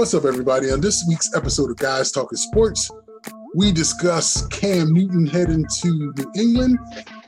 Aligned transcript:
What's 0.00 0.14
up, 0.14 0.24
everybody? 0.24 0.70
On 0.70 0.80
this 0.80 1.04
week's 1.06 1.28
episode 1.36 1.70
of 1.70 1.76
Guys 1.76 2.10
Talking 2.10 2.38
Sports, 2.38 2.90
we 3.54 3.70
discuss 3.70 4.46
Cam 4.46 4.94
Newton 4.94 5.26
heading 5.26 5.66
to 5.82 5.88
New 6.16 6.32
England 6.34 6.78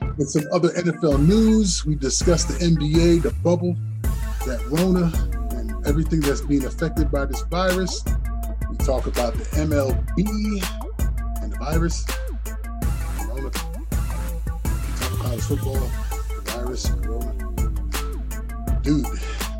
and 0.01 0.27
some 0.27 0.41
other 0.51 0.69
NFL 0.69 1.23
news. 1.23 1.85
We 1.85 1.93
discuss 1.93 2.45
the 2.45 2.55
NBA, 2.55 3.21
the 3.21 3.31
bubble, 3.43 3.75
that 4.47 4.59
Rona, 4.71 5.11
and 5.55 5.85
everything 5.85 6.21
that's 6.21 6.41
being 6.41 6.65
affected 6.65 7.11
by 7.11 7.25
this 7.25 7.43
virus. 7.43 8.03
We 8.71 8.77
talk 8.77 9.05
about 9.05 9.35
the 9.35 9.45
MLB 9.55 10.63
and 11.43 11.53
the 11.53 11.57
virus. 11.59 12.07
Rona. 13.27 13.43
We 13.43 13.51
talk 14.97 15.19
college 15.19 15.41
football, 15.41 15.75
the 15.75 16.41
virus, 16.47 16.89
Corona. 16.89 17.33
Dude, 18.81 19.05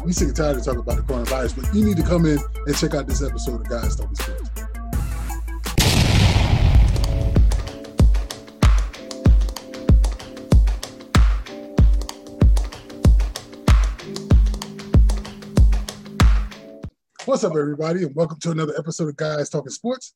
we 0.04 0.12
sick 0.12 0.28
and 0.28 0.36
tired 0.36 0.58
of 0.58 0.66
talking 0.66 0.82
about 0.82 0.98
the 0.98 1.04
coronavirus, 1.04 1.56
but 1.56 1.74
you 1.74 1.86
need 1.86 1.96
to 1.96 2.04
come 2.04 2.26
in 2.26 2.38
and 2.66 2.76
check 2.76 2.94
out 2.94 3.08
this 3.08 3.24
episode 3.24 3.62
of 3.62 3.70
Guys 3.70 3.96
Talking 3.96 4.16
Sports. 4.16 4.50
What's 17.26 17.46
up, 17.46 17.56
everybody, 17.56 18.04
and 18.04 18.14
welcome 18.14 18.40
to 18.42 18.52
another 18.52 18.74
episode 18.78 19.08
of 19.08 19.16
Guys 19.16 19.50
Talking 19.50 19.72
Sports. 19.72 20.16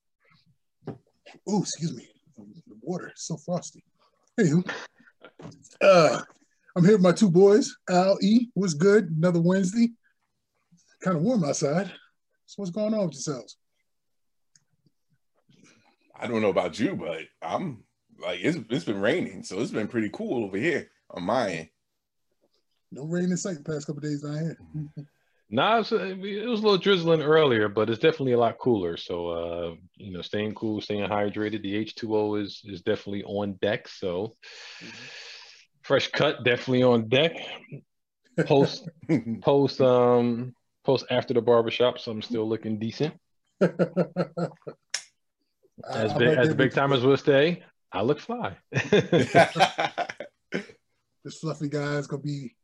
Oh, 1.48 1.62
excuse 1.62 1.96
me. 1.96 2.10
The 2.36 2.76
water 2.82 3.14
is 3.16 3.24
so 3.24 3.38
frosty. 3.38 3.86
Anywho, 4.38 4.70
uh, 5.82 6.22
I'm 6.78 6.84
here 6.84 6.94
with 6.94 7.02
my 7.02 7.12
two 7.12 7.32
boys, 7.32 7.76
Al 7.90 8.20
E. 8.22 8.50
What's 8.54 8.76
good? 8.76 9.10
Another 9.10 9.42
Wednesday. 9.42 9.90
Kind 11.02 11.18
of 11.18 11.24
warm 11.24 11.44
outside. 11.44 11.92
So 12.46 12.62
what's 12.62 12.70
going 12.70 12.94
on 12.94 13.08
with 13.08 13.16
yourselves? 13.16 13.58
I 16.16 16.28
don't 16.28 16.44
know 16.44 16.52
about 16.52 16.80
you, 16.80 16.96
but 16.96 17.22
I'm 17.42 17.84
like 18.20 18.42
it's 18.44 18.60
it's 18.70 18.86
been 18.86 19.02
raining, 19.02 19.42
so 19.42 19.60
it's 19.60 19.72
been 19.72 19.88
pretty 19.88 20.12
cool 20.14 20.44
over 20.44 20.56
here 20.56 20.92
on 21.10 21.24
my 21.24 21.50
end. 21.50 21.70
No 22.92 23.06
rain 23.06 23.32
in 23.32 23.38
sight 23.38 23.58
the 23.58 23.64
past 23.64 23.88
couple 23.88 24.02
days 24.02 24.22
down 24.22 24.38
here. 24.38 24.58
Nah, 25.50 25.78
it 25.78 25.80
was, 25.80 25.92
it 25.94 26.48
was 26.48 26.60
a 26.60 26.64
little 26.64 26.78
drizzling 26.78 27.22
earlier, 27.22 27.70
but 27.70 27.90
it's 27.90 28.02
definitely 28.02 28.34
a 28.34 28.40
lot 28.40 28.60
cooler. 28.60 28.98
So, 28.98 29.30
uh, 29.30 29.76
you 29.96 30.12
know, 30.12 30.22
staying 30.22 30.54
cool, 30.56 30.82
staying 30.82 31.10
hydrated. 31.10 31.64
The 31.64 31.86
H2O 31.86 32.44
is 32.44 32.62
is 32.66 32.82
definitely 32.82 33.24
on 33.24 33.54
deck. 33.62 33.88
So, 33.88 34.36
fresh 35.88 36.10
cut 36.10 36.44
definitely 36.44 36.84
on 36.84 37.08
deck. 37.08 37.38
Post 38.46 38.90
post 39.42 39.82
um 39.82 40.54
post 40.84 41.06
after 41.10 41.34
the 41.34 41.42
barbershop, 41.42 41.98
so 41.98 42.12
I'm 42.12 42.22
still 42.22 42.48
looking 42.48 42.78
decent. 42.78 43.16
As 45.92 46.12
big 46.14 46.38
as 46.38 46.50
the 46.50 46.56
big 46.56 46.74
timers 46.74 47.04
will 47.04 47.18
stay, 47.18 47.64
I 47.92 48.02
look 48.02 48.20
fly. 48.20 48.58
This 51.24 51.40
fluffy 51.40 51.68
guy 51.68 51.96
is 51.98 52.08
gonna 52.08 52.22
be 52.22 52.56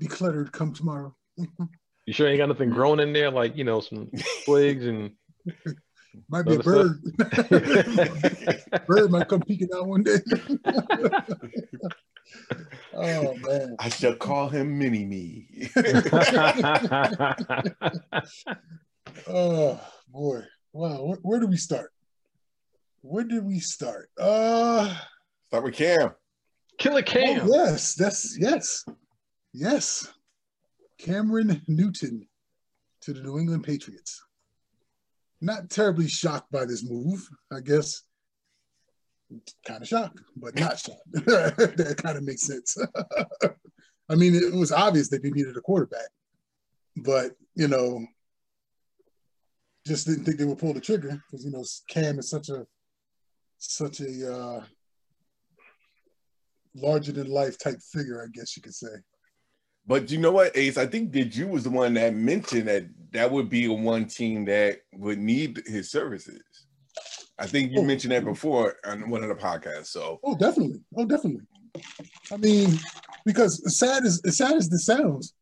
decluttered 0.00 0.52
come 0.52 0.72
tomorrow. 0.72 1.12
you 1.36 2.12
sure 2.12 2.28
ain't 2.28 2.38
got 2.38 2.46
nothing 2.46 2.70
growing 2.70 3.00
in 3.00 3.12
there, 3.12 3.32
like 3.32 3.56
you 3.56 3.64
know, 3.64 3.80
some 3.80 4.12
twigs 4.44 4.86
and 4.86 5.10
Might 6.28 6.44
be 6.46 6.56
a 6.56 6.58
bird. 6.58 7.00
bird 8.86 9.10
might 9.10 9.28
come 9.28 9.40
peeking 9.40 9.68
out 9.74 9.86
one 9.86 10.02
day. 10.02 10.18
oh 12.94 13.34
man. 13.36 13.76
I 13.78 13.88
shall 13.88 14.16
call 14.16 14.48
him 14.48 14.78
Mini 14.78 15.04
Me. 15.04 15.48
Oh 19.28 19.80
boy. 20.08 20.42
Wow. 20.72 21.04
Where, 21.04 21.16
where 21.22 21.40
do 21.40 21.46
we 21.46 21.56
start? 21.56 21.90
Where 23.00 23.24
did 23.24 23.44
we 23.44 23.60
start? 23.60 24.10
Uh 24.18 24.94
Start 25.48 25.64
with 25.64 25.74
Cam. 25.74 26.10
Killer 26.78 27.02
Cam. 27.02 27.40
oh, 27.42 27.48
yes, 27.54 27.94
that's 27.94 28.36
yes. 28.38 28.84
Yes. 29.52 30.12
Cameron 30.98 31.62
Newton 31.66 32.26
to 33.02 33.12
the 33.12 33.22
New 33.22 33.38
England 33.38 33.64
Patriots. 33.64 34.25
Not 35.40 35.70
terribly 35.70 36.08
shocked 36.08 36.50
by 36.50 36.64
this 36.64 36.88
move, 36.88 37.28
I 37.52 37.60
guess. 37.60 38.02
Kind 39.66 39.82
of 39.82 39.88
shocked, 39.88 40.20
but 40.36 40.58
not 40.58 40.78
shocked. 40.78 41.00
that 41.12 42.00
kind 42.02 42.16
of 42.16 42.24
makes 42.24 42.42
sense. 42.42 42.76
I 44.08 44.14
mean, 44.14 44.34
it 44.34 44.54
was 44.54 44.72
obvious 44.72 45.08
that 45.08 45.22
they 45.22 45.30
needed 45.30 45.56
a 45.56 45.60
quarterback, 45.60 46.08
but 46.96 47.32
you 47.54 47.68
know, 47.68 48.06
just 49.86 50.06
didn't 50.06 50.24
think 50.24 50.38
they 50.38 50.44
would 50.44 50.58
pull 50.58 50.72
the 50.72 50.80
trigger 50.80 51.20
because 51.30 51.44
you 51.44 51.50
know 51.50 51.64
Cam 51.88 52.18
is 52.18 52.30
such 52.30 52.48
a 52.48 52.66
such 53.58 54.00
a 54.00 54.32
uh, 54.32 54.64
larger 56.74 57.12
than 57.12 57.28
life 57.28 57.58
type 57.58 57.80
figure, 57.80 58.22
I 58.22 58.28
guess 58.32 58.56
you 58.56 58.62
could 58.62 58.74
say. 58.74 58.88
But 59.86 60.10
you 60.10 60.18
know 60.18 60.32
what, 60.32 60.56
Ace? 60.56 60.76
I 60.78 60.86
think 60.86 61.12
that 61.12 61.36
you 61.36 61.46
was 61.48 61.64
the 61.64 61.70
one 61.70 61.94
that 61.94 62.14
mentioned 62.14 62.68
that 62.68 62.84
that 63.12 63.30
would 63.30 63.48
be 63.48 63.66
a 63.66 63.72
one 63.72 64.06
team 64.06 64.44
that 64.46 64.80
would 64.92 65.18
need 65.18 65.62
his 65.66 65.90
services. 65.90 66.42
I 67.38 67.46
think 67.46 67.72
you 67.72 67.80
Oh. 67.80 67.84
mentioned 67.84 68.12
that 68.12 68.24
before 68.24 68.76
on 68.84 69.08
one 69.10 69.22
of 69.22 69.28
the 69.28 69.34
podcasts. 69.34 69.86
So 69.86 70.18
Oh, 70.24 70.36
definitely. 70.36 70.82
Oh, 70.96 71.04
definitely. 71.04 71.42
I 72.32 72.36
mean, 72.38 72.78
because 73.24 73.62
as 73.66 73.78
sad 73.78 74.04
as 74.04 74.20
as 74.24 74.38
sad 74.38 74.54
as 74.56 74.68
this 74.68 74.86
sounds, 74.86 75.34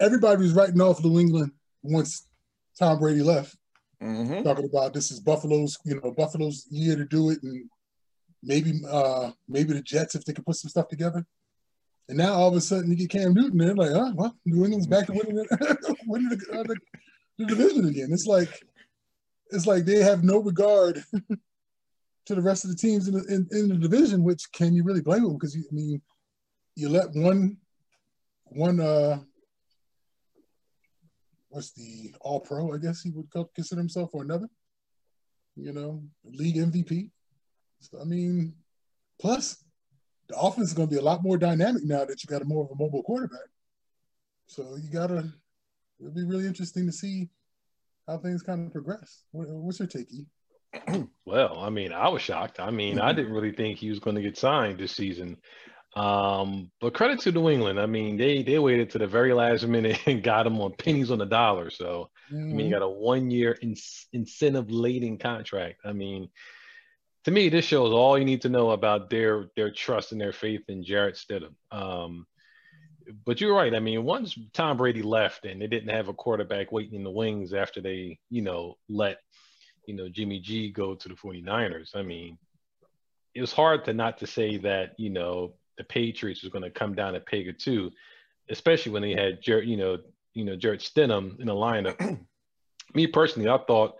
everybody 0.00 0.42
was 0.42 0.54
writing 0.54 0.80
off 0.80 1.04
New 1.04 1.20
England 1.20 1.52
once 1.82 2.26
Tom 2.78 2.98
Brady 2.98 3.22
left, 3.22 3.56
mhm. 4.02 4.42
talking 4.42 4.64
about 4.64 4.94
this 4.94 5.10
is 5.10 5.20
Buffalo's, 5.20 5.78
you 5.84 6.00
know, 6.00 6.10
Buffalo's 6.12 6.66
year 6.70 6.96
to 6.96 7.04
do 7.04 7.30
it, 7.30 7.42
and 7.42 7.68
maybe 8.42 8.72
uh 8.88 9.30
maybe 9.46 9.74
the 9.74 9.82
Jets 9.82 10.14
if 10.14 10.24
they 10.24 10.32
could 10.32 10.46
put 10.46 10.56
some 10.56 10.70
stuff 10.70 10.88
together. 10.88 11.24
And 12.08 12.18
now 12.18 12.32
all 12.32 12.48
of 12.48 12.54
a 12.54 12.60
sudden 12.60 12.90
you 12.90 12.96
get 12.96 13.10
Cam 13.10 13.34
Newton, 13.34 13.60
and 13.60 13.68
they're 13.68 13.74
like, 13.76 13.92
oh, 13.94 14.12
well, 14.14 14.36
New 14.44 14.64
England's 14.64 14.86
back 14.86 15.06
to 15.06 15.12
winning, 15.12 15.36
the, 15.36 15.96
winning 16.06 16.28
the, 16.28 16.58
uh, 16.58 16.62
the, 16.64 16.76
the 17.38 17.46
division 17.46 17.86
again. 17.86 18.08
It's 18.12 18.26
like 18.26 18.62
it's 19.50 19.66
like 19.66 19.84
they 19.84 19.98
have 19.98 20.24
no 20.24 20.38
regard 20.38 21.04
to 22.26 22.34
the 22.34 22.42
rest 22.42 22.64
of 22.64 22.70
the 22.70 22.76
teams 22.76 23.08
in 23.08 23.14
the, 23.14 23.24
in, 23.28 23.46
in 23.52 23.68
the 23.68 23.76
division. 23.76 24.24
Which 24.24 24.50
can 24.52 24.74
you 24.74 24.82
really 24.82 25.00
blame 25.00 25.22
them? 25.22 25.34
Because 25.34 25.54
you, 25.54 25.64
I 25.70 25.74
mean, 25.74 26.02
you 26.74 26.88
let 26.88 27.10
one 27.14 27.56
one 28.44 28.80
uh 28.80 29.18
what's 31.48 31.72
the 31.72 32.14
All 32.20 32.40
Pro? 32.40 32.74
I 32.74 32.78
guess 32.78 33.02
he 33.02 33.10
would 33.10 33.28
consider 33.54 33.80
himself 33.80 34.10
or 34.12 34.22
another. 34.22 34.48
You 35.54 35.72
know, 35.72 36.02
league 36.24 36.56
MVP. 36.56 37.10
So, 37.80 38.00
I 38.00 38.04
mean, 38.04 38.54
plus 39.20 39.62
the 40.32 40.38
offense 40.38 40.68
is 40.68 40.74
going 40.74 40.88
to 40.88 40.94
be 40.94 40.98
a 40.98 41.04
lot 41.04 41.22
more 41.22 41.36
dynamic 41.36 41.84
now 41.84 42.04
that 42.04 42.22
you 42.22 42.26
got 42.26 42.42
a 42.42 42.44
more 42.44 42.64
of 42.64 42.70
a 42.70 42.74
mobile 42.74 43.02
quarterback. 43.02 43.48
So 44.46 44.76
you 44.82 44.90
gotta. 44.90 45.32
It'll 46.00 46.12
be 46.12 46.24
really 46.24 46.46
interesting 46.46 46.86
to 46.86 46.92
see 46.92 47.28
how 48.08 48.18
things 48.18 48.42
kind 48.42 48.66
of 48.66 48.72
progress. 48.72 49.22
What, 49.30 49.48
what's 49.48 49.78
your 49.78 49.88
take, 49.88 50.08
E? 50.12 50.26
Well, 51.24 51.60
I 51.60 51.70
mean, 51.70 51.92
I 51.92 52.08
was 52.08 52.20
shocked. 52.20 52.60
I 52.60 52.70
mean, 52.70 52.98
I 52.98 53.12
didn't 53.12 53.32
really 53.32 53.52
think 53.52 53.78
he 53.78 53.88
was 53.88 54.00
going 54.00 54.16
to 54.16 54.22
get 54.22 54.36
signed 54.36 54.78
this 54.78 54.92
season. 54.92 55.38
Um, 55.94 56.70
but 56.80 56.92
credit 56.92 57.20
to 57.20 57.32
New 57.32 57.48
England. 57.48 57.78
I 57.78 57.86
mean, 57.86 58.16
they 58.16 58.42
they 58.42 58.58
waited 58.58 58.90
to 58.90 58.98
the 58.98 59.06
very 59.06 59.32
last 59.32 59.66
minute 59.66 60.00
and 60.06 60.22
got 60.22 60.46
him 60.46 60.60
on 60.60 60.74
pennies 60.76 61.10
on 61.10 61.18
the 61.18 61.26
dollar. 61.26 61.70
So 61.70 62.10
I 62.30 62.34
mean, 62.34 62.66
you 62.66 62.72
got 62.72 62.82
a 62.82 62.88
one 62.88 63.30
year 63.30 63.52
in, 63.52 63.76
incentive 64.12 64.70
laden 64.70 65.18
contract. 65.18 65.80
I 65.84 65.92
mean, 65.92 66.28
to 67.24 67.30
me, 67.30 67.48
this 67.48 67.64
shows 67.64 67.92
all 67.92 68.18
you 68.18 68.24
need 68.24 68.42
to 68.42 68.48
know 68.48 68.70
about 68.70 69.10
their 69.10 69.46
their 69.56 69.70
trust 69.70 70.12
and 70.12 70.20
their 70.20 70.32
faith 70.32 70.62
in 70.68 70.84
Jarrett 70.84 71.16
Stidham. 71.16 71.54
Um, 71.70 72.26
but 73.24 73.40
you're 73.40 73.54
right. 73.54 73.74
I 73.74 73.80
mean, 73.80 74.04
once 74.04 74.38
Tom 74.52 74.76
Brady 74.76 75.02
left 75.02 75.44
and 75.44 75.60
they 75.60 75.66
didn't 75.66 75.90
have 75.90 76.08
a 76.08 76.14
quarterback 76.14 76.72
waiting 76.72 76.94
in 76.94 77.04
the 77.04 77.10
wings 77.10 77.52
after 77.52 77.80
they, 77.80 78.18
you 78.30 78.42
know, 78.42 78.76
let, 78.88 79.18
you 79.86 79.94
know, 79.94 80.08
Jimmy 80.08 80.40
G 80.40 80.70
go 80.70 80.94
to 80.94 81.08
the 81.08 81.14
49ers. 81.14 81.96
I 81.96 82.02
mean, 82.02 82.38
it 83.34 83.40
was 83.40 83.52
hard 83.52 83.84
to 83.86 83.92
not 83.92 84.18
to 84.18 84.26
say 84.26 84.56
that, 84.58 84.94
you 84.98 85.10
know, 85.10 85.54
the 85.78 85.84
Patriots 85.84 86.42
was 86.42 86.52
going 86.52 86.64
to 86.64 86.70
come 86.70 86.94
down 86.94 87.14
a 87.14 87.20
peg 87.20 87.48
or 87.48 87.52
two, 87.52 87.90
especially 88.50 88.92
when 88.92 89.02
they 89.02 89.12
had 89.12 89.42
Jarrett, 89.42 89.66
you 89.66 89.76
know, 89.76 89.98
you 90.34 90.44
know, 90.44 90.56
Jarrett 90.56 90.80
Stidham 90.80 91.40
in 91.40 91.46
the 91.46 91.54
lineup. 91.54 92.20
Me 92.94 93.06
personally, 93.06 93.48
I 93.48 93.58
thought 93.66 93.96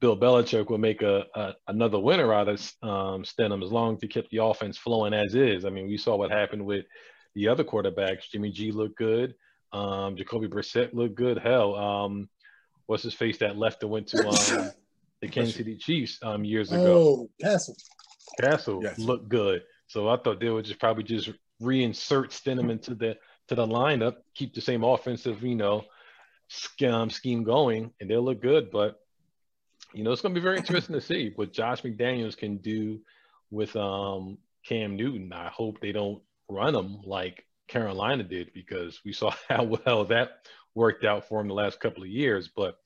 Bill 0.00 0.16
Belichick 0.16 0.68
would 0.68 0.80
make 0.80 1.02
a, 1.02 1.24
a 1.34 1.54
another 1.68 1.98
winner 1.98 2.32
out 2.32 2.48
of 2.48 2.60
um, 2.82 3.24
Stidham 3.24 3.64
as 3.64 3.72
long 3.72 3.94
as 3.94 4.02
he 4.02 4.08
kept 4.08 4.30
the 4.30 4.44
offense 4.44 4.76
flowing 4.76 5.14
as 5.14 5.34
is. 5.34 5.64
I 5.64 5.70
mean, 5.70 5.88
we 5.88 5.96
saw 5.96 6.16
what 6.16 6.30
happened 6.30 6.64
with 6.64 6.84
the 7.34 7.48
other 7.48 7.64
quarterbacks. 7.64 8.30
Jimmy 8.30 8.50
G 8.50 8.72
looked 8.72 8.98
good. 8.98 9.34
Um, 9.72 10.16
Jacoby 10.16 10.48
Brissett 10.48 10.92
looked 10.92 11.14
good. 11.14 11.38
Hell, 11.38 11.74
um, 11.74 12.28
what's 12.86 13.02
his 13.02 13.14
face 13.14 13.38
that 13.38 13.56
left 13.56 13.82
and 13.82 13.90
went 13.90 14.08
to 14.08 14.28
um, 14.28 14.72
the 15.22 15.28
Kansas 15.28 15.56
City 15.56 15.76
Chiefs 15.76 16.18
um, 16.22 16.44
years 16.44 16.72
ago? 16.72 16.98
Oh, 16.98 17.30
Cassel. 17.40 17.76
Cassel 18.40 18.82
Yes. 18.82 18.98
looked 18.98 19.28
good. 19.28 19.62
So 19.86 20.08
I 20.08 20.16
thought 20.16 20.40
they 20.40 20.50
would 20.50 20.64
just 20.64 20.80
probably 20.80 21.04
just 21.04 21.30
reinsert 21.62 22.30
Stidham 22.30 22.70
into 22.70 22.94
the 22.94 23.16
to 23.48 23.54
the 23.54 23.66
lineup, 23.66 24.16
keep 24.34 24.54
the 24.54 24.60
same 24.60 24.82
offensive, 24.82 25.42
you 25.42 25.54
know, 25.54 25.84
scheme 26.48 27.10
scheme 27.10 27.44
going, 27.44 27.92
and 28.00 28.10
they'll 28.10 28.24
look 28.24 28.42
good. 28.42 28.70
But 28.70 28.98
you 29.92 30.04
know, 30.04 30.12
it's 30.12 30.22
going 30.22 30.34
to 30.34 30.40
be 30.40 30.44
very 30.44 30.58
interesting 30.58 30.94
to 30.94 31.00
see 31.00 31.32
what 31.36 31.52
Josh 31.52 31.82
McDaniels 31.82 32.36
can 32.36 32.58
do 32.58 33.00
with 33.50 33.74
um, 33.76 34.38
Cam 34.66 34.96
Newton. 34.96 35.32
I 35.32 35.48
hope 35.48 35.80
they 35.80 35.92
don't 35.92 36.22
run 36.48 36.74
him 36.74 37.00
like 37.04 37.44
Carolina 37.68 38.22
did 38.22 38.52
because 38.52 39.00
we 39.04 39.12
saw 39.12 39.32
how 39.48 39.64
well 39.64 40.04
that 40.06 40.46
worked 40.74 41.04
out 41.04 41.28
for 41.28 41.40
him 41.40 41.48
the 41.48 41.54
last 41.54 41.80
couple 41.80 42.02
of 42.02 42.08
years. 42.08 42.48
But 42.54 42.78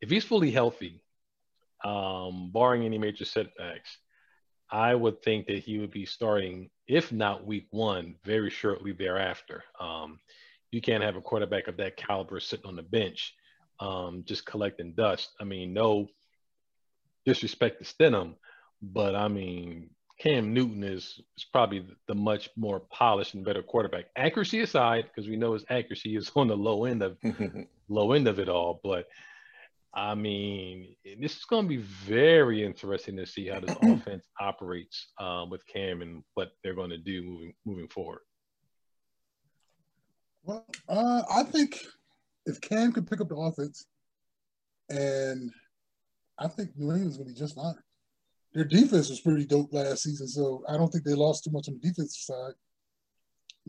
if 0.00 0.10
he's 0.10 0.24
fully 0.24 0.50
healthy, 0.50 1.02
um, 1.84 2.50
barring 2.52 2.84
any 2.84 2.98
major 2.98 3.24
setbacks, 3.24 3.98
I 4.70 4.94
would 4.94 5.22
think 5.22 5.46
that 5.46 5.60
he 5.60 5.78
would 5.78 5.92
be 5.92 6.06
starting, 6.06 6.70
if 6.88 7.12
not 7.12 7.46
week 7.46 7.68
one, 7.70 8.16
very 8.24 8.50
shortly 8.50 8.92
thereafter. 8.92 9.62
Um, 9.80 10.18
you 10.72 10.80
can't 10.80 11.04
have 11.04 11.16
a 11.16 11.20
quarterback 11.20 11.68
of 11.68 11.76
that 11.76 11.96
caliber 11.96 12.40
sitting 12.40 12.66
on 12.66 12.76
the 12.76 12.82
bench 12.82 13.34
um, 13.80 14.24
just 14.26 14.46
collecting 14.46 14.92
dust. 14.92 15.30
I 15.40 15.44
mean, 15.44 15.72
no 15.72 16.08
disrespect 17.26 17.82
to 17.82 17.84
Stidham, 17.84 18.34
but 18.80 19.14
I 19.14 19.28
mean, 19.28 19.90
Cam 20.18 20.54
Newton 20.54 20.82
is, 20.82 21.20
is 21.36 21.44
probably 21.52 21.86
the 22.08 22.14
much 22.14 22.48
more 22.56 22.80
polished 22.80 23.34
and 23.34 23.44
better 23.44 23.62
quarterback. 23.62 24.06
Accuracy 24.16 24.60
aside, 24.60 25.04
because 25.04 25.28
we 25.28 25.36
know 25.36 25.52
his 25.52 25.64
accuracy 25.68 26.16
is 26.16 26.30
on 26.34 26.48
the 26.48 26.56
low 26.56 26.84
end 26.84 27.02
of 27.02 27.18
low 27.88 28.12
end 28.12 28.26
of 28.26 28.38
it 28.38 28.48
all. 28.48 28.80
But 28.82 29.06
I 29.94 30.14
mean, 30.14 30.94
this 31.20 31.36
is 31.36 31.44
going 31.44 31.64
to 31.64 31.68
be 31.68 31.76
very 31.76 32.64
interesting 32.64 33.16
to 33.16 33.26
see 33.26 33.48
how 33.48 33.60
this 33.60 33.76
offense 33.82 34.26
operates 34.40 35.08
um, 35.18 35.50
with 35.50 35.66
Cam 35.66 36.00
and 36.00 36.22
what 36.34 36.52
they're 36.62 36.74
going 36.74 36.90
to 36.90 36.98
do 36.98 37.22
moving 37.22 37.54
moving 37.66 37.88
forward. 37.88 38.20
Well, 40.44 40.64
uh, 40.88 41.22
I 41.30 41.42
think 41.42 41.84
if 42.46 42.60
Cam 42.60 42.92
can 42.92 43.04
pick 43.04 43.20
up 43.20 43.28
the 43.28 43.36
offense, 43.36 43.86
and 44.88 45.50
I 46.38 46.48
think 46.48 46.70
New 46.76 46.92
England's 46.92 47.16
going 47.16 47.28
to 47.28 47.34
be 47.34 47.38
just 47.38 47.54
fine 47.54 47.76
their 48.56 48.64
defense 48.64 49.10
was 49.10 49.20
pretty 49.20 49.44
dope 49.44 49.70
last 49.70 50.02
season, 50.02 50.26
so 50.26 50.64
I 50.66 50.78
don't 50.78 50.88
think 50.88 51.04
they 51.04 51.12
lost 51.12 51.44
too 51.44 51.50
much 51.50 51.68
on 51.68 51.74
the 51.74 51.88
defensive 51.88 52.22
side. 52.22 52.54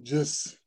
Just, 0.01 0.57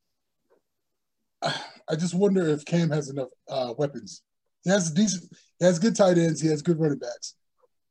I 1.42 1.96
just 1.98 2.14
wonder 2.14 2.46
if 2.46 2.66
Cam 2.66 2.90
has 2.90 3.08
enough 3.08 3.28
uh, 3.48 3.72
weapons. 3.78 4.22
He 4.62 4.68
has 4.68 4.90
decent, 4.90 5.24
he 5.58 5.64
has 5.64 5.78
good 5.78 5.96
tight 5.96 6.18
ends, 6.18 6.38
he 6.38 6.48
has 6.48 6.60
good 6.60 6.78
running 6.78 6.98
backs, 6.98 7.36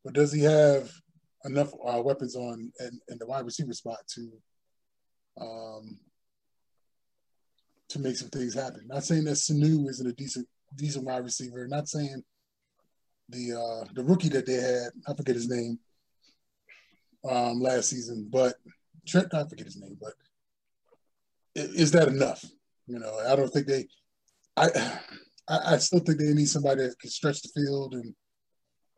but 0.05 0.13
does 0.13 0.31
he 0.31 0.43
have 0.43 0.91
enough 1.45 1.73
uh, 1.83 1.99
weapons 1.99 2.35
on 2.35 2.71
and 2.77 3.01
in 3.07 3.17
the 3.17 3.25
wide 3.25 3.45
receiver 3.45 3.73
spot 3.73 3.97
to, 4.13 4.31
um, 5.41 5.97
to 7.87 7.97
make 7.97 8.17
some 8.17 8.29
things 8.29 8.53
happen? 8.53 8.85
Not 8.85 9.03
saying 9.03 9.23
that 9.23 9.37
Sanu 9.37 9.89
isn't 9.89 10.07
a 10.07 10.13
decent 10.13 10.47
decent 10.75 11.05
wide 11.05 11.23
receiver. 11.23 11.67
Not 11.67 11.87
saying 11.87 12.21
the 13.29 13.53
uh, 13.53 13.87
the 13.93 14.03
rookie 14.03 14.29
that 14.29 14.45
they 14.45 14.55
had, 14.55 14.89
I 15.07 15.13
forget 15.13 15.35
his 15.35 15.49
name 15.49 15.79
um, 17.29 17.59
last 17.59 17.89
season, 17.89 18.27
but 18.31 18.55
Trent, 19.07 19.33
I 19.33 19.45
forget 19.47 19.65
his 19.65 19.77
name, 19.77 19.97
but 19.99 20.13
is 21.55 21.91
that 21.91 22.07
enough? 22.07 22.43
You 22.87 22.99
know, 22.99 23.19
I 23.27 23.35
don't 23.35 23.49
think 23.49 23.67
they. 23.67 23.87
I 24.57 24.69
I, 25.47 25.77
still 25.77 25.99
think 25.99 26.19
they 26.19 26.33
need 26.33 26.47
somebody 26.47 26.83
that 26.83 26.99
can 26.99 27.09
stretch 27.09 27.41
the 27.41 27.49
field, 27.49 27.93
and 27.93 28.13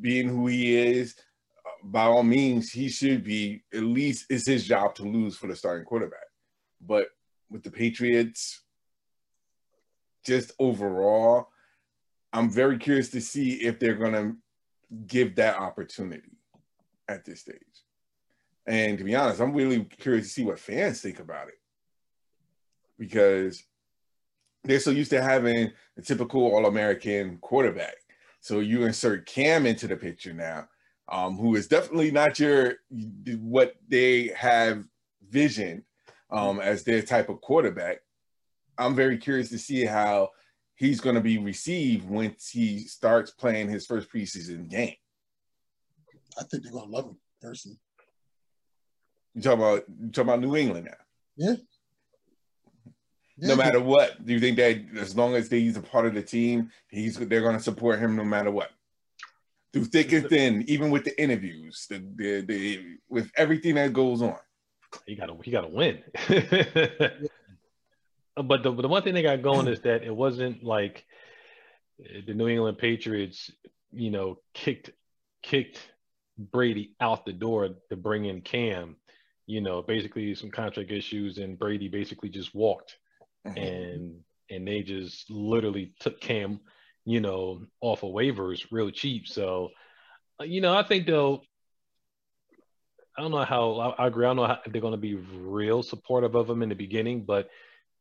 being 0.00 0.28
who 0.28 0.46
he 0.46 0.76
is, 0.76 1.14
by 1.84 2.04
all 2.04 2.22
means, 2.22 2.72
he 2.72 2.88
should 2.88 3.22
be 3.24 3.62
at 3.72 3.82
least 3.82 4.26
it's 4.30 4.46
his 4.46 4.66
job 4.66 4.94
to 4.96 5.02
lose 5.02 5.36
for 5.36 5.46
the 5.46 5.56
starting 5.56 5.84
quarterback. 5.84 6.20
But 6.80 7.08
with 7.50 7.62
the 7.62 7.70
Patriots, 7.70 8.62
just 10.24 10.52
overall, 10.58 11.48
I'm 12.34 12.50
very 12.50 12.78
curious 12.78 13.10
to 13.10 13.20
see 13.20 13.52
if 13.62 13.78
they're 13.78 13.94
going 13.94 14.12
to 14.12 14.36
give 15.06 15.36
that 15.36 15.56
opportunity 15.56 16.32
at 17.08 17.24
this 17.24 17.40
stage. 17.40 17.56
And 18.66 18.98
to 18.98 19.04
be 19.04 19.14
honest, 19.14 19.40
I'm 19.40 19.52
really 19.52 19.84
curious 19.84 20.26
to 20.26 20.32
see 20.32 20.44
what 20.44 20.58
fans 20.58 21.00
think 21.00 21.20
about 21.20 21.46
it 21.46 21.54
because 22.98 23.62
they're 24.64 24.80
so 24.80 24.90
used 24.90 25.10
to 25.10 25.22
having 25.22 25.70
a 25.96 26.02
typical 26.02 26.42
All 26.42 26.66
American 26.66 27.38
quarterback. 27.38 27.94
So 28.40 28.58
you 28.58 28.84
insert 28.84 29.26
Cam 29.26 29.64
into 29.64 29.86
the 29.86 29.96
picture 29.96 30.32
now, 30.32 30.66
um, 31.08 31.36
who 31.36 31.54
is 31.54 31.68
definitely 31.68 32.10
not 32.10 32.40
your 32.40 32.74
what 33.38 33.76
they 33.88 34.32
have 34.36 34.84
visioned 35.30 35.84
um, 36.30 36.58
as 36.58 36.82
their 36.82 37.02
type 37.02 37.28
of 37.28 37.40
quarterback. 37.40 37.98
I'm 38.76 38.96
very 38.96 39.18
curious 39.18 39.50
to 39.50 39.58
see 39.58 39.84
how 39.84 40.30
he's 40.76 41.00
going 41.00 41.14
to 41.14 41.20
be 41.20 41.38
received 41.38 42.08
once 42.08 42.50
he 42.50 42.80
starts 42.80 43.30
playing 43.30 43.68
his 43.68 43.86
first 43.86 44.10
preseason 44.10 44.68
game. 44.68 44.94
I 46.38 46.42
think 46.44 46.62
they're 46.62 46.72
going 46.72 46.86
to 46.86 46.90
love 46.90 47.06
him 47.06 47.16
personally. 47.40 47.78
You 49.34 49.42
talk 49.42 49.54
about 49.54 49.84
you 50.00 50.10
talk 50.10 50.24
about 50.24 50.40
New 50.40 50.56
England 50.56 50.86
now. 50.86 50.96
Yeah. 51.36 51.54
yeah 53.36 53.48
no 53.48 53.56
matter 53.56 53.80
what, 53.80 54.24
do 54.24 54.32
you 54.32 54.40
think 54.40 54.56
that 54.56 54.80
as 54.98 55.16
long 55.16 55.34
as 55.34 55.50
he's 55.50 55.76
a 55.76 55.82
part 55.82 56.06
of 56.06 56.14
the 56.14 56.22
team, 56.22 56.70
he's 56.88 57.16
they're 57.16 57.40
going 57.40 57.56
to 57.56 57.62
support 57.62 57.98
him 57.98 58.16
no 58.16 58.24
matter 58.24 58.50
what, 58.50 58.70
through 59.72 59.86
thick 59.86 60.12
and 60.12 60.28
thin, 60.28 60.64
even 60.68 60.90
with 60.90 61.04
the 61.04 61.20
interviews, 61.20 61.86
the 61.88 61.98
the, 62.14 62.40
the 62.42 62.98
with 63.08 63.30
everything 63.36 63.74
that 63.74 63.92
goes 63.92 64.22
on. 64.22 64.38
He 65.06 65.16
got 65.16 65.26
to 65.26 65.36
he 65.42 65.50
got 65.50 65.62
to 65.62 65.68
win. 65.68 66.02
but 68.36 68.62
the, 68.62 68.72
the 68.72 68.88
one 68.88 69.02
thing 69.02 69.14
they 69.14 69.22
got 69.22 69.42
going 69.42 69.68
is 69.68 69.80
that 69.82 70.02
it 70.02 70.14
wasn't 70.14 70.64
like 70.64 71.04
the 71.98 72.34
New 72.34 72.48
England 72.48 72.78
Patriots, 72.78 73.50
you 73.92 74.10
know, 74.10 74.38
kicked 74.52 74.90
kicked 75.42 75.80
Brady 76.38 76.94
out 77.00 77.24
the 77.24 77.32
door 77.32 77.68
to 77.90 77.96
bring 77.96 78.24
in 78.24 78.40
Cam. 78.40 78.96
You 79.46 79.60
know, 79.60 79.82
basically 79.82 80.34
some 80.34 80.50
contract 80.50 80.90
issues, 80.90 81.36
and 81.38 81.58
Brady 81.58 81.88
basically 81.88 82.30
just 82.30 82.54
walked, 82.54 82.96
mm-hmm. 83.46 83.58
and 83.58 84.20
and 84.50 84.66
they 84.66 84.82
just 84.82 85.30
literally 85.30 85.92
took 86.00 86.20
Cam, 86.20 86.60
you 87.04 87.20
know, 87.20 87.66
off 87.80 88.02
of 88.02 88.12
waivers 88.12 88.66
real 88.70 88.90
cheap. 88.90 89.28
So, 89.28 89.70
uh, 90.40 90.44
you 90.44 90.60
know, 90.60 90.74
I 90.74 90.82
think 90.82 91.06
they'll. 91.06 91.42
I 93.16 93.22
don't 93.22 93.30
know 93.30 93.44
how 93.44 93.94
I, 93.96 94.08
agree. 94.08 94.24
I 94.24 94.30
don't 94.30 94.36
know 94.36 94.46
how, 94.46 94.58
if 94.64 94.72
they're 94.72 94.80
going 94.80 94.92
to 94.92 94.98
be 94.98 95.14
real 95.14 95.84
supportive 95.84 96.34
of 96.34 96.50
him 96.50 96.62
in 96.62 96.68
the 96.68 96.74
beginning, 96.74 97.24
but 97.24 97.48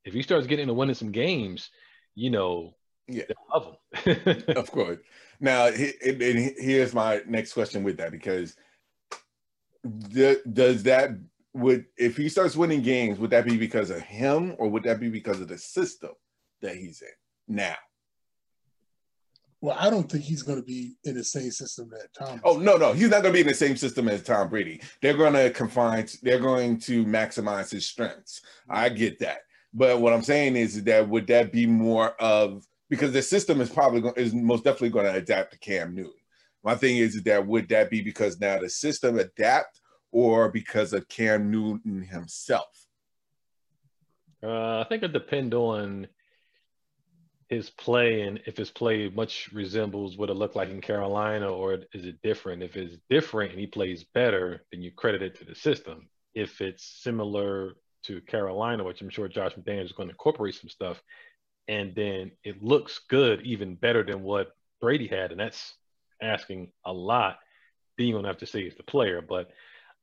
if 0.06 0.14
he 0.14 0.22
starts 0.22 0.48
getting 0.48 0.64
into 0.64 0.74
winning 0.74 0.96
some 0.96 1.12
games, 1.12 1.70
you 2.16 2.30
know, 2.30 2.76
yeah, 3.08 3.24
love 3.54 3.78
him. 4.06 4.44
of 4.56 4.72
course. 4.72 5.00
Now, 5.40 5.70
here's 5.72 6.94
my 6.94 7.22
next 7.28 7.54
question 7.54 7.84
with 7.84 7.98
that 7.98 8.12
because 8.12 8.56
does 10.54 10.84
that 10.84 11.12
would 11.54 11.86
if 11.98 12.18
he 12.18 12.30
starts 12.30 12.56
winning 12.56 12.82
games, 12.82 13.20
would 13.20 13.32
that 13.32 13.46
be 13.46 13.58
because 13.58 13.90
of 13.90 14.02
him 14.02 14.56
or 14.58 14.70
would 14.70 14.84
that 14.84 15.00
be 15.00 15.10
because 15.10 15.42
of 15.42 15.48
the 15.48 15.58
system 15.58 16.12
that 16.62 16.76
he's 16.76 17.02
in 17.02 17.56
now? 17.56 17.76
Well, 19.64 19.78
I 19.80 19.90
don't 19.90 20.12
think 20.12 20.26
he's 20.26 20.44
going 20.44 20.60
to 20.60 20.66
be 20.66 20.96
in 21.06 21.16
the 21.16 21.24
same 21.24 21.50
system 21.52 21.90
that 21.92 22.14
Tom. 22.14 22.42
Oh 22.44 22.58
no, 22.58 22.76
no, 22.76 22.92
he's 22.92 23.10
not 23.10 23.22
going 23.22 23.34
to 23.34 23.38
be 23.38 23.42
in 23.42 23.48
the 23.48 23.54
same 23.54 23.78
system 23.78 24.10
as 24.10 24.22
Tom 24.22 24.50
Brady. 24.50 24.82
They're 25.02 25.16
going 25.16 25.34
to 25.34 25.52
confine. 25.52 26.06
They're 26.22 26.40
going 26.40 26.80
to 26.80 27.06
maximize 27.06 27.72
his 27.72 27.88
strengths. 27.88 28.42
I 28.70 28.90
get 28.90 29.20
that, 29.20 29.40
But 29.74 30.00
what 30.00 30.14
I'm 30.14 30.22
saying 30.22 30.56
is 30.56 30.84
that 30.84 31.10
would 31.10 31.28
that 31.28 31.52
be 31.52 31.66
more 31.66 32.10
of 32.22 32.66
because 32.90 33.12
the 33.12 33.24
system 33.24 33.60
is 33.60 33.70
probably 33.70 34.02
going, 34.02 34.16
is 34.18 34.34
most 34.34 34.64
definitely 34.64 34.90
going 34.90 35.06
to 35.06 35.16
adapt 35.16 35.52
to 35.54 35.60
Cam 35.60 35.96
Newton. 35.96 36.14
My 36.64 36.76
thing 36.76 36.98
is 36.98 37.22
that 37.24 37.48
would 37.48 37.68
that 37.70 37.90
be 37.90 38.02
because 38.02 38.40
now 38.40 38.60
the 38.60 38.70
system 38.70 39.18
adapt 39.18 39.82
or 40.12 40.50
because 40.50 40.94
of 40.94 41.08
Cam 41.10 41.50
Newton 41.50 42.04
himself? 42.04 42.86
Uh, 44.44 44.82
I 44.82 44.86
think 44.88 45.04
it 45.04 45.12
depends 45.12 45.56
on 45.56 46.08
his 47.50 47.70
play 47.70 48.22
and 48.22 48.42
if 48.46 48.58
his 48.58 48.70
play 48.70 49.10
much 49.10 49.50
resembles 49.54 50.18
what 50.18 50.30
it 50.30 50.36
looked 50.36 50.56
like 50.56 50.70
in 50.70 50.82
Carolina 50.82 51.50
or 51.50 51.80
is 51.94 52.06
it 52.06 52.22
different? 52.22 52.64
If 52.64 52.76
it's 52.78 52.98
different 53.10 53.52
and 53.52 53.60
he 53.60 53.68
plays 53.68 54.04
better, 54.04 54.64
then 54.72 54.82
you 54.82 54.92
credit 54.92 55.22
it 55.22 55.40
to 55.40 55.46
the 55.46 55.56
system. 55.56 56.10
If 56.34 56.62
it's 56.62 56.84
similar 57.02 57.74
to 58.04 58.22
Carolina, 58.22 58.84
which 58.84 59.02
I'm 59.02 59.10
sure 59.10 59.28
Josh 59.28 59.54
McDaniels 59.54 59.86
is 59.86 59.92
going 59.92 60.10
to 60.10 60.14
incorporate 60.14 60.56
some 60.56 60.70
stuff, 60.70 61.02
and 61.68 61.96
then 61.96 62.32
it 62.44 62.62
looks 62.64 63.02
good, 63.10 63.42
even 63.42 63.76
better 63.76 64.04
than 64.04 64.22
what 64.22 64.52
Brady 64.82 65.08
had, 65.08 65.32
and 65.32 65.40
that's 65.40 65.74
asking 66.22 66.72
a 66.86 66.94
lot. 66.94 67.38
Then 67.98 68.08
you 68.08 68.14
don't 68.14 68.26
have 68.26 68.38
to 68.38 68.46
say 68.46 68.62
it's 68.62 68.76
the 68.76 68.84
player, 68.84 69.22
but 69.22 69.52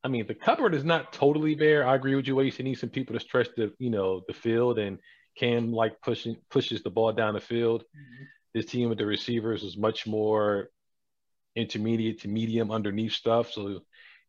I 0.03 0.09
mean 0.09 0.27
the 0.27 0.35
cupboard 0.35 0.75
is 0.75 0.85
not 0.85 1.13
totally 1.13 1.55
bare. 1.55 1.87
I 1.87 1.95
agree 1.95 2.15
with 2.15 2.27
you. 2.27 2.41
Ace. 2.41 2.59
You 2.59 2.65
need 2.65 2.79
some 2.79 2.89
people 2.89 3.15
to 3.15 3.21
stretch 3.21 3.49
the 3.57 3.73
you 3.79 3.91
know 3.91 4.23
the 4.27 4.35
field, 4.35 4.79
and 4.79 4.99
Cam 5.37 5.73
like 5.73 6.01
pushing 6.03 6.37
pushes 6.51 6.83
the 6.83 6.91
ball 6.91 7.13
down 7.13 7.35
the 7.35 7.41
field. 7.41 7.83
Mm-hmm. 7.83 8.25
This 8.55 8.67
team 8.67 8.89
with 8.89 8.99
the 8.99 9.07
receivers 9.07 9.63
is 9.63 9.77
much 9.77 10.07
more 10.07 10.71
intermediate 11.57 12.21
to 12.23 12.29
medium 12.29 12.71
underneath 12.71 13.13
stuff, 13.13 13.53
so 13.53 13.81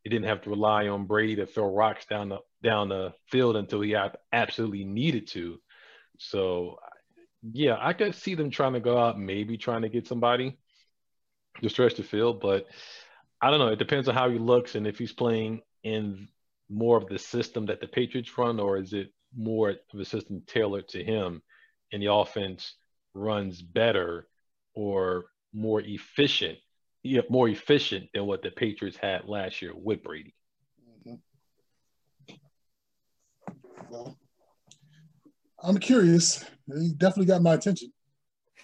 he 0.04 0.10
didn't 0.10 0.28
have 0.28 0.42
to 0.42 0.50
rely 0.50 0.88
on 0.88 1.06
Brady 1.06 1.36
to 1.38 1.46
throw 1.46 1.74
rocks 1.74 2.06
down 2.06 2.30
the 2.30 2.40
down 2.63 2.89
the 2.89 3.13
field 3.27 3.56
until 3.56 3.82
he 3.82 3.96
absolutely 4.32 4.84
needed 4.84 5.27
to. 5.27 5.60
So, 6.20 6.77
yeah, 7.51 7.77
I 7.80 7.94
could 7.94 8.15
see 8.15 8.36
them 8.36 8.51
trying 8.51 8.74
to 8.74 8.80
go 8.80 8.98
out, 8.98 9.20
maybe 9.20 9.58
trying 9.58 9.82
to 9.82 9.89
get 9.89 10.08
somebody 10.08 10.58
to 11.62 11.70
stretch 11.70 11.96
the 11.96 12.03
field, 12.03 12.39
but 12.39 12.68
I 13.41 13.50
don't 13.50 13.60
know. 13.60 13.70
It 13.70 13.80
depends 13.80 14.08
on 14.08 14.15
how 14.15 14.30
he 14.30 14.38
looks 14.38 14.75
and 14.75 14.86
if 14.86 14.98
he's 14.98 15.13
playing 15.13 15.62
in 15.84 16.27
more 16.70 16.98
of 16.98 17.08
the 17.08 17.20
system 17.20 17.65
that 17.65 17.82
the 17.82 17.88
Patriots 17.88 18.38
run, 18.38 18.60
or 18.60 18.77
is 18.77 18.94
it 18.94 19.12
more 19.36 19.72
of 19.72 20.00
a 20.00 20.06
system 20.06 20.44
tailored 20.46 20.88
to 20.89 21.03
him, 21.03 21.41
and 21.91 22.01
the 22.01 22.13
offense 22.13 22.75
runs 23.13 23.62
better 23.62 24.27
or 24.74 25.25
more 25.53 25.82
efficient 25.82 26.58
yeah, 27.03 27.22
more 27.30 27.50
efficient 27.50 28.10
than 28.13 28.25
what 28.25 28.41
the 28.41 28.51
Patriots 28.51 28.98
had 28.98 29.27
last 29.27 29.62
year 29.62 29.72
with 29.75 30.03
Brady. 30.03 30.36
I'm 35.63 35.77
curious. 35.77 36.43
He 36.67 36.93
definitely 36.98 37.25
got 37.25 37.41
my 37.41 37.53
attention. 37.53 37.91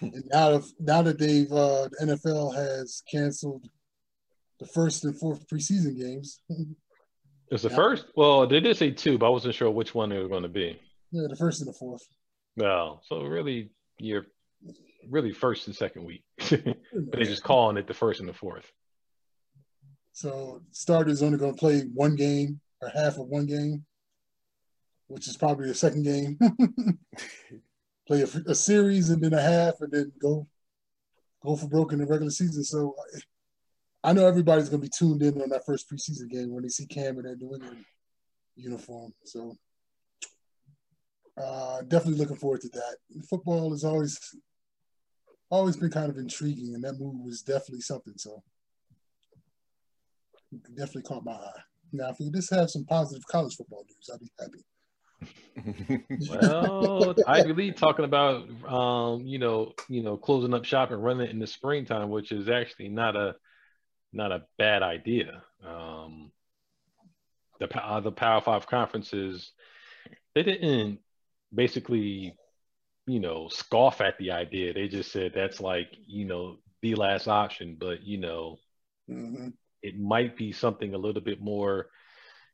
and 0.00 0.24
now, 0.32 0.54
if, 0.54 0.64
now 0.80 1.02
that 1.02 1.18
they've 1.18 1.50
uh, 1.50 1.88
the 1.88 2.16
NFL 2.16 2.54
has 2.54 3.02
canceled 3.10 3.68
the 4.58 4.66
first 4.66 5.04
and 5.04 5.18
fourth 5.18 5.46
preseason 5.48 5.96
games. 5.98 6.40
It's 7.50 7.62
the 7.62 7.70
first. 7.70 8.06
Well, 8.16 8.46
they 8.46 8.60
did 8.60 8.76
say 8.76 8.90
two, 8.90 9.18
but 9.18 9.26
I 9.26 9.30
wasn't 9.30 9.54
sure 9.54 9.70
which 9.70 9.94
one 9.94 10.10
they 10.10 10.18
were 10.18 10.28
going 10.28 10.42
to 10.42 10.48
be. 10.48 10.78
Yeah, 11.12 11.26
the 11.28 11.36
first 11.36 11.60
and 11.60 11.68
the 11.68 11.72
fourth. 11.72 12.02
No, 12.56 13.00
so 13.04 13.22
really, 13.22 13.70
you're 13.98 14.26
really 15.08 15.32
first 15.32 15.66
and 15.66 15.76
second 15.76 16.04
week, 16.04 16.24
but 16.50 16.76
they're 16.92 17.24
just 17.24 17.44
calling 17.44 17.76
it 17.76 17.86
the 17.86 17.94
first 17.94 18.20
and 18.20 18.28
the 18.28 18.34
fourth. 18.34 18.70
So 20.12 20.62
starters 20.72 21.22
only 21.22 21.38
going 21.38 21.54
to 21.54 21.58
play 21.58 21.82
one 21.94 22.16
game 22.16 22.60
or 22.82 22.88
half 22.88 23.18
of 23.18 23.28
one 23.28 23.46
game, 23.46 23.84
which 25.08 25.26
is 25.26 25.36
probably 25.36 25.68
the 25.68 25.74
second 25.74 26.04
game. 26.04 26.38
play 28.06 28.22
a, 28.22 28.50
a, 28.50 28.54
series 28.54 29.10
and 29.10 29.22
then 29.22 29.34
a 29.34 29.40
half, 29.40 29.74
and 29.80 29.92
then 29.92 30.12
go 30.20 30.46
go 31.44 31.56
for 31.56 31.68
broke 31.68 31.92
in 31.92 31.98
the 31.98 32.06
regular 32.06 32.30
season. 32.30 32.64
So 32.64 32.94
I 34.02 34.12
know 34.12 34.26
everybody's 34.26 34.68
going 34.68 34.80
to 34.80 34.86
be 34.86 34.92
tuned 34.96 35.22
in 35.22 35.40
on 35.42 35.50
that 35.50 35.66
first 35.66 35.90
preseason 35.90 36.30
game 36.30 36.52
when 36.52 36.62
they 36.62 36.68
see 36.68 36.86
Cam 36.86 37.18
in 37.18 37.24
that 37.24 37.40
New 37.40 37.54
England 37.54 37.84
uniform. 38.56 39.12
So 39.24 39.56
uh, 41.36 41.82
definitely 41.82 42.18
looking 42.18 42.36
forward 42.36 42.62
to 42.62 42.68
that. 42.70 42.96
Football 43.28 43.74
is 43.74 43.84
always 43.84 44.18
always 45.50 45.76
been 45.76 45.90
kind 45.90 46.10
of 46.10 46.18
intriguing, 46.18 46.74
and 46.74 46.84
that 46.84 46.98
move 46.98 47.14
was 47.24 47.42
definitely 47.42 47.80
something. 47.80 48.14
So 48.16 48.42
definitely 50.76 51.02
caught 51.02 51.24
my 51.24 51.32
eye. 51.32 51.60
Now, 51.92 52.10
if 52.10 52.16
we 52.20 52.30
just 52.30 52.52
have 52.52 52.70
some 52.70 52.84
positive 52.84 53.24
college 53.26 53.56
football 53.56 53.84
news, 53.88 54.10
I'd 54.12 54.20
be 54.20 54.30
happy. 54.38 54.64
well, 56.30 57.14
Ivy 57.26 57.52
League 57.52 57.76
talking 57.76 58.04
about 58.04 58.48
um, 58.66 59.26
you 59.26 59.38
know, 59.38 59.72
you 59.88 60.02
know, 60.02 60.16
closing 60.16 60.54
up 60.54 60.64
shop 60.64 60.90
and 60.90 61.02
running 61.02 61.26
it 61.26 61.30
in 61.30 61.38
the 61.38 61.46
springtime, 61.46 62.10
which 62.10 62.32
is 62.32 62.48
actually 62.48 62.88
not 62.88 63.16
a 63.16 63.34
not 64.12 64.32
a 64.32 64.44
bad 64.56 64.82
idea. 64.82 65.42
Um, 65.66 66.30
the 67.58 67.68
uh, 67.76 68.00
the 68.00 68.12
Power 68.12 68.40
Five 68.40 68.66
conferences 68.66 69.52
they 70.34 70.42
didn't 70.44 71.00
basically 71.52 72.36
you 73.08 73.20
know, 73.20 73.48
scoff 73.48 74.00
at 74.02 74.18
the 74.18 74.32
idea. 74.32 74.74
They 74.74 74.86
just 74.86 75.10
said 75.10 75.32
that's 75.34 75.60
like, 75.60 75.96
you 76.06 76.26
know, 76.26 76.58
the 76.82 76.94
last 76.94 77.26
option, 77.26 77.76
but 77.80 78.02
you 78.02 78.18
know, 78.18 78.58
mm-hmm. 79.10 79.48
it 79.82 79.98
might 79.98 80.36
be 80.36 80.52
something 80.52 80.94
a 80.94 80.98
little 80.98 81.22
bit 81.22 81.40
more, 81.40 81.86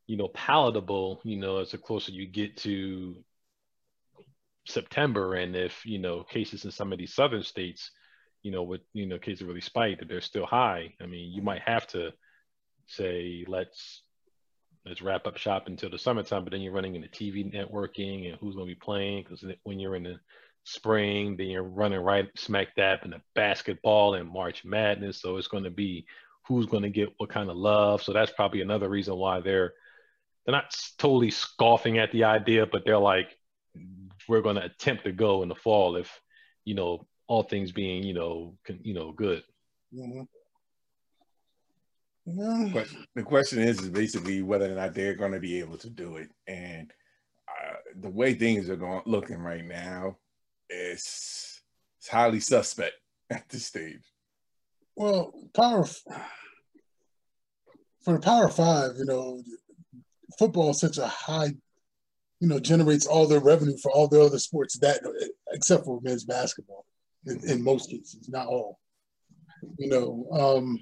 you 0.07 0.17
know, 0.17 0.29
palatable, 0.29 1.21
you 1.25 1.37
know, 1.37 1.59
as 1.59 1.71
the 1.71 1.79
closer 1.79 2.13
you 2.13 2.27
get 2.27 2.57
to 2.59 3.17
September. 4.67 5.35
And 5.35 5.57
if, 5.57 5.85
you 5.85 5.99
know, 5.99 6.23
cases 6.23 6.65
in 6.65 6.71
some 6.71 6.93
of 6.93 6.99
these 6.99 7.15
southern 7.15 7.43
states, 7.43 7.91
you 8.43 8.51
know, 8.51 8.63
with, 8.63 8.83
you 8.93 9.07
know, 9.07 9.19
cases 9.19 9.45
really 9.45 9.61
spiked, 9.61 10.01
that 10.01 10.09
they're 10.09 10.21
still 10.21 10.47
high. 10.47 10.93
I 11.01 11.07
mean, 11.07 11.33
you 11.33 11.43
might 11.43 11.63
have 11.63 11.87
to 11.89 12.13
say, 12.87 13.45
let's 13.49 14.03
let's 14.87 15.03
wrap 15.03 15.27
up 15.27 15.37
shop 15.37 15.67
until 15.67 15.91
the 15.91 15.99
summertime, 15.99 16.45
but 16.45 16.53
then 16.53 16.61
you're 16.61 16.73
running 16.73 16.95
into 16.95 17.09
TV 17.09 17.51
networking 17.53 18.29
and 18.29 18.39
who's 18.39 18.55
going 18.55 18.69
to 18.69 18.75
be 18.75 18.79
playing 18.81 19.23
because 19.23 19.45
when 19.63 19.79
you're 19.79 19.97
in 19.97 20.03
the 20.03 20.17
spring, 20.65 21.37
then 21.37 21.47
you're 21.47 21.63
running 21.63 22.01
right 22.01 22.29
smack 22.37 22.75
dab 22.77 23.01
in 23.05 23.11
the 23.11 23.21
basketball 23.35 24.15
and 24.15 24.29
March 24.29 24.65
Madness. 24.65 25.21
So 25.21 25.37
it's 25.37 25.49
going 25.49 25.65
to 25.65 25.71
be 25.71 26.07
who's 26.47 26.67
going 26.67 26.83
to 26.83 26.91
get 26.91 27.15
what 27.17 27.31
kind 27.31 27.49
of 27.49 27.57
love. 27.57 28.03
So 28.03 28.13
that's 28.13 28.33
probably 28.33 28.61
another 28.61 28.89
reason 28.89 29.17
why 29.17 29.41
they're 29.41 29.73
they're 30.45 30.55
not 30.55 30.75
totally 30.99 31.31
scoffing 31.31 31.99
at 31.99 32.13
the 32.13 32.25
idea, 32.25 32.67
but 32.67 32.83
they're 32.85 32.99
like, 32.99 33.37
we're 34.29 34.43
going 34.43 34.57
to 34.57 34.65
attempt 34.65 35.05
to 35.05 35.13
go 35.13 35.43
in 35.43 35.49
the 35.49 35.55
fall 35.55 35.97
if 35.97 36.21
you 36.65 36.75
know 36.75 37.07
all 37.27 37.43
things 37.43 37.73
being 37.73 38.03
you 38.03 38.15
know 38.15 38.57
con, 38.67 38.81
you 38.83 38.95
know 38.95 39.13
good. 39.13 39.43
Mm-hmm. 39.95 40.23
The 43.15 43.23
question 43.23 43.61
is, 43.61 43.81
is 43.81 43.91
basically 43.91 44.43
whether 44.43 44.71
or 44.73 44.75
not 44.75 44.95
they're 44.95 45.15
going 45.15 45.33
to 45.33 45.41
be 45.41 45.59
able 45.59 45.77
to 45.79 45.91
do 45.91 46.17
it, 46.17 46.31
and 46.47 46.91
uh, 47.49 47.75
the 48.01 48.09
way 48.09 48.35
things 48.35 48.71
are 48.71 48.77
going 48.77 49.03
looking 49.05 49.39
right 49.39 49.65
now, 49.65 50.17
it's, 50.71 51.63
it's 51.99 52.09
highly 52.09 52.41
suspect 52.41 52.95
at 53.31 53.49
this 53.51 53.67
stage. 53.67 54.01
Well, 54.97 55.35
power 55.55 55.85
for 58.03 58.15
the 58.15 58.21
power 58.21 58.49
five, 58.49 58.93
you 58.97 59.05
know, 59.07 59.43
football 60.39 60.71
is 60.71 60.81
such 60.81 60.99
a 60.99 61.07
high, 61.07 61.53
you 62.41 62.49
know, 62.49 62.59
generates 62.59 63.07
all 63.07 63.27
their 63.27 63.41
revenue 63.41 63.77
for 63.83 63.91
all 63.91 64.09
the 64.09 64.21
other 64.21 64.39
sports 64.39 64.79
that 64.81 65.01
except 65.53 65.85
for 65.85 66.01
men's 66.03 66.25
basketball 66.25 66.85
in, 67.27 67.41
in 67.49 67.63
most 67.63 67.91
cases, 67.91 68.29
not 68.29 68.47
all. 68.47 68.79
You 69.79 69.89
know, 69.89 70.27
um, 70.33 70.79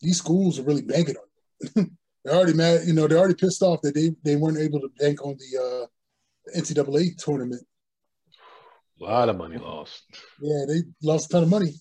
these 0.00 0.18
schools 0.18 0.58
are 0.58 0.64
really 0.64 0.82
banking 0.82 1.16
on 1.16 1.24
it. 1.60 1.90
they're 2.24 2.34
already 2.34 2.54
mad, 2.54 2.86
you 2.86 2.92
know, 2.92 3.06
they're 3.06 3.18
already 3.18 3.34
pissed 3.34 3.62
off 3.62 3.82
that 3.82 3.94
they, 3.94 4.14
they 4.24 4.36
weren't 4.36 4.58
able 4.58 4.80
to 4.80 4.88
bank 4.98 5.24
on 5.24 5.36
the 5.38 5.60
uh, 5.60 6.58
NCAA 6.58 7.16
tournament 7.16 7.64
a 9.00 9.04
lot 9.04 9.28
of 9.28 9.36
money 9.36 9.56
lost. 9.56 10.04
Yeah, 10.40 10.64
they 10.66 10.82
lost 11.02 11.26
a 11.26 11.28
ton 11.32 11.42
of 11.44 11.48
money. 11.48 11.74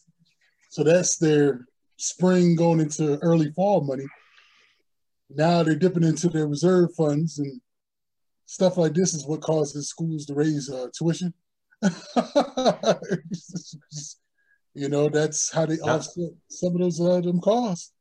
So 0.69 0.83
that's 0.83 1.17
their 1.17 1.65
spring 1.97 2.55
going 2.55 2.79
into 2.79 3.17
early 3.19 3.51
fall 3.51 3.81
money. 3.81 4.05
Now 5.35 5.63
they're 5.63 5.75
dipping 5.75 6.03
into 6.03 6.29
their 6.29 6.47
reserve 6.47 6.93
funds 6.95 7.39
and 7.39 7.59
stuff 8.45 8.77
like 8.77 8.93
this 8.93 9.13
is 9.13 9.25
what 9.25 9.41
causes 9.41 9.89
schools 9.89 10.25
to 10.27 10.33
raise 10.33 10.69
uh, 10.69 10.87
tuition. 10.97 11.33
you 14.73 14.89
know, 14.89 15.09
that's 15.09 15.51
how 15.51 15.65
they 15.65 15.79
offset 15.79 16.31
some 16.49 16.73
of 16.73 16.79
those 16.79 17.01
uh, 17.01 17.19
them 17.21 17.39
costs. 17.41 17.91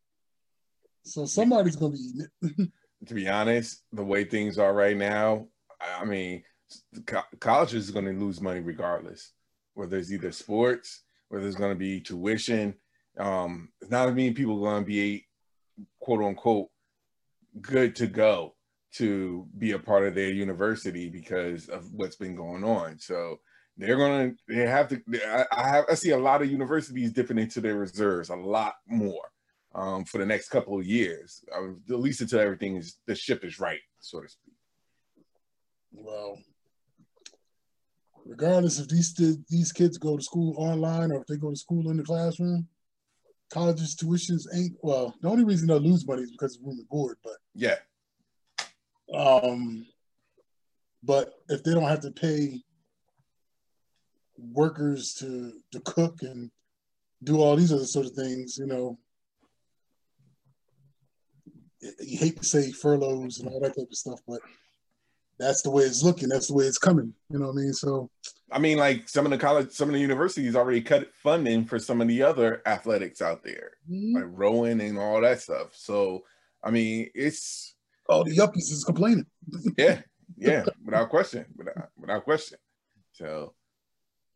So 1.05 1.25
somebody's 1.25 1.77
going 1.77 1.93
to 1.93 1.99
be 1.99 2.05
eating 2.05 2.27
it. 2.43 2.71
to 3.09 3.15
be 3.15 3.29
honest, 3.29 3.83
the 3.93 4.05
way 4.05 4.25
things 4.25 4.59
are 4.59 4.73
right 4.73 4.97
now, 4.97 5.47
I 5.81 6.05
mean, 6.05 6.45
college 7.41 7.75
is 7.75 7.91
going 7.91 8.05
to 8.05 8.13
lose 8.13 8.41
money 8.41 8.61
regardless, 8.61 9.33
whether 9.75 9.97
it's 9.97 10.13
either 10.13 10.33
sports, 10.33 11.03
whether 11.29 11.47
it's 11.47 11.57
going 11.57 11.73
to 11.73 11.79
be 11.79 12.01
tuition. 12.01 12.75
Um, 13.19 13.71
it's 13.81 13.91
not 13.91 14.09
many 14.11 14.33
people 14.33 14.61
going 14.61 14.83
to 14.83 14.87
be 14.87 15.27
quote 16.01 16.23
unquote 16.23 16.69
good 17.61 17.95
to 17.97 18.07
go 18.07 18.55
to 18.95 19.47
be 19.59 19.73
a 19.73 19.79
part 19.79 20.07
of 20.07 20.15
their 20.15 20.31
university 20.31 21.09
because 21.09 21.69
of 21.69 21.93
what's 21.93 22.17
been 22.17 22.35
going 22.35 22.65
on. 22.65 22.99
So 22.99 23.41
they're 23.77 23.97
gonna 23.97 24.33
they 24.49 24.67
have 24.67 24.89
to. 24.89 25.01
I, 25.27 25.47
I 25.53 25.69
have 25.69 25.85
I 25.91 25.95
see 25.95 26.11
a 26.11 26.19
lot 26.19 26.43
of 26.43 26.51
universities 26.51 27.13
dipping 27.13 27.39
into 27.39 27.61
their 27.61 27.77
reserves 27.77 28.29
a 28.29 28.37
lot 28.37 28.75
more 28.87 29.31
um, 29.75 30.05
for 30.05 30.19
the 30.19 30.27
next 30.27 30.49
couple 30.49 30.79
of 30.79 30.87
years, 30.87 31.43
at 31.55 31.99
least 31.99 32.21
until 32.21 32.41
everything 32.41 32.77
is 32.77 32.99
the 33.07 33.15
ship 33.15 33.45
is 33.45 33.59
right, 33.59 33.81
so 34.01 34.21
to 34.21 34.29
speak. 34.29 34.55
Well, 35.93 36.39
regardless 38.27 38.79
if 38.79 38.89
these 38.89 39.15
these 39.49 39.73
kids 39.73 39.99
go 39.99 40.17
to 40.17 40.23
school 40.23 40.55
online 40.59 41.13
or 41.13 41.21
if 41.21 41.27
they 41.27 41.37
go 41.37 41.51
to 41.51 41.57
school 41.57 41.91
in 41.91 41.97
the 41.97 42.03
classroom, 42.03 42.69
college's 43.53 43.95
tuitions 43.95 44.47
ain't 44.55 44.77
well. 44.83 45.15
The 45.21 45.29
only 45.29 45.45
reason 45.45 45.69
they'll 45.69 45.79
lose 45.79 46.07
money 46.07 46.23
is 46.23 46.31
because 46.31 46.57
of 46.57 46.63
room 46.63 46.79
and 46.79 46.89
board, 46.89 47.19
but 47.23 47.37
yeah. 47.55 47.77
Um, 49.15 49.87
but 51.03 51.35
if 51.49 51.63
they 51.63 51.73
don't 51.73 51.89
have 51.89 52.01
to 52.01 52.11
pay 52.11 52.63
workers 54.39 55.15
to 55.15 55.53
to 55.73 55.81
cook 55.81 56.23
and 56.23 56.51
do 57.23 57.41
all 57.41 57.55
these 57.57 57.73
other 57.73 57.85
sort 57.85 58.07
of 58.07 58.13
things, 58.13 58.57
you 58.59 58.67
know, 58.67 58.99
you 61.81 62.19
hate 62.19 62.39
to 62.39 62.45
say 62.45 62.73
furloughs 62.73 63.39
and 63.39 63.49
all 63.49 63.61
that 63.61 63.77
type 63.77 63.89
of 63.91 63.97
stuff, 63.97 64.21
but 64.27 64.41
that's 65.39 65.63
the 65.63 65.71
way 65.71 65.83
it's 65.85 66.03
looking. 66.03 66.29
That's 66.29 66.49
the 66.49 66.55
way 66.55 66.65
it's 66.65 66.79
coming. 66.79 67.13
You 67.31 67.39
know 67.39 67.49
what 67.49 67.59
I 67.59 67.63
mean? 67.63 67.73
So, 67.73 68.11
I 68.53 68.59
mean, 68.59 68.79
like 68.79 69.09
some 69.09 69.25
of 69.25 69.31
the 69.31 69.39
college, 69.39 69.73
some 69.73 69.89
of 69.89 69.95
the 69.95 70.01
universities 70.01 70.55
already 70.55 70.81
cut 70.81 71.11
funding 71.15 71.65
for 71.65 71.79
some 71.79 72.01
of 72.01 72.09
the 72.09 72.23
other 72.23 72.63
athletics 72.67 73.23
out 73.23 73.43
there, 73.43 73.73
mm-hmm. 73.91 74.17
like 74.17 74.25
rowing 74.29 74.81
and 74.81 74.99
all 74.99 75.21
that 75.21 75.41
stuff. 75.41 75.69
So, 75.73 76.25
I 76.63 76.71
mean, 76.71 77.11
it's 77.15 77.75
oh, 78.09 78.25
the 78.25 78.37
yuppies 78.37 78.71
is 78.71 78.85
complaining. 78.85 79.27
yeah, 79.77 80.03
yeah, 80.37 80.65
without 80.85 81.09
question, 81.09 81.47
without, 81.57 81.89
without 81.97 82.25
question. 82.25 82.59
So, 83.13 83.55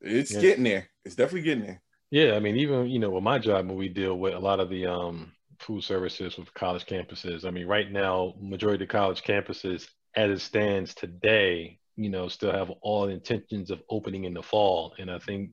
it's 0.01 0.33
yeah. 0.33 0.41
getting 0.41 0.65
there. 0.65 0.89
It's 1.05 1.15
definitely 1.15 1.43
getting 1.43 1.65
there. 1.65 1.83
Yeah, 2.11 2.35
I 2.35 2.41
mean, 2.41 2.57
even 2.57 2.87
you 2.87 2.99
know, 2.99 3.11
with 3.11 3.25
my 3.25 3.39
job, 3.39 3.69
when 3.69 3.77
we 3.77 3.89
deal 3.89 4.17
with 4.19 4.35
a 4.35 4.39
lot 4.39 4.61
of 4.61 4.71
the 4.71 4.87
um 4.87 5.33
food 5.59 5.83
services 5.83 6.37
with 6.37 6.53
college 6.55 6.87
campuses. 6.87 7.45
I 7.45 7.51
mean, 7.51 7.67
right 7.67 7.91
now, 7.91 8.35
majority 8.41 8.85
of 8.85 8.91
college 8.91 9.23
campuses, 9.23 9.89
as 10.15 10.31
it 10.31 10.41
stands 10.41 10.95
today, 10.95 11.79
you 11.97 12.11
know, 12.11 12.29
still 12.29 12.53
have 12.53 12.71
all 12.83 13.09
intentions 13.09 13.71
of 13.71 13.83
opening 13.91 14.25
in 14.25 14.35
the 14.35 14.43
fall, 14.43 14.95
and 14.99 15.11
I 15.11 15.19
think 15.19 15.51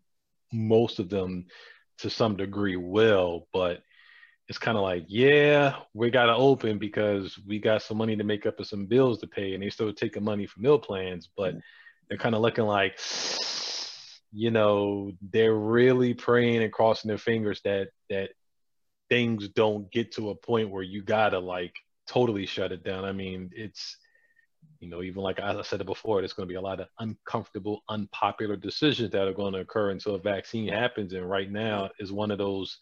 most 0.51 0.99
of 0.99 1.09
them, 1.09 1.45
to 1.99 2.09
some 2.09 2.35
degree, 2.35 2.75
will. 2.75 3.47
But 3.53 3.81
it's 4.49 4.57
kind 4.57 4.77
of 4.77 4.83
like, 4.83 5.05
yeah, 5.07 5.75
we 5.93 6.09
got 6.09 6.25
to 6.25 6.35
open 6.35 6.77
because 6.77 7.39
we 7.47 7.59
got 7.59 7.81
some 7.81 7.97
money 7.97 8.15
to 8.15 8.23
make 8.23 8.45
up 8.45 8.57
for 8.57 8.63
some 8.63 8.85
bills 8.85 9.19
to 9.19 9.27
pay, 9.27 9.53
and 9.53 9.63
they 9.63 9.69
still 9.69 9.91
taking 9.93 10.23
money 10.23 10.45
from 10.45 10.63
meal 10.63 10.79
plans, 10.79 11.29
but 11.35 11.55
they're 12.09 12.17
kind 12.17 12.35
of 12.35 12.41
looking 12.41 12.65
like 12.65 12.99
you 14.35 14.49
know 14.49 15.11
they're 15.31 15.55
really 15.55 16.13
praying 16.13 16.63
and 16.63 16.73
crossing 16.73 17.07
their 17.07 17.19
fingers 17.19 17.61
that 17.63 17.89
that 18.09 18.31
things 19.09 19.47
don't 19.49 19.91
get 19.91 20.11
to 20.11 20.31
a 20.31 20.35
point 20.35 20.71
where 20.71 20.83
you 20.83 21.03
gotta 21.03 21.37
like 21.37 21.73
totally 22.07 22.45
shut 22.45 22.71
it 22.71 22.83
down. 22.83 23.05
I 23.05 23.11
mean, 23.11 23.51
it's 23.53 23.97
you 24.83 24.89
know, 24.89 25.01
even 25.01 25.23
like 25.23 25.39
I 25.39 25.61
said 25.61 25.85
before, 25.85 26.19
there's 26.19 26.33
going 26.33 26.47
to 26.47 26.51
be 26.51 26.57
a 26.57 26.61
lot 26.61 26.81
of 26.81 26.87
uncomfortable, 26.99 27.83
unpopular 27.87 28.57
decisions 28.57 29.11
that 29.11 29.27
are 29.27 29.33
going 29.33 29.53
to 29.53 29.61
occur 29.61 29.91
until 29.91 30.15
a 30.15 30.19
vaccine 30.19 30.67
happens. 30.67 31.13
And 31.13 31.29
right 31.29 31.49
now 31.49 31.89
is 31.99 32.11
one 32.11 32.31
of 32.31 32.37
those 32.37 32.77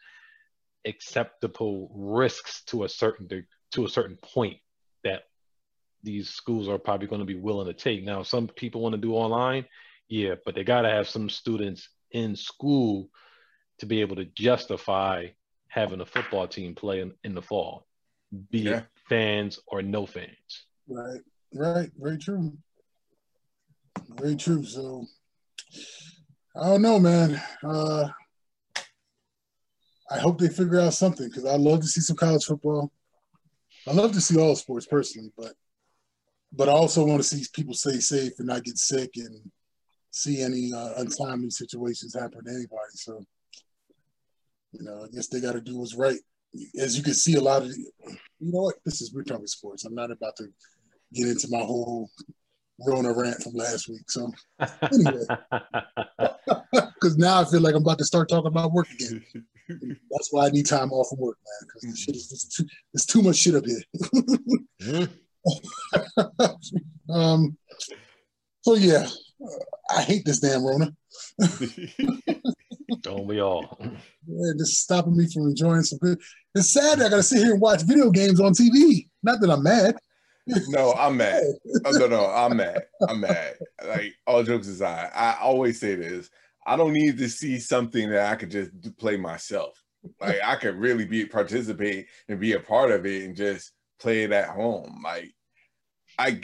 acceptable 0.85 1.91
risks 1.93 2.63
to 2.65 2.85
a 2.85 2.89
certain 2.89 3.45
to 3.73 3.85
a 3.85 3.89
certain 3.89 4.17
point 4.17 4.57
that 5.03 5.25
these 6.01 6.27
schools 6.27 6.67
are 6.67 6.79
probably 6.79 7.05
going 7.05 7.21
to 7.21 7.25
be 7.25 7.35
willing 7.35 7.67
to 7.67 7.73
take. 7.73 8.03
Now, 8.03 8.23
some 8.23 8.47
people 8.47 8.81
want 8.81 8.93
to 8.93 9.01
do 9.01 9.13
online, 9.13 9.65
yeah, 10.09 10.33
but 10.43 10.55
they 10.55 10.63
got 10.63 10.81
to 10.81 10.89
have 10.89 11.07
some 11.07 11.29
students 11.29 11.87
in 12.09 12.35
school 12.35 13.09
to 13.77 13.85
be 13.85 14.01
able 14.01 14.15
to 14.15 14.25
justify 14.25 15.27
having 15.67 16.01
a 16.01 16.05
football 16.05 16.47
team 16.47 16.73
play 16.73 17.01
in, 17.01 17.13
in 17.23 17.35
the 17.35 17.41
fall, 17.43 17.85
be 18.49 18.61
yeah. 18.61 18.77
it 18.77 18.85
fans 19.07 19.59
or 19.67 19.83
no 19.83 20.07
fans. 20.07 20.65
Right, 20.87 21.21
right, 21.53 21.89
very 21.97 22.17
true. 22.17 22.53
Very 24.09 24.35
true. 24.35 24.63
So 24.63 25.05
I 26.55 26.67
don't 26.67 26.81
know, 26.81 26.99
man. 26.99 27.41
Uh, 27.63 28.09
I 30.09 30.19
hope 30.19 30.39
they 30.39 30.49
figure 30.49 30.79
out 30.79 30.93
something 30.93 31.27
because 31.27 31.45
I 31.45 31.55
love 31.55 31.81
to 31.81 31.87
see 31.87 32.01
some 32.01 32.17
college 32.17 32.45
football. 32.45 32.91
I 33.87 33.93
love 33.93 34.11
to 34.13 34.21
see 34.21 34.37
all 34.39 34.55
sports 34.55 34.85
personally, 34.85 35.31
but 35.37 35.53
but 36.53 36.67
I 36.67 36.73
also 36.73 37.05
want 37.05 37.21
to 37.21 37.27
see 37.27 37.45
people 37.53 37.73
stay 37.73 37.99
safe 37.99 38.33
and 38.37 38.47
not 38.47 38.63
get 38.63 38.77
sick 38.77 39.11
and 39.15 39.49
see 40.11 40.41
any 40.41 40.73
uh, 40.73 40.93
untimely 40.97 41.49
situations 41.49 42.13
happen 42.13 42.43
to 42.43 42.51
anybody. 42.51 42.93
So 42.95 43.25
you 44.73 44.83
know, 44.83 45.03
I 45.03 45.07
guess 45.13 45.27
they 45.27 45.41
got 45.41 45.53
to 45.53 45.61
do 45.61 45.77
what's 45.77 45.95
right. 45.95 46.19
As 46.79 46.97
you 46.97 47.03
can 47.03 47.13
see, 47.13 47.35
a 47.35 47.41
lot 47.41 47.63
of, 47.63 47.69
you 47.69 47.91
know 48.39 48.63
what, 48.63 48.75
this 48.85 49.01
is, 49.01 49.13
we're 49.13 49.23
talking 49.23 49.47
sports. 49.47 49.85
I'm 49.85 49.95
not 49.95 50.11
about 50.11 50.35
to 50.37 50.47
get 51.13 51.27
into 51.27 51.47
my 51.49 51.59
whole 51.59 52.09
Rona 52.85 53.13
rant 53.13 53.41
from 53.41 53.53
last 53.53 53.89
week. 53.89 54.09
So, 54.09 54.31
anyway, 54.91 55.25
because 56.71 57.17
now 57.17 57.41
I 57.41 57.45
feel 57.45 57.61
like 57.61 57.75
I'm 57.75 57.81
about 57.81 57.99
to 57.99 58.05
start 58.05 58.29
talking 58.29 58.47
about 58.47 58.71
work 58.71 58.89
again. 58.91 59.23
That's 60.11 60.29
why 60.31 60.47
I 60.47 60.49
need 60.49 60.67
time 60.67 60.91
off 60.91 61.09
from 61.09 61.19
work, 61.19 61.37
man, 61.45 61.69
because 61.81 61.99
shit 61.99 62.15
is 62.15 62.53
too, 62.55 62.65
there's 62.93 63.05
too 63.05 63.21
much 63.21 63.37
shit 63.37 63.55
up 63.55 63.65
here. 63.65 65.07
um, 67.09 67.57
so, 68.61 68.75
yeah, 68.75 69.07
I 69.95 70.01
hate 70.01 70.25
this 70.25 70.39
damn 70.39 70.65
Rona. 70.65 70.93
Don't 73.01 73.25
we 73.25 73.39
all? 73.39 73.77
Yeah, 74.27 74.51
just 74.57 74.81
stopping 74.83 75.15
me 75.15 75.27
from 75.31 75.47
enjoying 75.47 75.83
some 75.83 75.99
good. 75.99 76.19
It's 76.53 76.73
sad 76.73 76.99
that 76.99 77.07
I 77.07 77.09
got 77.09 77.15
to 77.17 77.23
sit 77.23 77.39
here 77.39 77.53
and 77.53 77.61
watch 77.61 77.83
video 77.83 78.11
games 78.11 78.41
on 78.41 78.53
TV. 78.53 79.07
Not 79.23 79.39
that 79.39 79.49
I'm 79.49 79.63
mad. 79.63 79.95
No, 80.47 80.93
I'm 80.93 81.17
mad. 81.17 81.43
Oh, 81.85 81.91
no, 81.91 82.07
no, 82.07 82.25
I'm 82.25 82.57
mad. 82.57 82.83
I'm 83.07 83.21
mad. 83.21 83.55
Like 83.87 84.15
all 84.25 84.43
jokes 84.43 84.67
aside, 84.67 85.11
I 85.13 85.37
always 85.41 85.79
say 85.79 85.95
this: 85.95 86.29
I 86.65 86.75
don't 86.75 86.93
need 86.93 87.17
to 87.17 87.29
see 87.29 87.59
something 87.59 88.09
that 88.09 88.31
I 88.31 88.35
could 88.35 88.51
just 88.51 88.71
play 88.97 89.17
myself. 89.17 89.81
Like 90.19 90.39
I 90.43 90.55
could 90.55 90.75
really 90.75 91.05
be 91.05 91.25
participate 91.25 92.07
and 92.27 92.39
be 92.39 92.53
a 92.53 92.59
part 92.59 92.91
of 92.91 93.05
it 93.05 93.23
and 93.23 93.35
just 93.35 93.71
play 93.99 94.23
it 94.23 94.31
at 94.31 94.49
home. 94.49 95.01
Like 95.03 95.33
I, 96.17 96.41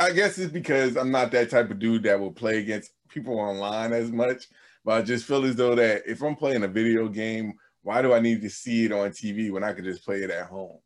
I 0.00 0.10
guess 0.10 0.38
it's 0.38 0.52
because 0.52 0.96
I'm 0.96 1.10
not 1.10 1.30
that 1.32 1.50
type 1.50 1.70
of 1.70 1.78
dude 1.78 2.02
that 2.04 2.18
will 2.18 2.32
play 2.32 2.58
against 2.58 2.90
people 3.08 3.38
online 3.38 3.92
as 3.92 4.10
much. 4.10 4.48
But 4.84 4.98
I 4.98 5.02
just 5.02 5.24
feel 5.24 5.44
as 5.44 5.56
though 5.56 5.74
that 5.76 6.02
if 6.06 6.22
I'm 6.22 6.36
playing 6.36 6.64
a 6.64 6.68
video 6.68 7.08
game, 7.08 7.54
why 7.82 8.02
do 8.02 8.12
I 8.12 8.20
need 8.20 8.42
to 8.42 8.50
see 8.50 8.84
it 8.84 8.92
on 8.92 9.10
TV 9.10 9.50
when 9.50 9.64
I 9.64 9.72
could 9.72 9.84
just 9.84 10.04
play 10.04 10.22
it 10.22 10.30
at 10.30 10.46
home? 10.46 10.78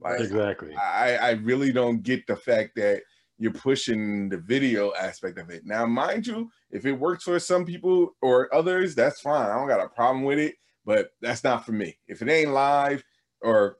Like, 0.00 0.20
exactly. 0.20 0.74
I, 0.74 1.16
I 1.16 1.30
really 1.32 1.72
don't 1.72 2.02
get 2.02 2.26
the 2.26 2.36
fact 2.36 2.72
that 2.76 3.02
you're 3.38 3.52
pushing 3.52 4.28
the 4.28 4.38
video 4.38 4.92
aspect 4.94 5.38
of 5.38 5.50
it. 5.50 5.62
Now, 5.64 5.86
mind 5.86 6.26
you, 6.26 6.50
if 6.70 6.86
it 6.86 6.92
works 6.92 7.24
for 7.24 7.38
some 7.38 7.64
people 7.64 8.14
or 8.22 8.54
others, 8.54 8.94
that's 8.94 9.20
fine. 9.20 9.50
I 9.50 9.54
don't 9.54 9.68
got 9.68 9.84
a 9.84 9.88
problem 9.88 10.24
with 10.24 10.38
it, 10.38 10.54
but 10.84 11.10
that's 11.20 11.44
not 11.44 11.64
for 11.66 11.72
me. 11.72 11.98
If 12.08 12.22
it 12.22 12.30
ain't 12.30 12.52
live 12.52 13.02
or 13.42 13.78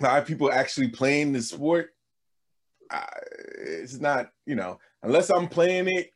live 0.00 0.26
people 0.26 0.52
actually 0.52 0.88
playing 0.88 1.32
the 1.32 1.42
sport, 1.42 1.90
I, 2.90 3.04
it's 3.58 3.98
not, 4.00 4.30
you 4.46 4.54
know, 4.54 4.78
unless 5.02 5.30
I'm 5.30 5.48
playing 5.48 5.88
it, 5.88 6.10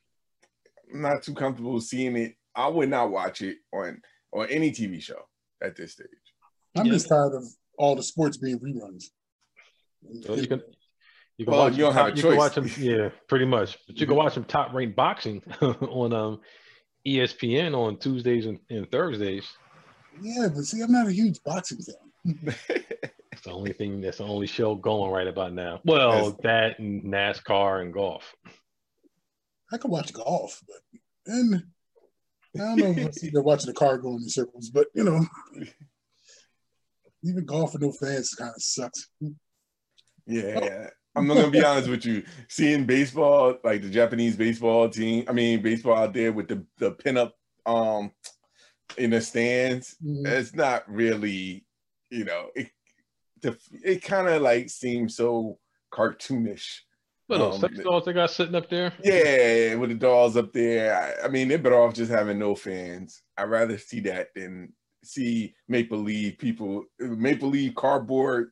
I'm 0.92 1.02
not 1.02 1.22
too 1.22 1.34
comfortable 1.34 1.80
seeing 1.80 2.16
it 2.16 2.34
I 2.54 2.68
would 2.68 2.88
not 2.88 3.10
watch 3.10 3.42
it 3.42 3.58
on 3.72 4.00
on 4.32 4.48
any 4.48 4.70
TV 4.70 5.02
show 5.02 5.22
at 5.62 5.76
this 5.76 5.92
stage. 5.92 6.08
I'm 6.76 6.86
yeah. 6.86 6.92
just 6.92 7.08
tired 7.08 7.34
of 7.34 7.44
all 7.78 7.96
the 7.96 8.02
sports 8.02 8.36
being 8.36 8.58
reruns. 8.58 9.04
So 10.24 10.34
you 10.34 10.46
can 10.46 10.62
you 11.36 11.46
can 11.46 11.52
well, 11.52 11.64
watch 11.64 11.72
you 11.72 11.84
don't 11.84 11.94
have 11.94 12.06
a 12.08 12.10
you 12.10 12.22
choice. 12.22 12.30
Can 12.30 12.38
watch 12.38 12.54
them, 12.54 12.70
yeah, 12.78 13.08
pretty 13.28 13.46
much. 13.46 13.78
But 13.86 13.98
you 13.98 14.06
can 14.06 14.16
watch 14.16 14.34
them 14.34 14.44
top 14.44 14.72
ranked 14.74 14.96
boxing 14.96 15.42
on 15.60 16.12
um 16.12 16.40
ESPN 17.06 17.74
on 17.74 17.98
Tuesdays 17.98 18.46
and, 18.46 18.58
and, 18.68 18.90
Thursdays. 18.90 19.48
Yeah, 20.20 20.48
but 20.54 20.64
see, 20.64 20.82
I'm 20.82 20.92
not 20.92 21.06
a 21.06 21.12
huge 21.12 21.42
boxing 21.42 21.78
fan. 21.78 22.54
it's 23.32 23.42
the 23.42 23.52
only 23.52 23.72
thing 23.72 24.02
that's 24.02 24.18
the 24.18 24.24
only 24.24 24.46
show 24.46 24.74
going 24.74 25.10
right 25.10 25.26
about 25.26 25.54
now. 25.54 25.80
Well, 25.84 26.32
that's, 26.32 26.42
that 26.42 26.78
and 26.78 27.04
NASCAR 27.04 27.80
and 27.80 27.92
golf. 27.92 28.34
I 29.72 29.78
could 29.78 29.90
watch 29.90 30.12
golf, 30.12 30.60
but 30.66 31.00
and 31.32 31.62
I 32.56 32.58
don't 32.58 32.76
know 32.76 32.94
if 32.96 33.14
they're 33.32 33.40
watching 33.40 33.68
the 33.68 33.72
car 33.72 33.96
going 33.96 34.22
in 34.22 34.28
circles, 34.28 34.70
but 34.70 34.88
you 34.94 35.04
know, 35.04 35.24
even 37.24 37.46
golf 37.46 37.72
with 37.72 37.82
no 37.82 37.92
fans 37.92 38.34
kind 38.34 38.52
of 38.54 38.62
sucks. 38.62 39.08
Yeah, 40.30 40.88
I'm 41.16 41.26
not 41.26 41.34
gonna 41.34 41.50
be 41.50 41.64
honest 41.64 41.88
with 41.88 42.04
you. 42.04 42.24
Seeing 42.48 42.86
baseball, 42.86 43.56
like 43.64 43.82
the 43.82 43.90
Japanese 43.90 44.36
baseball 44.36 44.88
team, 44.88 45.24
I 45.28 45.32
mean 45.32 45.62
baseball 45.62 45.98
out 45.98 46.14
there 46.14 46.32
with 46.32 46.48
the 46.48 46.64
the 46.78 46.92
pinup 46.92 47.32
um 47.66 48.12
in 48.96 49.10
the 49.10 49.20
stands, 49.20 49.96
mm-hmm. 50.04 50.26
it's 50.26 50.54
not 50.54 50.88
really, 50.88 51.64
you 52.10 52.24
know, 52.24 52.50
it 52.54 52.70
it 53.82 54.02
kind 54.02 54.28
of 54.28 54.42
like 54.42 54.68
seems 54.68 55.16
so 55.16 55.58
cartoonish. 55.92 56.80
What 57.26 57.38
those 57.38 57.54
um, 57.54 57.60
sex 57.60 57.78
dolls 57.78 58.04
they 58.04 58.12
got 58.12 58.30
sitting 58.30 58.54
up 58.54 58.68
there? 58.68 58.92
Yeah, 59.04 59.76
with 59.76 59.90
the 59.90 59.96
dolls 59.96 60.36
up 60.36 60.52
there. 60.52 60.94
I, 61.22 61.26
I 61.26 61.28
mean, 61.28 61.48
they're 61.48 61.58
better 61.58 61.80
off 61.80 61.94
just 61.94 62.10
having 62.10 62.38
no 62.38 62.54
fans. 62.54 63.22
I'd 63.36 63.44
rather 63.44 63.78
see 63.78 64.00
that 64.00 64.28
than 64.34 64.72
see 65.04 65.54
Maple 65.68 65.98
Leaf 65.98 66.38
people, 66.38 66.84
Maple 66.98 67.48
Leaf 67.48 67.74
cardboard 67.74 68.50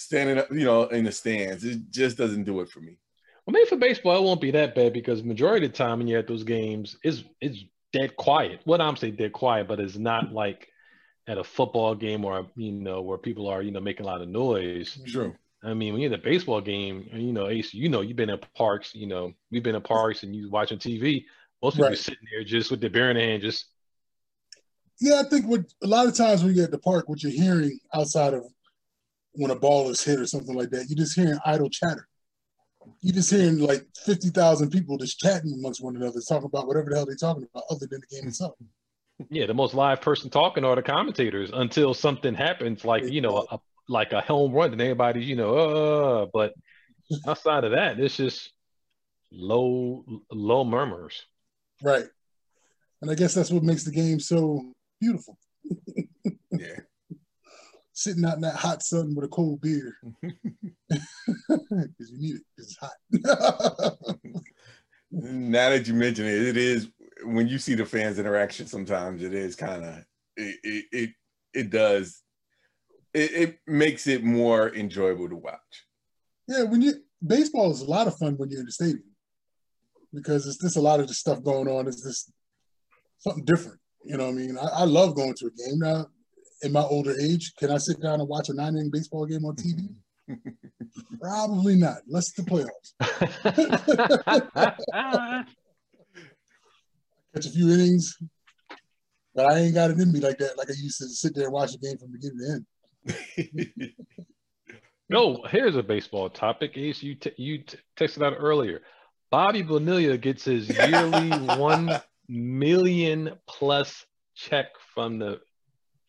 standing 0.00 0.38
up, 0.38 0.50
you 0.50 0.64
know, 0.64 0.84
in 0.84 1.04
the 1.04 1.12
stands. 1.12 1.64
It 1.64 1.90
just 1.90 2.16
doesn't 2.16 2.44
do 2.44 2.60
it 2.60 2.70
for 2.70 2.80
me. 2.80 2.96
Well, 3.44 3.52
maybe 3.52 3.68
for 3.68 3.76
baseball, 3.76 4.16
it 4.16 4.22
won't 4.22 4.40
be 4.40 4.50
that 4.52 4.74
bad 4.74 4.92
because 4.92 5.22
majority 5.22 5.66
of 5.66 5.72
the 5.72 5.78
time 5.78 5.98
when 5.98 6.08
you're 6.08 6.18
at 6.18 6.28
those 6.28 6.44
games, 6.44 6.96
it's 7.02 7.24
it's 7.40 7.64
dead 7.92 8.16
quiet. 8.16 8.60
What 8.64 8.80
I'm 8.80 8.96
saying 8.96 9.16
dead 9.16 9.32
quiet, 9.32 9.68
but 9.68 9.80
it's 9.80 9.96
not 9.96 10.32
like 10.32 10.68
at 11.26 11.38
a 11.38 11.44
football 11.44 11.94
game 11.94 12.24
or 12.24 12.46
you 12.56 12.72
know 12.72 13.02
where 13.02 13.18
people 13.18 13.46
are 13.48 13.62
you 13.62 13.70
know 13.70 13.80
making 13.80 14.06
a 14.06 14.08
lot 14.08 14.22
of 14.22 14.28
noise. 14.28 14.98
Sure. 15.04 15.38
I 15.62 15.74
mean, 15.74 15.92
when 15.92 16.00
you're 16.00 16.12
at 16.12 16.18
a 16.18 16.22
baseball 16.22 16.62
game, 16.62 17.06
you 17.12 17.34
know, 17.34 17.48
Ace, 17.48 17.74
you 17.74 17.90
know, 17.90 18.00
you've 18.00 18.16
been 18.16 18.30
in 18.30 18.40
parks, 18.56 18.94
you 18.94 19.06
know, 19.06 19.34
we've 19.50 19.62
been 19.62 19.74
in 19.74 19.82
parks 19.82 20.22
and 20.22 20.34
you 20.34 20.48
watching 20.48 20.78
TV. 20.78 21.26
Most 21.62 21.74
people 21.74 21.90
right. 21.90 21.98
sitting 21.98 22.24
there 22.32 22.44
just 22.44 22.70
with 22.70 22.80
their 22.80 22.88
beer 22.88 23.10
in 23.10 23.16
their 23.16 23.26
hand, 23.26 23.42
just. 23.42 23.66
Yeah, 25.00 25.20
I 25.24 25.28
think 25.28 25.46
what 25.46 25.62
a 25.82 25.86
lot 25.86 26.06
of 26.06 26.14
times 26.14 26.42
when 26.42 26.54
you're 26.54 26.64
at 26.64 26.70
the 26.70 26.78
park, 26.78 27.08
what 27.08 27.22
you're 27.22 27.32
hearing 27.32 27.78
outside 27.92 28.32
of 28.32 28.44
when 29.32 29.50
a 29.50 29.56
ball 29.56 29.88
is 29.90 30.02
hit 30.02 30.20
or 30.20 30.26
something 30.26 30.54
like 30.54 30.70
that, 30.70 30.86
you're 30.88 30.98
just 30.98 31.18
hearing 31.18 31.38
idle 31.44 31.70
chatter. 31.70 32.06
You're 33.02 33.14
just 33.14 33.30
hearing 33.30 33.58
like 33.58 33.86
50,000 34.04 34.70
people 34.70 34.96
just 34.96 35.18
chatting 35.18 35.52
amongst 35.52 35.82
one 35.82 35.96
another, 35.96 36.20
talking 36.26 36.46
about 36.46 36.66
whatever 36.66 36.90
the 36.90 36.96
hell 36.96 37.06
they're 37.06 37.16
talking 37.16 37.46
about 37.52 37.64
other 37.70 37.86
than 37.86 38.00
the 38.00 38.16
game 38.16 38.28
itself. 38.28 38.54
Yeah, 39.28 39.46
the 39.46 39.54
most 39.54 39.74
live 39.74 40.00
person 40.00 40.30
talking 40.30 40.64
are 40.64 40.74
the 40.76 40.82
commentators 40.82 41.50
until 41.52 41.92
something 41.92 42.34
happens, 42.34 42.84
like, 42.84 43.04
you 43.04 43.20
know, 43.20 43.46
a, 43.50 43.58
like 43.86 44.12
a 44.12 44.22
home 44.22 44.52
run, 44.52 44.72
and 44.72 44.80
everybody's, 44.80 45.28
you 45.28 45.36
know, 45.36 45.54
uh, 45.54 46.26
but 46.32 46.54
outside 47.26 47.64
of 47.64 47.72
that, 47.72 48.00
it's 48.00 48.16
just 48.16 48.50
low, 49.30 50.04
low 50.30 50.64
murmurs. 50.64 51.26
Right. 51.82 52.06
And 53.02 53.10
I 53.10 53.14
guess 53.14 53.34
that's 53.34 53.50
what 53.50 53.62
makes 53.62 53.84
the 53.84 53.90
game 53.90 54.20
so 54.20 54.72
beautiful. 55.00 55.38
yeah. 56.50 56.80
Sitting 58.00 58.24
out 58.24 58.36
in 58.36 58.40
that 58.40 58.56
hot 58.56 58.82
sun 58.82 59.14
with 59.14 59.26
a 59.26 59.28
cold 59.28 59.60
beer. 59.60 59.94
Because 61.48 62.10
you 62.10 62.18
need 62.18 62.36
it, 62.36 62.42
it's 62.56 62.76
hot. 62.78 62.92
now 65.10 65.68
that 65.68 65.86
you 65.86 65.92
mention 65.92 66.24
it, 66.24 66.42
it 66.48 66.56
is 66.56 66.88
when 67.24 67.46
you 67.46 67.58
see 67.58 67.74
the 67.74 67.84
fans 67.84 68.18
interaction 68.18 68.66
sometimes 68.66 69.22
it 69.22 69.34
is 69.34 69.54
kind 69.54 69.84
of 69.84 69.94
it, 70.36 70.56
it, 70.62 70.84
it 70.92 71.10
it 71.52 71.70
does 71.70 72.22
it, 73.12 73.32
it 73.32 73.58
makes 73.66 74.06
it 74.06 74.24
more 74.24 74.74
enjoyable 74.74 75.28
to 75.28 75.36
watch. 75.36 75.84
Yeah, 76.48 76.62
when 76.62 76.80
you 76.80 76.94
baseball 77.24 77.70
is 77.70 77.82
a 77.82 77.90
lot 77.90 78.06
of 78.06 78.16
fun 78.16 78.38
when 78.38 78.48
you're 78.48 78.60
in 78.60 78.66
the 78.66 78.72
stadium 78.72 79.04
because 80.14 80.46
it's 80.46 80.58
just 80.58 80.78
a 80.78 80.80
lot 80.80 81.00
of 81.00 81.08
the 81.08 81.14
stuff 81.14 81.44
going 81.44 81.68
on. 81.68 81.86
It's 81.86 82.02
just 82.02 82.32
something 83.18 83.44
different. 83.44 83.78
You 84.04 84.16
know 84.16 84.24
what 84.24 84.34
I 84.34 84.38
mean? 84.38 84.56
I, 84.56 84.64
I 84.64 84.84
love 84.84 85.14
going 85.14 85.34
to 85.34 85.46
a 85.46 85.50
game 85.50 85.78
now. 85.78 86.06
In 86.62 86.72
my 86.72 86.82
older 86.82 87.14
age, 87.18 87.54
can 87.56 87.70
I 87.70 87.78
sit 87.78 88.00
down 88.00 88.20
and 88.20 88.28
watch 88.28 88.48
a 88.48 88.54
nine 88.54 88.76
inning 88.76 88.90
baseball 88.90 89.26
game 89.26 89.44
on 89.44 89.56
TV? 89.56 89.88
Probably 91.20 91.74
not, 91.76 91.98
unless 92.06 92.32
the 92.32 92.42
playoffs. 92.42 92.94
Catch 97.34 97.46
a 97.46 97.50
few 97.50 97.70
innings, 97.70 98.18
but 99.34 99.52
I 99.52 99.58
ain't 99.58 99.74
got 99.74 99.90
it 99.90 99.98
in 99.98 100.12
me 100.12 100.20
like 100.20 100.38
that. 100.38 100.56
Like 100.58 100.68
I 100.68 100.74
used 100.74 100.98
to 100.98 101.08
sit 101.08 101.34
there 101.34 101.44
and 101.44 101.52
watch 101.52 101.72
the 101.72 101.78
game 101.78 101.96
from 101.96 102.12
beginning 102.12 102.38
to 102.38 102.52
end. 102.52 102.66
no, 105.08 105.42
here's 105.48 105.76
a 105.76 105.82
baseball 105.82 106.28
topic. 106.28 106.76
Ace, 106.76 107.02
you 107.02 107.14
t- 107.14 107.32
you 107.36 107.58
t- 107.58 107.78
texted 107.96 108.22
out 108.24 108.34
earlier. 108.38 108.82
Bobby 109.30 109.62
Bonilla 109.62 110.18
gets 110.18 110.44
his 110.44 110.68
yearly 110.68 111.30
one 111.56 112.00
million 112.28 113.38
plus 113.46 114.04
check 114.34 114.66
from 114.94 115.18
the 115.18 115.40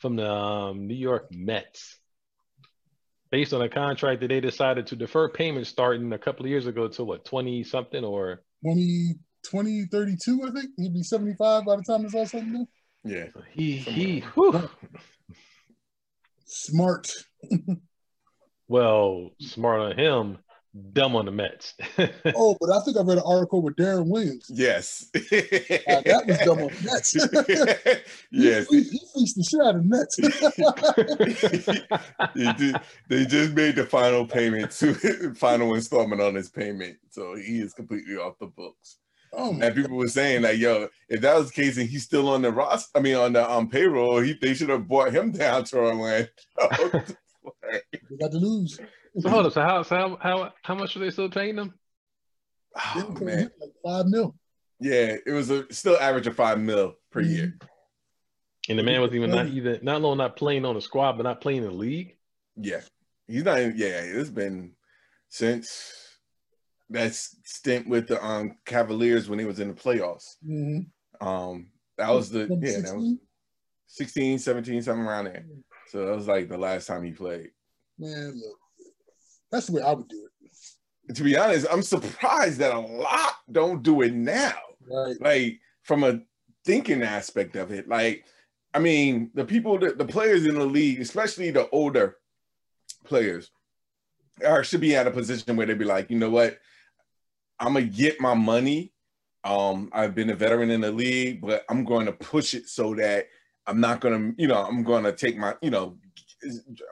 from 0.02 0.16
the 0.16 0.30
um, 0.30 0.88
New 0.88 0.96
York 0.96 1.28
Mets, 1.32 2.00
based 3.30 3.54
on 3.54 3.62
a 3.62 3.70
contract 3.70 4.22
that 4.22 4.28
they 4.28 4.40
decided 4.40 4.88
to 4.88 4.96
defer 4.96 5.30
payments 5.30 5.70
starting 5.70 6.12
a 6.12 6.18
couple 6.18 6.46
of 6.46 6.50
years 6.50 6.68
ago 6.68 6.88
to 6.90 7.04
what 7.04 7.26
twenty 7.26 7.64
something 7.64 8.04
or 8.04 8.44
20, 8.64 9.16
2032, 9.44 10.42
I 10.46 10.52
think 10.52 10.72
he'd 10.78 10.94
be 10.94 11.04
seventy 11.04 11.36
five 11.36 11.66
by 11.66 11.76
the 11.78 11.84
time 11.84 12.06
it's 12.06 12.16
all 12.16 12.26
said 12.26 12.44
and 12.44 12.54
done. 12.54 12.68
Yeah, 13.04 13.28
he 13.54 13.78
he. 13.78 14.20
Whew 14.36 14.70
smart. 16.52 17.12
well, 18.68 19.32
smart 19.40 19.82
on 19.82 19.98
him, 19.98 20.38
dumb 20.94 21.16
on 21.16 21.26
the 21.26 21.32
Mets. 21.32 21.74
oh, 22.36 22.58
but 22.60 22.70
I 22.70 22.80
think 22.82 22.98
I 22.98 23.02
read 23.02 23.18
an 23.18 23.24
article 23.26 23.62
with 23.62 23.76
Deron 23.76 24.08
Williams. 24.08 24.50
Yes. 24.50 25.10
uh, 25.16 25.20
that 25.20 26.24
was 26.28 26.38
dumb 26.40 26.60
on 26.60 26.68
the 26.68 26.82
Mets. 26.86 27.16
yes. 28.32 28.68
He, 28.70 28.84
he, 28.84 29.00
feast 29.14 29.36
the 29.36 29.44
shit 29.44 29.62
out 29.62 29.76
of 29.76 29.84
the 29.84 29.90
Mets. 29.90 30.16
they 33.10 33.26
just 33.26 33.54
made 33.54 33.76
the 33.76 33.86
final 33.86 34.26
payment 34.26 34.72
to 34.72 35.34
final 35.34 35.74
installment 35.76 36.22
on 36.22 36.36
his 36.36 36.50
payment. 36.50 36.98
So 37.10 37.36
he 37.36 37.60
is 37.60 37.74
completely 37.74 38.16
off 38.16 38.40
the 38.40 38.48
books. 38.48 38.98
Oh 39.34 39.58
and 39.62 39.74
people 39.76 39.96
were 39.96 40.10
saying 40.10 40.42
that, 40.42 40.58
yo, 40.58 40.90
if 41.08 41.22
that 41.22 41.38
was 41.38 41.48
the 41.48 41.54
case 41.54 41.78
and 41.78 41.88
he's 41.88 42.04
still 42.04 42.28
on 42.28 42.42
the 42.42 42.52
roster, 42.52 43.00
I 43.00 43.02
mean, 43.02 43.16
on 43.16 43.32
the 43.32 43.50
um, 43.50 43.70
payroll, 43.70 44.20
he, 44.20 44.34
they 44.34 44.54
should 44.54 44.68
have 44.68 44.90
brought 44.90 45.14
him 45.14 45.32
down 45.32 45.64
to 45.66 45.78
Orlando. 45.78 46.28
they 46.60 48.18
got 48.20 48.32
to 48.32 48.38
lose. 48.38 48.78
So 49.20 49.30
hold 49.30 49.46
on. 49.46 49.52
So 49.52 49.62
how, 49.62 49.84
so 49.84 49.96
how, 49.96 50.18
how, 50.22 50.54
how 50.64 50.76
much 50.76 50.96
are 50.96 51.00
they 51.00 51.10
still 51.10 51.30
paying 51.30 51.56
them? 51.56 51.74
Oh, 52.96 53.18
man. 53.22 53.52
Like 53.60 53.72
five 53.84 54.06
mil. 54.08 54.36
Yeah, 54.80 55.18
it 55.26 55.32
was 55.32 55.50
a 55.50 55.72
still 55.72 55.98
average 56.00 56.28
of 56.28 56.36
five 56.36 56.60
mil 56.60 56.96
per 57.12 57.22
mm-hmm. 57.22 57.32
year. 57.32 57.58
And 58.70 58.80
the 58.80 58.84
man 58.84 59.02
was 59.02 59.14
even 59.14 59.32
not 59.32 59.48
even 59.48 59.80
not 59.82 60.04
only 60.04 60.18
not 60.18 60.36
playing 60.36 60.66
on 60.66 60.76
the 60.76 60.82
squad, 60.82 61.14
but 61.14 61.24
not 61.24 61.42
playing 61.42 61.64
in 61.64 61.70
the 61.70 61.72
league. 61.72 62.16
Yeah, 62.56 62.82
he's 63.28 63.44
not. 63.44 63.58
Yeah, 63.76 64.02
it's 64.02 64.30
been 64.30 64.74
since 65.30 65.94
that 66.90 67.14
stint 67.14 67.88
with 67.88 68.08
the 68.08 68.24
um, 68.24 68.58
Cavaliers 68.66 69.30
when 69.30 69.40
he 69.40 69.46
was 69.46 69.60
in 69.60 69.70
the 69.70 69.74
playoffs. 69.74 70.36
Mm-hmm. 70.48 71.28
Um, 71.28 71.68
that 71.98 72.10
was 72.10 72.30
the 72.30 72.48
yeah, 72.62 72.82
that 72.82 72.96
was 72.96 73.18
16, 73.88 74.40
17, 74.40 74.82
something 74.82 75.06
around 75.06 75.26
there. 75.26 75.46
So 75.88 76.06
that 76.06 76.16
was 76.16 76.28
like 76.28 76.48
the 76.48 76.58
last 76.58 76.88
time 76.88 77.04
he 77.04 77.12
played. 77.12 77.50
Man, 77.98 78.34
look, 78.36 78.58
that's 79.52 79.68
the 79.68 79.74
way 79.74 79.82
I 79.82 79.94
would 79.94 80.08
do 80.08 80.26
it. 80.26 81.16
To 81.16 81.24
be 81.24 81.38
honest, 81.38 81.68
I'm 81.70 81.82
surprised 81.82 82.60
that 82.60 82.74
a 82.74 82.80
lot 82.80 83.34
don't 83.52 83.84
do 83.84 84.02
it 84.02 84.14
now. 84.14 84.54
Right. 84.90 85.20
Like 85.20 85.60
from 85.84 86.04
a 86.04 86.22
thinking 86.66 87.04
aspect 87.04 87.56
of 87.56 87.72
it. 87.72 87.88
Like, 87.88 88.26
I 88.74 88.80
mean, 88.80 89.32
the 89.34 89.46
people 89.46 89.78
that 89.80 89.98
the 89.98 90.06
players 90.06 90.46
in 90.46 90.56
the 90.56 90.66
league, 90.66 91.02
especially 91.02 91.52
the 91.52 91.70
older 91.70 92.18
players, 93.04 93.52
are 94.46 94.64
should 94.64 94.82
be 94.82 94.96
at 94.96 95.08
a 95.08 95.12
position 95.12 95.56
where 95.56 95.66
they'd 95.66 95.78
be 95.78 95.86
like, 95.86 96.10
you 96.10 96.18
know 96.18 96.30
what, 96.30 96.60
I'm 97.60 97.74
gonna 97.74 97.86
get 97.86 98.22
my 98.22 98.34
money. 98.34 98.94
Um, 99.44 99.90
I've 99.92 100.16
been 100.16 100.30
a 100.30 100.36
veteran 100.36 100.70
in 100.70 100.82
the 100.82 100.92
league, 100.92 101.42
but 101.42 101.64
I'm 101.70 101.84
going 101.84 102.06
to 102.06 102.14
push 102.14 102.54
it 102.54 102.70
so 102.70 102.94
that 102.96 103.28
I'm 103.66 103.80
not 103.80 104.00
gonna, 104.00 104.34
you 104.38 104.48
know, 104.48 104.64
I'm 104.64 104.84
gonna 104.84 105.12
take 105.12 105.38
my, 105.38 105.56
you 105.62 105.72
know, 105.72 105.98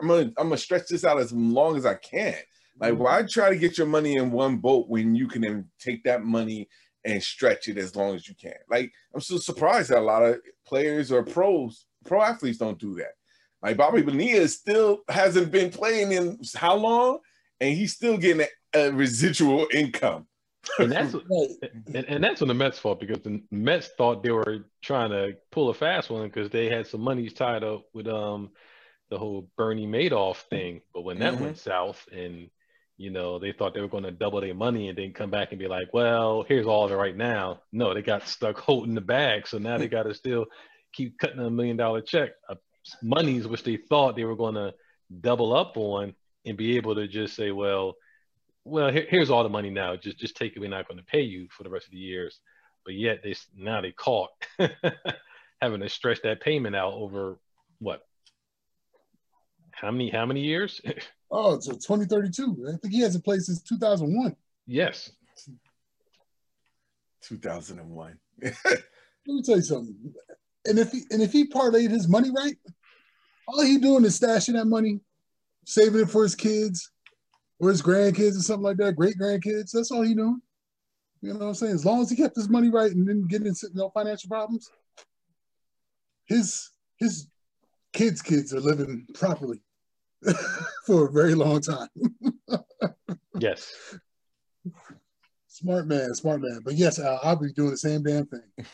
I'm 0.02 0.08
gonna 0.08 0.32
I'm 0.38 0.48
gonna 0.48 0.58
stretch 0.58 0.88
this 0.88 1.06
out 1.06 1.20
as 1.20 1.32
long 1.32 1.78
as 1.78 1.86
I 1.86 1.96
can. 1.96 2.36
Like, 2.80 2.98
why 2.98 3.24
try 3.24 3.50
to 3.50 3.58
get 3.58 3.78
your 3.78 3.88
money 3.88 4.16
in 4.16 4.32
one 4.32 4.58
boat 4.58 4.88
when 4.88 5.14
you 5.14 5.28
can 5.28 5.70
take 5.80 6.04
that 6.06 6.24
money 6.24 6.70
and 7.04 7.22
stretch 7.22 7.68
it 7.68 7.78
as 7.78 7.96
long 7.96 8.16
as 8.16 8.28
you 8.28 8.36
can? 8.36 8.56
Like, 8.70 8.92
I'm 9.14 9.20
so 9.20 9.38
surprised 9.38 9.90
that 9.90 10.00
a 10.00 10.02
lot 10.02 10.24
of 10.24 10.40
players 10.66 11.12
or 11.12 11.24
pros, 11.24 11.86
pro 12.06 12.22
athletes 12.22 12.58
don't 12.58 12.80
do 12.80 12.96
that. 12.96 13.12
Like 13.62 13.76
Bobby 13.76 14.02
Bonilla 14.02 14.48
still 14.48 15.02
hasn't 15.10 15.52
been 15.52 15.72
playing 15.72 16.14
in 16.14 16.40
how 16.56 16.76
long, 16.76 17.20
and 17.60 17.76
he's 17.76 17.94
still 17.94 18.18
getting 18.18 18.48
a, 18.74 18.80
a 18.88 18.92
residual 18.94 19.68
income 19.74 20.26
and 20.78 20.92
that's 20.92 21.14
and, 21.14 21.96
and, 21.96 22.24
that's 22.24 22.42
on 22.42 22.48
the 22.48 22.54
Mets' 22.54 22.80
fault 22.80 23.00
because 23.00 23.22
the 23.22 23.42
Mets 23.52 23.90
thought 23.98 24.24
they 24.24 24.32
were 24.32 24.66
trying 24.82 25.10
to 25.12 25.36
pull 25.52 25.70
a 25.70 25.74
fast 25.74 26.10
one 26.10 26.28
because 26.28 26.50
they 26.50 26.70
had 26.70 26.88
some 26.88 27.02
monies 27.02 27.34
tied 27.34 27.64
up 27.64 27.86
with 27.94 28.08
um 28.08 28.50
the 29.10 29.18
whole 29.18 29.48
Bernie 29.58 29.88
Madoff 29.88 30.38
thing. 30.50 30.82
But 30.94 31.02
when 31.02 31.20
that 31.20 31.34
mm-hmm. 31.34 31.44
went 31.46 31.58
south 31.58 32.08
and 32.12 32.50
you 32.98 33.10
know 33.10 33.40
they 33.40 33.52
thought 33.52 33.74
they 33.74 33.82
were 33.82 33.88
going 33.88 34.04
to 34.04 34.12
double 34.12 34.42
their 34.42 34.54
money 34.54 34.90
and 34.90 34.98
then 34.98 35.14
come 35.14 35.30
back 35.30 35.52
and 35.52 35.60
be 35.60 35.68
like, 35.68 35.94
well, 35.94 36.44
here's 36.48 36.68
all 36.68 36.86
of 36.86 36.92
it 36.92 36.96
right 36.96 37.16
now. 37.16 37.62
No, 37.72 37.94
they 37.94 38.02
got 38.02 38.28
stuck 38.28 38.58
holding 38.60 38.96
the 38.96 39.02
bag, 39.02 39.48
so 39.48 39.58
now 39.58 39.78
they 39.78 39.88
got 39.88 40.04
to 40.04 40.14
still 40.14 40.46
keep 40.94 41.18
cutting 41.18 41.40
a 41.40 41.50
million 41.50 41.78
dollar 41.78 42.02
check 42.02 42.32
of 42.48 42.58
monies 43.04 43.46
which 43.46 43.64
they 43.64 43.78
thought 43.78 44.16
they 44.16 44.24
were 44.24 44.36
going 44.36 44.56
to 44.56 44.74
double 45.22 45.56
up 45.56 45.78
on 45.78 46.16
and 46.46 46.58
be 46.58 46.78
able 46.78 46.96
to 46.96 47.08
just 47.08 47.36
say, 47.36 47.52
well 47.52 47.96
well, 48.70 48.92
here, 48.92 49.06
here's 49.10 49.30
all 49.30 49.44
the 49.44 49.50
money 49.50 49.70
now. 49.70 49.96
Just 49.96 50.20
just 50.20 50.36
take 50.36 50.56
it. 50.56 50.60
We're 50.60 50.70
not 50.70 50.88
going 50.88 51.00
to 51.00 51.06
pay 51.06 51.22
you 51.22 51.48
for 51.50 51.64
the 51.64 51.70
rest 51.70 51.86
of 51.86 51.92
the 51.92 51.98
years. 51.98 52.40
But 52.86 52.94
yet 52.96 53.22
they 53.24 53.36
now 53.56 53.82
they 53.82 53.92
caught 53.92 54.30
having 55.62 55.82
to 55.82 55.90
stretch 55.90 56.22
that 56.24 56.42
payment 56.42 56.76
out 56.76 56.94
over 56.94 57.38
what 57.80 58.02
How 59.80 59.92
many 59.92 60.10
how 60.10 60.26
many 60.26 60.42
years? 60.42 60.82
oh, 61.32 61.56
it's 61.56 61.68
2032. 61.68 62.66
I 62.68 62.78
think 62.78 62.94
he 62.94 63.00
hasn't 63.00 63.24
played 63.24 63.42
since 63.42 63.62
2001. 63.62 64.36
Yes. 64.68 65.12
2001. 67.24 68.18
Let 68.42 68.56
me 69.26 69.42
tell 69.42 69.56
you 69.56 69.62
something. 69.62 69.96
And 70.66 70.80
if 70.80 70.92
he 70.92 71.04
and 71.12 71.22
if 71.22 71.32
he 71.32 71.48
parlayed 71.48 71.92
his 71.92 72.10
money 72.10 72.30
right, 72.36 72.58
all 73.48 73.62
he 73.62 73.78
doing 73.78 74.04
is 74.04 74.20
stashing 74.20 74.54
that 74.54 74.66
money, 74.66 75.00
saving 75.66 76.02
it 76.02 76.10
for 76.10 76.24
his 76.24 76.36
kids 76.36 76.92
or 77.60 77.70
his 77.70 77.82
grandkids 77.82 78.38
or 78.38 78.42
something 78.42 78.64
like 78.64 78.78
that, 78.78 78.98
great 78.98 79.18
grandkids. 79.18 79.72
That's 79.72 79.92
all 79.92 80.02
he 80.02 80.14
doing. 80.14 80.42
You 81.22 81.34
know 81.34 81.40
what 81.40 81.46
I'm 81.48 81.54
saying? 81.54 81.76
As 81.76 81.86
long 81.86 82.02
as 82.02 82.10
he 82.10 82.18
kept 82.18 82.36
his 82.36 82.50
money 82.50 82.70
right 82.70 82.92
and 82.92 83.08
didn't 83.08 83.30
get 83.30 83.46
into 83.46 83.70
no 83.74 83.90
financial 83.92 84.28
problems, 84.28 84.70
his 86.26 86.70
his 86.98 87.28
kids' 87.94 88.22
kids 88.22 88.54
are 88.54 88.60
living 88.60 89.08
properly 89.14 89.62
for 90.86 91.08
a 91.08 91.12
very 91.12 91.36
long 91.36 91.62
time. 91.62 91.88
yes. 93.40 93.72
Smart 95.48 95.88
man, 95.88 96.14
smart 96.14 96.42
man. 96.42 96.62
But 96.64 96.76
yes, 96.76 97.00
I'll, 97.00 97.20
I'll 97.24 97.36
be 97.36 97.52
doing 97.54 97.72
the 97.72 97.78
same 97.78 98.04
damn 98.04 98.26
thing. 98.26 98.66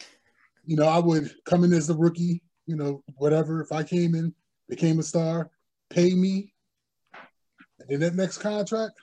You 0.65 0.75
know, 0.77 0.87
I 0.87 0.99
would 0.99 1.31
come 1.45 1.63
in 1.63 1.73
as 1.73 1.87
the 1.87 1.95
rookie, 1.95 2.41
you 2.65 2.75
know, 2.75 3.03
whatever. 3.17 3.61
If 3.61 3.71
I 3.71 3.83
came 3.83 4.15
in, 4.15 4.33
became 4.67 4.99
a 4.99 5.03
star, 5.03 5.49
pay 5.89 6.13
me, 6.13 6.53
and 7.79 7.89
then 7.89 7.99
that 7.99 8.15
next 8.15 8.39
contract, 8.39 8.93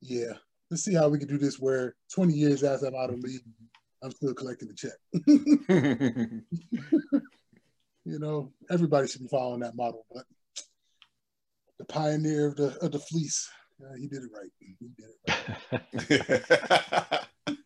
yeah, 0.00 0.32
let's 0.70 0.84
see 0.84 0.94
how 0.94 1.08
we 1.08 1.18
can 1.18 1.28
do 1.28 1.38
this 1.38 1.58
where 1.58 1.94
20 2.14 2.32
years 2.32 2.62
after 2.62 2.86
I'm 2.86 2.94
out 2.94 3.10
of 3.10 3.18
league, 3.20 3.42
I'm 4.02 4.12
still 4.12 4.34
collecting 4.34 4.68
the 4.68 4.74
check. 4.74 4.92
you 8.04 8.18
know, 8.18 8.52
everybody 8.70 9.08
should 9.08 9.22
be 9.22 9.28
following 9.28 9.60
that 9.60 9.74
model, 9.76 10.06
but 10.12 10.24
the 11.78 11.84
pioneer 11.84 12.46
of 12.46 12.56
the 12.56 12.76
of 12.82 12.92
the 12.92 12.98
fleece, 12.98 13.48
uh, 13.82 13.94
he 13.98 14.08
did 14.08 14.22
it 14.22 14.30
right. 14.34 14.50
He 14.58 14.76
did 14.80 14.92
it 16.08 16.44
right. 16.50 17.20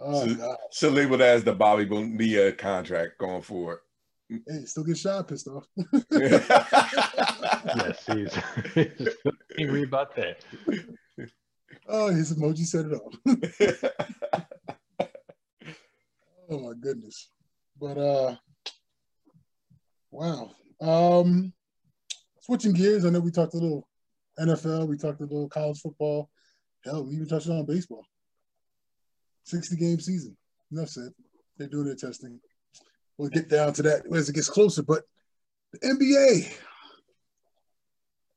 oh, 0.00 0.26
so, 0.26 0.34
God. 0.34 0.56
so 0.72 0.88
labeled 0.88 1.20
as 1.20 1.44
the 1.44 1.52
Bobby 1.54 1.84
Bonilla 1.84 2.52
contract 2.52 3.18
going 3.18 3.42
forward. 3.42 3.80
Hey, 4.28 4.64
still 4.64 4.84
get 4.84 4.96
shot 4.96 5.26
pissed 5.28 5.48
off. 5.48 5.66
yes, 6.12 8.06
he's, 8.06 8.32
he's 8.74 9.08
angry 9.58 9.82
about 9.82 10.14
that. 10.14 10.44
Oh, 11.88 12.08
his 12.08 12.32
emoji 12.36 12.64
said 12.64 12.86
it 12.86 12.92
all. 12.92 13.12
oh 16.50 16.60
my 16.60 16.74
goodness. 16.80 17.30
But 17.80 17.98
uh 17.98 18.36
wow. 20.12 20.52
Um 20.80 21.52
switching 22.40 22.72
gears, 22.72 23.04
I 23.04 23.10
know 23.10 23.20
we 23.20 23.30
talked 23.30 23.54
a 23.54 23.58
little 23.58 23.88
NFL, 24.38 24.88
we 24.88 24.96
talked 24.96 25.20
a 25.20 25.24
little 25.24 25.48
college 25.48 25.80
football. 25.80 26.30
Hell, 26.84 27.04
we 27.04 27.14
even 27.14 27.28
touched 27.28 27.48
on 27.48 27.66
baseball. 27.66 28.04
60 29.44 29.76
game 29.76 30.00
season. 30.00 30.36
Enough 30.72 30.88
said. 30.88 31.10
They're 31.58 31.68
doing 31.68 31.86
their 31.86 31.94
testing. 31.94 32.40
We'll 33.18 33.28
get 33.28 33.50
down 33.50 33.74
to 33.74 33.82
that 33.82 34.02
as 34.14 34.28
it 34.28 34.34
gets 34.34 34.48
closer. 34.48 34.82
But 34.82 35.02
the 35.72 35.78
NBA, 35.80 36.52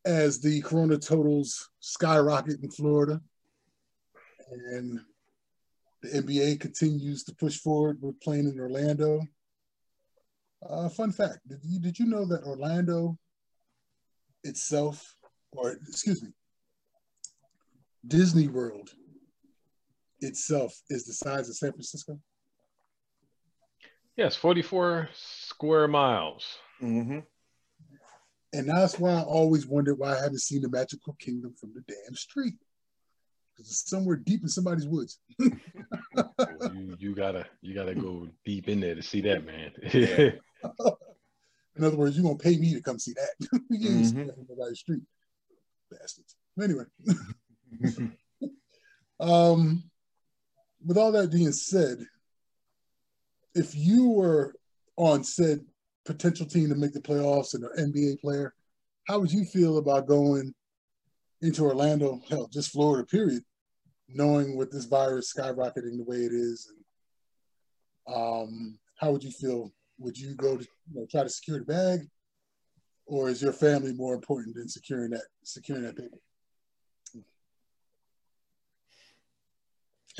as 0.05 0.41
the 0.41 0.61
corona 0.61 0.97
totals 0.97 1.69
skyrocket 1.79 2.61
in 2.61 2.69
Florida, 2.69 3.21
and 4.51 4.99
the 6.01 6.09
NBA 6.09 6.59
continues 6.59 7.23
to 7.23 7.35
push 7.35 7.57
forward. 7.57 7.99
We're 8.01 8.11
playing 8.21 8.49
in 8.49 8.59
Orlando. 8.59 9.21
Uh, 10.67 10.89
fun 10.89 11.11
fact: 11.11 11.39
Did 11.47 11.59
you 11.63 11.79
did 11.79 11.97
you 11.97 12.05
know 12.05 12.25
that 12.25 12.43
Orlando 12.43 13.17
itself, 14.43 15.15
or 15.51 15.77
excuse 15.87 16.21
me, 16.21 16.29
Disney 18.05 18.47
World 18.47 18.89
itself 20.19 20.73
is 20.89 21.05
the 21.05 21.13
size 21.13 21.49
of 21.49 21.55
San 21.55 21.71
Francisco? 21.71 22.19
Yes, 24.15 24.35
44 24.35 25.09
square 25.13 25.87
miles. 25.87 26.45
Mm-hmm. 26.81 27.19
And 28.53 28.69
that's 28.69 28.99
why 28.99 29.13
I 29.13 29.21
always 29.21 29.65
wondered 29.65 29.97
why 29.97 30.15
I 30.15 30.21
haven't 30.21 30.41
seen 30.41 30.61
the 30.61 30.69
Magical 30.69 31.13
Kingdom 31.19 31.55
from 31.59 31.73
the 31.73 31.81
damn 31.81 32.15
street. 32.15 32.53
Because 33.55 33.71
it's 33.71 33.89
somewhere 33.89 34.15
deep 34.15 34.41
in 34.43 34.47
somebody's 34.47 34.87
woods. 34.87 35.19
you, 35.39 35.53
you 36.97 37.15
gotta 37.15 37.45
you 37.61 37.75
gotta 37.75 37.93
go 37.93 38.27
deep 38.45 38.67
in 38.67 38.79
there 38.79 38.95
to 38.95 39.03
see 39.03 39.21
that, 39.21 39.45
man. 39.45 39.71
in 41.75 41.83
other 41.83 41.97
words, 41.97 42.15
you're 42.15 42.23
gonna 42.23 42.37
pay 42.37 42.57
me 42.57 42.73
to 42.73 42.81
come 42.81 42.99
see 42.99 43.13
that. 43.13 43.47
you 43.69 43.89
ain't 43.89 44.05
mm-hmm. 44.05 44.29
see 44.29 44.45
nobody's 44.49 44.79
street. 44.79 45.03
Bastards. 45.91 46.35
Anyway. 46.61 46.85
um 49.19 49.83
with 50.85 50.97
all 50.97 51.11
that 51.11 51.31
being 51.31 51.51
said, 51.51 51.97
if 53.55 53.75
you 53.75 54.09
were 54.09 54.53
on 54.97 55.23
said 55.23 55.61
potential 56.05 56.45
team 56.45 56.69
to 56.69 56.75
make 56.75 56.93
the 56.93 56.99
playoffs 56.99 57.53
and 57.53 57.63
an 57.63 57.93
NBA 57.93 58.19
player, 58.19 58.53
how 59.07 59.19
would 59.19 59.31
you 59.31 59.45
feel 59.45 59.77
about 59.77 60.07
going 60.07 60.53
into 61.41 61.63
Orlando, 61.63 62.21
hell, 62.29 62.49
just 62.51 62.71
Florida, 62.71 63.05
period, 63.05 63.43
knowing 64.07 64.55
with 64.55 64.71
this 64.71 64.85
virus 64.85 65.33
skyrocketing 65.33 65.97
the 65.97 66.05
way 66.05 66.17
it 66.17 66.31
is? 66.31 66.71
And, 68.07 68.15
um, 68.15 68.79
how 68.97 69.11
would 69.11 69.23
you 69.23 69.31
feel? 69.31 69.71
Would 69.99 70.17
you 70.17 70.35
go 70.35 70.57
to 70.57 70.63
you 70.63 70.99
know, 70.99 71.07
try 71.09 71.23
to 71.23 71.29
secure 71.29 71.59
the 71.59 71.65
bag, 71.65 72.01
or 73.05 73.29
is 73.29 73.41
your 73.41 73.53
family 73.53 73.93
more 73.93 74.13
important 74.13 74.55
than 74.55 74.67
securing 74.67 75.11
that 75.11 75.23
securing 75.43 75.83
that 75.83 75.97
paper? 75.97 76.17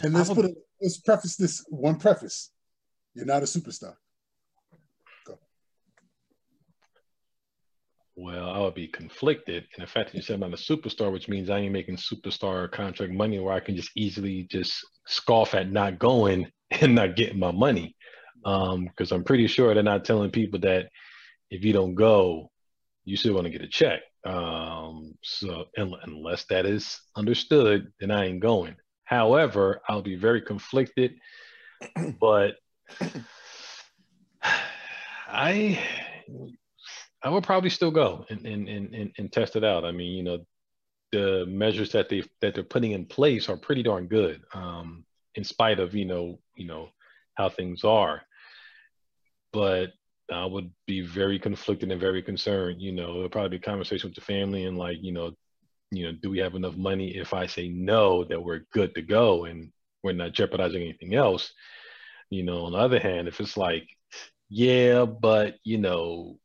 And 0.02 0.14
let's 0.14 0.30
put 0.34 0.46
a, 0.46 0.56
let's 0.82 0.98
preface 0.98 1.36
this 1.36 1.64
one 1.70 1.98
preface. 1.98 2.52
You're 3.14 3.26
not 3.26 3.44
a 3.44 3.46
superstar. 3.46 3.94
Go. 5.26 5.38
Well, 8.16 8.50
I 8.50 8.60
would 8.60 8.74
be 8.74 8.88
conflicted. 8.88 9.66
And 9.76 9.86
the 9.86 9.92
fact 9.92 10.12
that 10.12 10.16
you 10.16 10.24
said 10.24 10.36
I'm 10.36 10.50
not 10.50 10.60
a 10.60 10.62
superstar, 10.62 11.12
which 11.12 11.30
means 11.30 11.50
I 11.50 11.60
ain't 11.60 11.74
making 11.74 11.98
superstar 11.98 12.72
contract 12.72 13.14
money 13.14 13.40
where 13.40 13.54
I 13.54 13.60
can 13.60 13.76
just 13.76 13.92
easily 13.96 14.48
just 14.50 14.74
scoff 15.06 15.54
at 15.54 15.72
not 15.72 16.00
going 16.00 16.48
and 16.72 16.96
not 16.96 17.16
getting 17.16 17.40
my 17.40 17.52
money. 17.52 17.96
Because 18.36 19.12
um, 19.12 19.18
I'm 19.18 19.24
pretty 19.24 19.48
sure 19.48 19.74
they're 19.74 19.84
not 19.84 20.06
telling 20.06 20.32
people 20.32 20.60
that 20.62 20.90
if 21.50 21.64
you 21.64 21.74
don't 21.74 21.96
go, 21.96 22.52
you 23.06 23.18
still 23.18 23.34
want 23.34 23.46
to 23.46 23.52
get 23.52 23.62
a 23.62 23.68
check. 23.68 24.02
Um, 24.26 25.16
so 25.22 25.66
unless 25.76 26.46
that 26.46 26.66
is 26.66 27.00
understood, 27.16 27.92
then 28.00 28.12
I 28.12 28.26
ain't 28.26 28.40
going. 28.40 28.76
However, 29.04 29.82
I'll 29.88 30.02
be 30.02 30.16
very 30.16 30.42
conflicted, 30.42 31.16
but 32.20 32.56
I 35.28 35.80
I 37.22 37.30
would 37.30 37.44
probably 37.44 37.70
still 37.70 37.92
go 37.92 38.26
and, 38.30 38.46
and 38.46 38.68
and 38.70 39.12
and 39.18 39.32
test 39.32 39.56
it 39.56 39.64
out. 39.64 39.86
I 39.86 39.92
mean, 39.92 40.14
you 40.14 40.24
know, 40.24 40.46
the 41.12 41.46
measures 41.48 41.92
that 41.92 42.10
they 42.10 42.24
that 42.42 42.56
they're 42.56 42.64
putting 42.64 42.92
in 42.92 43.06
place 43.06 43.50
are 43.50 43.58
pretty 43.58 43.84
darn 43.84 44.08
good, 44.08 44.42
um, 44.54 45.06
in 45.36 45.44
spite 45.44 45.80
of 45.80 45.94
you 45.94 46.06
know 46.06 46.40
you 46.56 46.66
know 46.66 46.90
how 47.36 47.50
things 47.50 47.84
are. 47.84 48.22
But 49.52 49.94
I 50.32 50.46
would 50.46 50.72
be 50.88 51.02
very 51.02 51.38
conflicted 51.38 51.92
and 51.92 52.00
very 52.00 52.22
concerned. 52.22 52.82
You 52.82 52.92
know, 52.92 53.18
it'll 53.18 53.30
probably 53.30 53.58
be 53.58 53.58
a 53.58 53.68
conversation 53.68 54.10
with 54.10 54.16
the 54.16 54.22
family 54.22 54.66
and 54.66 54.78
like, 54.78 54.98
you 55.02 55.12
know, 55.12 55.32
you 55.92 56.06
know, 56.06 56.18
do 56.22 56.30
we 56.30 56.40
have 56.40 56.56
enough 56.56 56.76
money 56.76 57.16
if 57.16 57.34
I 57.34 57.46
say 57.46 57.68
no 57.68 58.24
that 58.26 58.44
we're 58.44 58.66
good 58.72 58.96
to 58.96 59.02
go 59.02 59.46
and 59.46 59.72
we're 60.02 60.14
not 60.14 60.34
jeopardizing 60.34 60.82
anything 60.82 61.14
else? 61.14 61.54
You 62.30 62.44
know, 62.44 62.66
on 62.66 62.72
the 62.72 62.80
other 62.80 63.00
hand, 63.00 63.28
if 63.28 63.40
it's 63.40 63.58
like, 63.58 63.88
yeah, 64.50 65.06
but 65.06 65.56
you 65.64 65.78
know, 65.78 66.40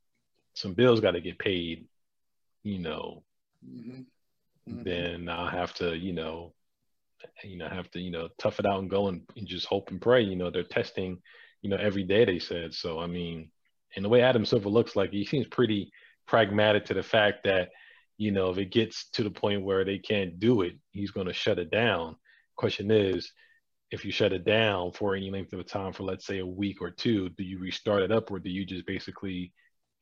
some 0.54 0.74
bills 0.74 1.00
got 1.00 1.12
to 1.12 1.20
get 1.20 1.38
paid, 1.38 1.86
you 2.62 2.78
know, 2.78 3.22
mm-hmm. 3.66 4.00
Mm-hmm. 4.68 4.82
then 4.82 5.28
I'll 5.28 5.48
have 5.48 5.72
to, 5.74 5.96
you 5.96 6.12
know, 6.12 6.52
you 7.44 7.58
know, 7.58 7.68
have 7.68 7.90
to, 7.92 8.00
you 8.00 8.10
know, 8.10 8.28
tough 8.38 8.60
it 8.60 8.66
out 8.66 8.80
and 8.80 8.90
go 8.90 9.08
and, 9.08 9.22
and 9.36 9.46
just 9.46 9.66
hope 9.66 9.90
and 9.90 10.00
pray. 10.00 10.22
You 10.22 10.36
know, 10.36 10.50
they're 10.50 10.62
testing, 10.62 11.18
you 11.62 11.70
know, 11.70 11.76
every 11.76 12.04
day. 12.04 12.24
They 12.24 12.38
said 12.38 12.74
so. 12.74 12.98
I 12.98 13.06
mean, 13.06 13.50
and 13.96 14.04
the 14.04 14.08
way 14.08 14.22
Adam 14.22 14.44
Silver 14.44 14.68
looks 14.68 14.96
like, 14.96 15.10
he 15.10 15.24
seems 15.24 15.46
pretty 15.46 15.90
pragmatic 16.26 16.84
to 16.86 16.94
the 16.94 17.02
fact 17.02 17.44
that, 17.44 17.70
you 18.16 18.30
know, 18.30 18.50
if 18.50 18.58
it 18.58 18.72
gets 18.72 19.08
to 19.10 19.22
the 19.22 19.30
point 19.30 19.62
where 19.62 19.84
they 19.84 19.98
can't 19.98 20.38
do 20.38 20.62
it, 20.62 20.74
he's 20.92 21.10
going 21.10 21.26
to 21.26 21.32
shut 21.32 21.58
it 21.58 21.70
down. 21.70 22.16
Question 22.56 22.90
is, 22.90 23.32
if 23.90 24.04
you 24.04 24.12
shut 24.12 24.32
it 24.32 24.44
down 24.44 24.92
for 24.92 25.14
any 25.14 25.30
length 25.30 25.52
of 25.52 25.66
time 25.66 25.92
for 25.92 26.02
let's 26.02 26.26
say 26.26 26.38
a 26.38 26.46
week 26.46 26.80
or 26.80 26.90
two 26.90 27.28
do 27.30 27.42
you 27.42 27.58
restart 27.58 28.02
it 28.02 28.12
up 28.12 28.30
or 28.30 28.38
do 28.38 28.50
you 28.50 28.64
just 28.64 28.86
basically 28.86 29.52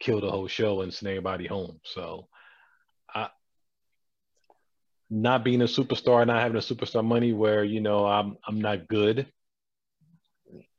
kill 0.00 0.20
the 0.20 0.30
whole 0.30 0.48
show 0.48 0.80
and 0.80 0.92
send 0.92 1.08
everybody 1.08 1.46
home 1.46 1.78
so 1.84 2.26
not 5.08 5.44
being 5.44 5.62
a 5.62 5.66
superstar 5.66 6.26
not 6.26 6.42
having 6.42 6.56
a 6.56 6.60
superstar 6.60 7.04
money 7.04 7.32
where 7.32 7.64
you 7.64 7.80
know 7.80 8.06
i'm 8.06 8.36
i'm 8.46 8.60
not 8.60 8.88
good 8.88 9.26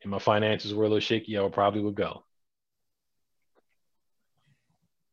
and 0.01 0.11
my 0.11 0.19
finances 0.19 0.73
were 0.73 0.83
a 0.83 0.87
little 0.87 0.99
shaky 0.99 1.37
i 1.37 1.49
probably 1.49 1.81
would 1.81 1.95
go 1.95 2.23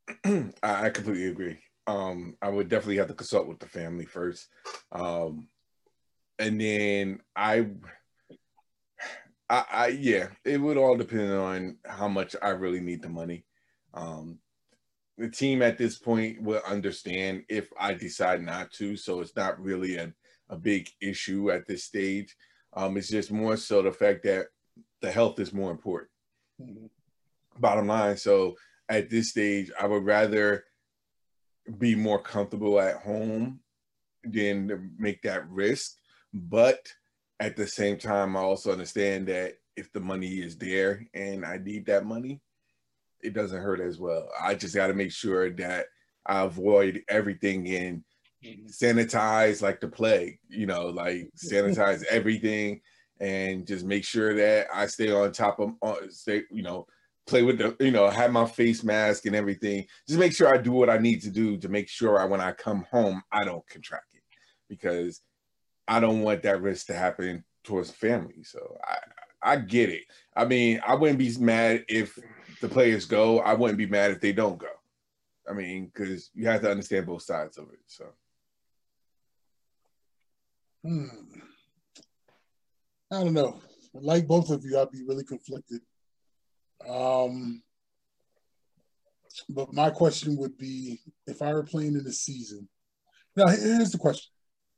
I, 0.62 0.87
I 0.87 0.90
completely 0.90 1.27
agree. 1.27 1.59
Um, 1.87 2.37
I 2.40 2.48
would 2.48 2.68
definitely 2.68 2.96
have 2.96 3.09
to 3.09 3.14
consult 3.14 3.46
with 3.46 3.59
the 3.59 3.68
family 3.68 4.07
first, 4.07 4.48
um, 4.92 5.48
and 6.38 6.61
then 6.61 7.20
I, 7.37 7.66
I, 9.50 9.64
I, 9.70 9.87
yeah, 9.88 10.29
it 10.44 10.59
would 10.59 10.77
all 10.77 10.96
depend 10.96 11.33
on 11.33 11.77
how 11.85 12.09
much 12.09 12.35
I 12.42 12.50
really 12.50 12.81
need 12.81 13.03
the 13.03 13.09
money. 13.09 13.44
Um, 13.92 14.38
the 15.16 15.29
team 15.29 15.62
at 15.62 15.79
this 15.79 15.98
point 15.98 16.42
will 16.42 16.61
understand 16.66 17.44
if 17.48 17.68
I 17.79 17.94
decide 17.94 18.42
not 18.42 18.72
to, 18.72 18.96
so 18.96 19.20
it's 19.20 19.37
not 19.37 19.61
really 19.61 19.96
a, 19.96 20.12
a 20.48 20.57
big 20.57 20.88
issue 21.00 21.50
at 21.50 21.66
this 21.66 21.85
stage. 21.85 22.35
Um, 22.72 22.96
it's 22.96 23.09
just 23.09 23.31
more 23.31 23.57
so 23.57 23.83
the 23.83 23.92
fact 23.92 24.24
that 24.24 24.46
the 25.00 25.11
health 25.11 25.38
is 25.38 25.53
more 25.53 25.70
important. 25.70 26.11
Mm-hmm. 26.61 26.87
Bottom 27.61 27.87
line. 27.87 28.16
So 28.16 28.57
at 28.88 29.09
this 29.09 29.31
stage, 29.31 29.70
I 29.81 29.87
would 29.87 30.05
rather 30.05 30.64
be 31.79 31.94
more 31.94 32.20
comfortable 32.20 32.81
at 32.81 32.96
home 32.96 33.61
than 34.24 34.92
make 34.98 35.22
that 35.22 35.48
risk. 35.48 35.96
But 36.33 36.88
at 37.38 37.57
the 37.57 37.66
same 37.66 37.98
time, 37.98 38.37
I 38.37 38.40
also 38.40 38.72
understand 38.72 39.29
that 39.29 39.55
if 39.77 39.92
the 39.92 40.00
money 40.00 40.40
is 40.40 40.57
there 40.57 41.07
and 41.14 41.44
I 41.44 41.59
need 41.59 41.87
that 41.87 42.05
money, 42.05 42.40
it 43.25 43.35
doesn't 43.35 43.63
hurt 43.63 43.81
as 43.81 43.99
well. 43.99 44.29
I 44.41 44.55
just 44.55 44.75
got 44.75 44.89
to 44.89 44.95
make 44.95 45.13
sure 45.13 45.51
that 45.51 45.87
I 46.27 46.43
avoid 46.43 47.03
everything 47.09 47.69
and 47.69 48.05
mm-hmm. 48.45 48.67
sanitize 48.67 49.63
like 49.63 49.81
the 49.81 49.89
plague, 49.89 50.39
you 50.49 50.67
know, 50.67 50.87
like 50.89 51.31
sanitize 51.37 52.05
everything 52.05 52.81
and 53.21 53.67
just 53.67 53.85
make 53.85 54.05
sure 54.05 54.35
that 54.35 54.67
I 54.73 54.87
stay 54.87 55.11
on 55.11 55.33
top 55.33 55.61
of, 55.61 55.75
stay, 56.11 56.43
you 56.51 56.63
know, 56.63 56.87
play 57.27 57.43
with 57.43 57.59
the, 57.59 57.77
you 57.81 57.91
know, 57.91 58.09
have 58.11 58.33
my 58.33 58.47
face 58.47 58.85
mask 58.85 59.27
and 59.27 59.35
everything. 59.35 59.87
Just 60.07 60.21
make 60.21 60.35
sure 60.35 60.53
I 60.53 60.59
do 60.59 60.73
what 60.73 60.91
I 60.91 60.99
need 60.99 61.23
to 61.23 61.31
do 61.31 61.57
to 61.59 61.69
make 61.69 61.89
sure 61.89 62.19
I, 62.19 62.27
when 62.27 62.41
I 62.41 62.53
come 62.53 62.87
home, 62.91 63.23
I 63.33 63.45
don't 63.45 63.67
contract 63.69 64.15
it 64.15 64.23
because 64.69 65.23
I 65.89 66.01
don't 66.01 66.23
want 66.23 66.43
that 66.43 66.61
risk 66.61 66.87
to 66.87 66.95
happen 66.95 67.45
towards 67.63 67.91
family. 67.91 68.43
So 68.43 68.77
I, 68.85 68.99
I 69.45 69.57
get 69.57 69.91
it. 69.91 70.05
I 70.37 70.45
mean, 70.45 70.81
I 70.87 70.95
wouldn't 70.95 71.19
be 71.19 71.35
mad 71.39 71.85
if 71.89 72.19
the 72.64 72.74
players 72.74 73.05
go. 73.05 73.40
I 73.40 73.53
wouldn't 73.53 73.77
be 73.77 73.87
mad 73.87 74.11
if 74.11 74.20
they 74.20 74.33
don't 74.33 74.59
go. 74.59 74.68
I 75.48 75.53
mean, 75.53 75.90
because 75.92 76.31
you 76.35 76.46
have 76.46 76.62
to 76.62 76.70
understand 76.70 77.07
both 77.07 77.22
sides 77.22 77.59
of 77.59 77.68
it. 77.70 77.81
So. 77.87 78.07
Hmm. 80.83 81.07
I 83.12 83.22
don't 83.22 83.35
know. 83.35 83.61
Like 83.92 84.27
both 84.27 84.48
of 84.50 84.64
you, 84.64 84.79
I'd 84.79 84.90
be 84.90 85.05
really 85.07 85.24
conflicted. 85.24 85.83
Um, 86.88 87.62
but 89.50 89.72
my 89.74 89.90
question 89.90 90.37
would 90.38 90.57
be 90.57 91.00
if 91.27 91.42
I 91.42 91.53
were 91.53 91.64
playing 91.64 91.96
in 91.96 92.05
the 92.05 92.12
season. 92.12 92.66
Now 93.37 93.48
here's 93.48 93.90
the 93.90 93.98
question. 93.98 94.31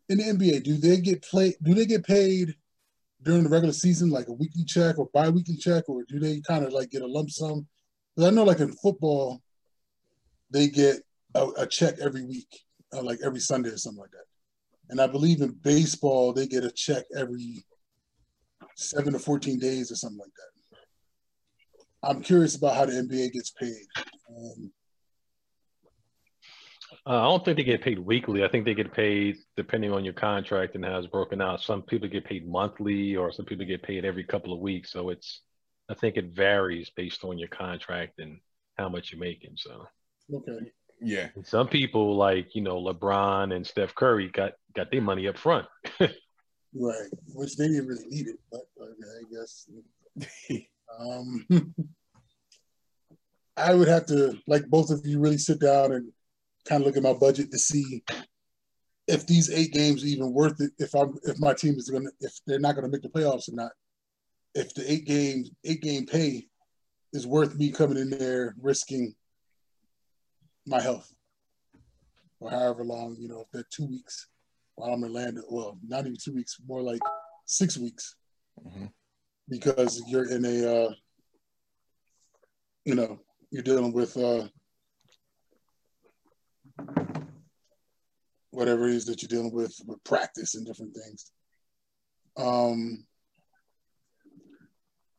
In 0.08 0.18
the 0.18 0.24
NBA, 0.24 0.64
do 0.64 0.76
they 0.76 0.98
get 0.98 1.22
play 1.22 1.54
do 1.62 1.72
they 1.72 1.86
get 1.86 2.04
paid 2.04 2.54
during 3.22 3.44
the 3.44 3.48
regular 3.48 3.72
season 3.72 4.10
like 4.10 4.28
a 4.28 4.32
weekly 4.32 4.64
check 4.64 4.98
or 4.98 5.08
bi-weekly 5.12 5.56
check 5.56 5.88
or 5.88 6.02
do 6.08 6.18
they 6.18 6.40
kind 6.40 6.64
of 6.64 6.72
like 6.72 6.90
get 6.90 7.02
a 7.02 7.06
lump 7.06 7.30
sum? 7.30 7.66
I 8.18 8.30
know 8.30 8.44
like 8.44 8.60
in 8.60 8.72
football, 8.72 9.42
they 10.50 10.68
get 10.68 10.96
a, 11.34 11.48
a 11.58 11.66
check 11.66 11.96
every 12.00 12.24
week, 12.24 12.48
uh, 12.92 13.02
like 13.02 13.18
every 13.24 13.40
Sunday 13.40 13.70
or 13.70 13.76
something 13.76 14.00
like 14.00 14.10
that. 14.12 14.24
And 14.88 15.00
I 15.00 15.06
believe 15.06 15.42
in 15.42 15.52
baseball, 15.62 16.32
they 16.32 16.46
get 16.46 16.64
a 16.64 16.70
check 16.70 17.04
every 17.16 17.64
seven 18.76 19.12
to 19.12 19.18
14 19.18 19.58
days 19.58 19.90
or 19.90 19.96
something 19.96 20.18
like 20.18 20.30
that. 20.36 22.08
I'm 22.08 22.22
curious 22.22 22.56
about 22.56 22.76
how 22.76 22.86
the 22.86 22.92
NBA 22.92 23.32
gets 23.32 23.50
paid. 23.50 23.86
Um, 24.30 24.70
uh, 27.04 27.20
I 27.20 27.24
don't 27.24 27.44
think 27.44 27.56
they 27.56 27.64
get 27.64 27.82
paid 27.82 27.98
weekly. 27.98 28.44
I 28.44 28.48
think 28.48 28.64
they 28.64 28.74
get 28.74 28.92
paid 28.92 29.36
depending 29.56 29.92
on 29.92 30.04
your 30.04 30.14
contract 30.14 30.74
and 30.74 30.84
how 30.84 30.98
it's 30.98 31.06
broken 31.06 31.40
out. 31.40 31.60
Some 31.60 31.82
people 31.82 32.08
get 32.08 32.24
paid 32.24 32.48
monthly, 32.48 33.16
or 33.16 33.32
some 33.32 33.44
people 33.44 33.66
get 33.66 33.82
paid 33.82 34.04
every 34.04 34.24
couple 34.24 34.52
of 34.52 34.60
weeks. 34.60 34.92
So 34.92 35.10
it's, 35.10 35.42
I 35.88 35.94
think 35.94 36.16
it 36.16 36.26
varies 36.26 36.90
based 36.90 37.24
on 37.24 37.38
your 37.38 37.48
contract 37.48 38.18
and 38.18 38.40
how 38.76 38.88
much 38.88 39.12
you're 39.12 39.20
making. 39.20 39.52
So, 39.56 39.86
okay, 40.32 40.72
yeah. 41.00 41.28
And 41.34 41.46
some 41.46 41.68
people 41.68 42.16
like 42.16 42.54
you 42.54 42.62
know 42.62 42.76
LeBron 42.82 43.54
and 43.54 43.66
Steph 43.66 43.94
Curry 43.94 44.28
got 44.28 44.52
got 44.74 44.90
their 44.90 45.02
money 45.02 45.28
up 45.28 45.38
front. 45.38 45.66
Right, 46.78 47.08
which 47.34 47.56
they 47.56 47.68
didn't 47.68 47.86
really 47.86 48.06
need 48.06 48.26
it, 48.26 48.38
but 48.50 48.66
I 48.80 49.22
guess. 49.32 49.68
um, 50.98 51.46
I 53.56 53.74
would 53.74 53.88
have 53.88 54.04
to, 54.06 54.36
like 54.46 54.66
both 54.66 54.90
of 54.90 55.00
you, 55.04 55.18
really 55.18 55.38
sit 55.38 55.60
down 55.60 55.92
and 55.92 56.12
kind 56.68 56.82
of 56.82 56.86
look 56.86 56.96
at 56.98 57.02
my 57.02 57.14
budget 57.14 57.50
to 57.50 57.58
see 57.58 58.02
if 59.08 59.26
these 59.26 59.50
eight 59.50 59.72
games 59.72 60.04
are 60.04 60.08
even 60.08 60.34
worth 60.34 60.60
it. 60.60 60.72
If 60.78 60.94
I'm, 60.94 61.14
if 61.22 61.40
my 61.40 61.54
team 61.54 61.76
is 61.76 61.88
gonna, 61.88 62.10
if 62.20 62.32
they're 62.46 62.58
not 62.58 62.74
gonna 62.74 62.88
make 62.88 63.02
the 63.02 63.08
playoffs 63.08 63.48
or 63.48 63.54
not. 63.54 63.72
If 64.56 64.74
the 64.74 64.90
eight 64.90 65.06
game 65.06 65.44
eight 65.64 65.82
game 65.82 66.06
pay 66.06 66.46
is 67.12 67.26
worth 67.26 67.56
me 67.56 67.70
coming 67.70 67.98
in 67.98 68.10
there 68.10 68.54
risking 68.60 69.14
my 70.66 70.80
health 70.80 71.12
or 72.40 72.50
however 72.50 72.84
long, 72.84 73.16
you 73.18 73.28
know, 73.28 73.40
if 73.40 73.50
they're 73.52 73.66
two 73.70 73.86
weeks 73.86 74.28
while 74.76 74.92
I'm 74.92 75.02
in 75.02 75.10
Orlando. 75.10 75.42
Well, 75.48 75.78
not 75.86 76.00
even 76.00 76.16
two 76.22 76.34
weeks, 76.34 76.58
more 76.66 76.82
like 76.82 77.00
six 77.46 77.76
weeks, 77.76 78.14
mm-hmm. 78.64 78.86
because 79.48 80.02
you're 80.06 80.30
in 80.30 80.44
a, 80.44 80.86
uh, 80.86 80.92
you 82.84 82.94
know, 82.94 83.18
you're 83.50 83.62
dealing 83.62 83.92
with 83.92 84.16
uh, 84.16 84.46
whatever 88.50 88.88
it 88.88 88.94
is 88.94 89.06
that 89.06 89.22
you're 89.22 89.28
dealing 89.28 89.52
with 89.52 89.74
with 89.86 90.02
practice 90.04 90.54
and 90.54 90.66
different 90.66 90.94
things. 90.94 91.32
Um, 92.36 93.06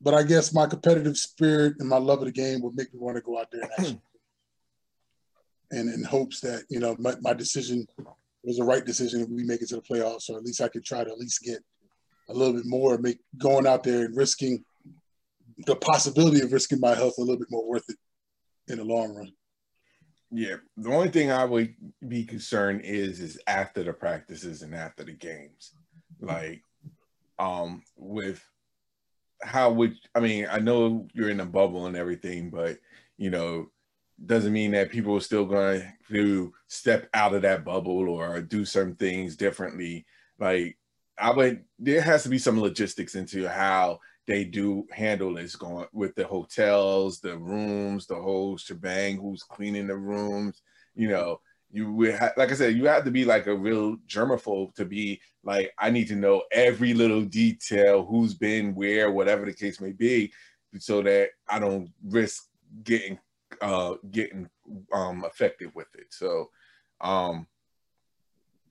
but 0.01 0.13
I 0.13 0.23
guess 0.23 0.53
my 0.53 0.67
competitive 0.67 1.17
spirit 1.17 1.75
and 1.79 1.89
my 1.89 1.97
love 1.97 2.19
of 2.19 2.25
the 2.25 2.31
game 2.31 2.61
would 2.61 2.75
make 2.75 2.93
me 2.93 2.99
want 2.99 3.17
to 3.17 3.21
go 3.21 3.39
out 3.39 3.51
there 3.51 3.61
and 3.61 3.71
actually, 3.77 4.01
and 5.71 5.93
in 5.93 6.03
hopes 6.03 6.39
that 6.41 6.63
you 6.69 6.79
know 6.79 6.95
my, 6.99 7.15
my 7.21 7.33
decision 7.33 7.85
was 8.43 8.57
the 8.57 8.63
right 8.63 8.85
decision 8.85 9.21
if 9.21 9.29
we 9.29 9.43
make 9.43 9.61
it 9.61 9.69
to 9.69 9.75
the 9.75 9.81
playoffs, 9.81 10.29
or 10.29 10.37
at 10.37 10.43
least 10.43 10.61
I 10.61 10.69
could 10.69 10.85
try 10.85 11.03
to 11.03 11.11
at 11.11 11.17
least 11.17 11.41
get 11.41 11.59
a 12.29 12.33
little 12.33 12.53
bit 12.53 12.65
more, 12.65 12.97
make 12.97 13.19
going 13.37 13.67
out 13.67 13.83
there 13.83 14.05
and 14.05 14.15
risking 14.15 14.63
the 15.65 15.75
possibility 15.75 16.41
of 16.41 16.53
risking 16.53 16.79
my 16.79 16.93
health 16.93 17.15
a 17.17 17.21
little 17.21 17.37
bit 17.37 17.49
more 17.49 17.67
worth 17.67 17.89
it 17.89 17.97
in 18.67 18.77
the 18.77 18.83
long 18.83 19.15
run. 19.15 19.31
Yeah, 20.29 20.57
the 20.75 20.89
only 20.89 21.09
thing 21.09 21.31
I 21.31 21.45
would 21.45 21.73
be 22.07 22.25
concerned 22.25 22.81
is 22.83 23.19
is 23.19 23.39
after 23.47 23.83
the 23.83 23.93
practices 23.93 24.61
and 24.61 24.75
after 24.75 25.03
the 25.03 25.13
games, 25.13 25.73
like 26.19 26.61
um 27.39 27.83
with 27.95 28.43
how 29.43 29.71
would 29.71 29.95
I 30.15 30.19
mean 30.19 30.47
I 30.49 30.59
know 30.59 31.07
you're 31.13 31.29
in 31.29 31.39
a 31.39 31.45
bubble 31.45 31.85
and 31.85 31.95
everything, 31.95 32.49
but 32.49 32.77
you 33.17 33.29
know 33.29 33.69
doesn't 34.25 34.53
mean 34.53 34.71
that 34.71 34.89
people 34.89 35.15
are 35.15 35.21
still 35.21 35.45
going 35.45 35.83
to 36.09 36.53
step 36.67 37.07
out 37.13 37.35
of 37.35 37.43
that 37.43 37.63
bubble 37.63 38.09
or 38.09 38.41
do 38.41 38.65
certain 38.65 38.95
things 38.95 39.35
differently. 39.35 40.05
Like 40.39 40.77
I 41.19 41.31
would, 41.31 41.63
there 41.79 42.01
has 42.01 42.23
to 42.23 42.29
be 42.29 42.39
some 42.39 42.59
logistics 42.59 43.15
into 43.15 43.47
how 43.47 43.99
they 44.25 44.43
do 44.43 44.85
handle 44.91 45.35
this 45.35 45.55
going 45.55 45.87
with 45.93 46.15
the 46.15 46.25
hotels, 46.25 47.19
the 47.19 47.37
rooms, 47.37 48.07
the 48.07 48.15
whole 48.15 48.57
shebang, 48.57 49.17
who's 49.17 49.43
cleaning 49.43 49.87
the 49.87 49.95
rooms, 49.95 50.61
you 50.95 51.09
know, 51.09 51.39
you 51.71 51.91
would 51.93 52.15
ha- 52.15 52.33
like 52.37 52.51
I 52.51 52.55
said, 52.55 52.75
you 52.75 52.85
have 52.85 53.03
to 53.05 53.11
be 53.11 53.25
like 53.25 53.47
a 53.47 53.55
real 53.55 53.97
germaphobe 54.07 54.73
to 54.75 54.85
be 54.85 55.19
like, 55.43 55.71
I 55.77 55.89
need 55.89 56.07
to 56.07 56.15
know 56.15 56.43
every 56.51 56.93
little 56.93 57.23
detail, 57.23 58.05
who's 58.05 58.33
been 58.33 58.73
where, 58.73 59.11
whatever 59.11 59.45
the 59.45 59.53
case 59.53 59.81
may 59.81 59.91
be, 59.91 60.31
so 60.79 61.01
that 61.01 61.29
I 61.49 61.59
don't 61.59 61.89
risk 62.05 62.45
getting 62.83 63.19
uh, 63.61 63.95
getting 64.11 64.49
um, 64.93 65.25
effective 65.25 65.73
with 65.75 65.87
it. 65.95 66.07
So 66.09 66.49
um, 67.01 67.47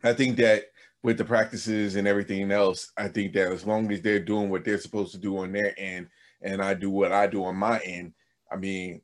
I 0.02 0.12
think 0.12 0.36
that 0.36 0.64
with 1.02 1.18
the 1.18 1.24
practices 1.24 1.96
and 1.96 2.08
everything 2.08 2.50
else, 2.50 2.92
I 2.96 3.08
think 3.08 3.32
that 3.34 3.52
as 3.52 3.66
long 3.66 3.90
as 3.92 4.02
they're 4.02 4.20
doing 4.20 4.50
what 4.50 4.64
they're 4.64 4.78
supposed 4.78 5.12
to 5.12 5.18
do 5.18 5.38
on 5.38 5.52
their 5.52 5.74
end, 5.78 6.08
and 6.42 6.60
I 6.62 6.74
do 6.74 6.90
what 6.90 7.12
I 7.12 7.26
do 7.26 7.44
on 7.44 7.56
my 7.56 7.78
end, 7.80 8.12
I 8.50 8.56
mean, 8.56 9.00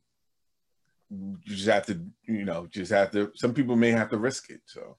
you 1.12 1.38
just 1.44 1.68
have 1.68 1.86
to, 1.86 2.00
you 2.26 2.44
know, 2.44 2.66
just 2.70 2.90
have 2.90 3.10
to. 3.12 3.30
Some 3.34 3.52
people 3.54 3.76
may 3.76 3.90
have 3.90 4.10
to 4.10 4.18
risk 4.18 4.50
it. 4.50 4.60
So. 4.66 4.96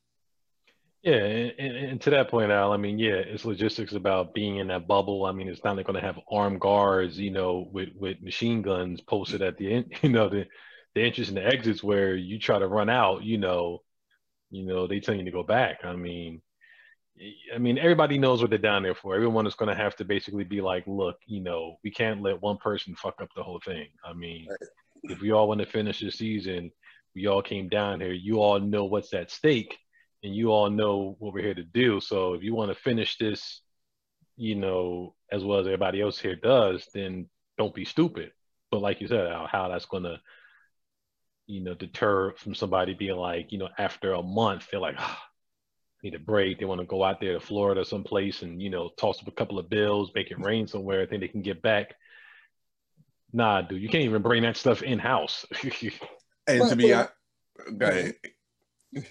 Yeah, 1.02 1.16
and, 1.16 1.76
and, 1.76 2.02
to 2.02 2.12
that 2.12 2.30
point, 2.30 2.50
Al, 2.50 2.72
I 2.72 2.78
mean, 2.78 2.98
yeah, 2.98 3.16
it's 3.16 3.44
logistics 3.44 3.92
about 3.92 4.34
being 4.34 4.58
in 4.58 4.68
that 4.68 4.88
bubble. 4.88 5.26
I 5.26 5.34
mean, 5.34 5.50
it's 5.50 5.64
not 5.64 5.76
like 5.76 5.86
going 5.86 6.00
to 6.00 6.06
have 6.06 6.20
armed 6.32 6.62
guards, 6.62 7.20
you 7.20 7.32
know, 7.32 7.68
with 7.74 7.90
with 7.96 8.22
machine 8.22 8.62
guns 8.62 9.02
posted 9.02 9.42
at 9.42 9.58
the 9.58 9.74
end, 9.74 9.94
you 10.02 10.10
know, 10.10 10.30
the 10.30 10.46
the 10.96 11.02
entrance 11.02 11.28
and 11.28 11.38
the 11.38 11.46
exits 11.46 11.84
where 11.84 12.16
you 12.16 12.40
try 12.40 12.58
to 12.58 12.68
run 12.68 12.90
out, 12.90 13.24
you 13.24 13.38
know, 13.38 13.82
you 14.50 14.66
know, 14.66 14.88
they 14.88 15.00
tell 15.00 15.16
you 15.16 15.26
to 15.26 15.32
go 15.32 15.44
back. 15.44 15.80
I 15.84 15.96
mean, 15.96 16.42
I 17.54 17.58
mean, 17.58 17.78
everybody 17.78 18.18
knows 18.18 18.42
what 18.42 18.50
they're 18.50 18.60
down 18.60 18.84
there 18.84 18.96
for. 18.96 19.16
Everyone 19.16 19.46
is 19.46 19.56
going 19.56 19.76
to 19.76 19.82
have 19.82 19.96
to 19.98 20.06
basically 20.06 20.44
be 20.44 20.62
like, 20.62 20.84
look, 20.88 21.18
you 21.26 21.42
know, 21.42 21.78
we 21.84 21.92
can't 21.92 22.22
let 22.22 22.42
one 22.42 22.58
person 22.58 22.96
fuck 22.96 23.16
up 23.22 23.30
the 23.36 23.44
whole 23.44 23.62
thing. 23.66 23.88
I 24.06 24.14
mean, 24.14 24.48
if 25.04 25.22
we 25.22 25.32
all 25.32 25.48
want 25.48 25.60
to 25.60 25.66
finish 25.66 26.00
the 26.00 26.12
season, 26.12 26.72
we 27.16 27.28
all 27.28 27.42
came 27.42 27.70
down 27.70 28.02
here. 28.02 28.14
You 28.14 28.42
all 28.42 28.60
know 28.60 28.86
what's 28.86 29.14
at 29.14 29.32
stake, 29.32 29.78
and 30.24 30.36
you 30.36 30.52
all 30.52 30.70
know 30.70 31.16
what 31.20 31.34
we're 31.34 31.42
here 31.42 31.54
to 31.54 31.64
do. 31.64 32.00
So 32.00 32.34
if 32.34 32.44
you 32.44 32.56
want 32.56 32.72
to 32.72 32.76
finish 32.82 33.18
this, 33.18 33.62
you 34.36 34.56
know, 34.56 35.16
as 35.32 35.44
well 35.44 35.60
as 35.60 35.68
everybody 35.68 36.02
else 36.02 36.20
here 36.20 36.36
does, 36.36 36.88
then 36.94 37.30
don't 37.58 37.76
be 37.76 37.86
stupid. 37.86 38.32
But 38.72 38.82
like 38.82 39.02
you 39.02 39.08
said, 39.08 39.32
how, 39.52 39.68
that's 39.70 39.86
to, 39.86 40.20
you 41.46 41.62
know, 41.62 41.76
deter 41.76 42.34
from 42.38 42.56
somebody 42.56 42.94
being 42.94 43.18
like, 43.18 43.52
you 43.52 43.60
know, 43.60 43.70
after 43.78 44.14
a 44.14 44.24
month, 44.24 44.68
they're 44.72 44.80
like, 44.80 44.96
oh, 44.98 45.18
need 46.04 46.16
a 46.16 46.20
break. 46.20 46.60
They 46.60 46.66
want 46.66 46.82
to 46.82 46.88
go 46.88 47.04
out 47.04 47.22
there 47.22 47.34
to 47.34 47.40
Florida 47.40 47.86
someplace 47.86 48.42
and, 48.42 48.62
you 48.62 48.70
know, 48.70 48.90
toss 48.98 49.22
up 49.22 49.28
a 49.28 49.32
couple 49.32 49.60
of 49.60 49.70
bills, 49.70 50.12
make 50.16 50.32
it 50.32 50.40
rain 50.40 50.68
somewhere. 50.68 51.06
Think 51.06 51.22
they 51.22 51.28
can 51.28 51.42
get 51.42 51.62
back. 51.62 51.94
Nah, 53.34 53.64
dude, 53.64 53.82
you 53.82 53.90
can't 53.90 54.04
even 54.04 54.22
bring 54.22 54.44
that 54.44 54.56
stuff 54.56 54.84
in 54.84 55.00
house. 55.00 55.46
and 56.48 56.70
to 56.70 56.76
be 56.76 56.94
honest, 56.94 57.12
go 57.78 57.88
ahead. 57.88 58.14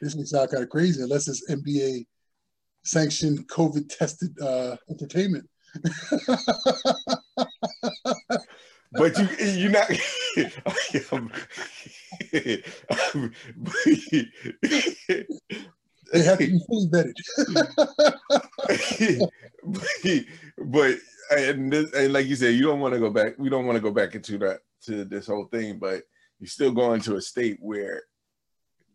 this 0.00 0.14
may 0.14 0.24
sound 0.24 0.50
kind 0.50 0.62
of 0.62 0.68
crazy 0.68 1.02
unless 1.02 1.26
it's 1.26 1.50
NBA 1.50 2.04
sanctioned 2.84 3.48
COVID 3.48 3.88
tested 3.88 4.38
uh, 4.40 4.76
entertainment. 4.90 5.48
but 8.92 9.18
you 9.18 9.28
you're 9.40 9.70
not 9.70 9.90
they 16.12 16.22
have 16.22 16.38
to 16.38 16.46
be 16.46 16.60
fully 16.66 16.88
vetted. 16.88 17.14
but 20.58 20.96
and, 21.30 21.72
this, 21.72 21.92
and 21.92 22.12
like 22.12 22.26
you 22.26 22.36
said, 22.36 22.54
you 22.54 22.62
don't 22.62 22.80
want 22.80 22.94
to 22.94 23.00
go 23.00 23.10
back. 23.10 23.34
We 23.38 23.50
don't 23.50 23.66
want 23.66 23.76
to 23.76 23.82
go 23.82 23.90
back 23.90 24.14
into 24.14 24.38
that 24.38 24.60
to 24.86 25.04
this 25.04 25.26
whole 25.26 25.46
thing, 25.46 25.78
but 25.78 26.04
you're 26.38 26.48
still 26.48 26.72
going 26.72 27.00
to 27.02 27.16
a 27.16 27.20
state 27.20 27.58
where 27.60 28.02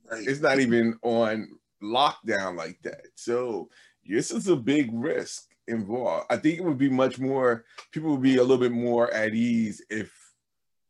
right. 0.09 0.27
it's 0.27 0.41
not 0.41 0.59
even 0.59 0.97
on 1.03 1.49
lockdown 1.81 2.57
like 2.57 2.79
that. 2.83 3.05
So 3.15 3.69
this 4.05 4.31
is 4.31 4.47
a 4.47 4.55
big 4.55 4.89
risk 4.93 5.49
involved. 5.67 6.27
I 6.29 6.37
think 6.37 6.57
it 6.57 6.63
would 6.63 6.77
be 6.77 6.89
much 6.89 7.19
more. 7.19 7.65
People 7.91 8.11
would 8.11 8.21
be 8.21 8.37
a 8.37 8.41
little 8.41 8.57
bit 8.57 8.71
more 8.71 9.13
at 9.13 9.33
ease 9.33 9.83
if 9.89 10.11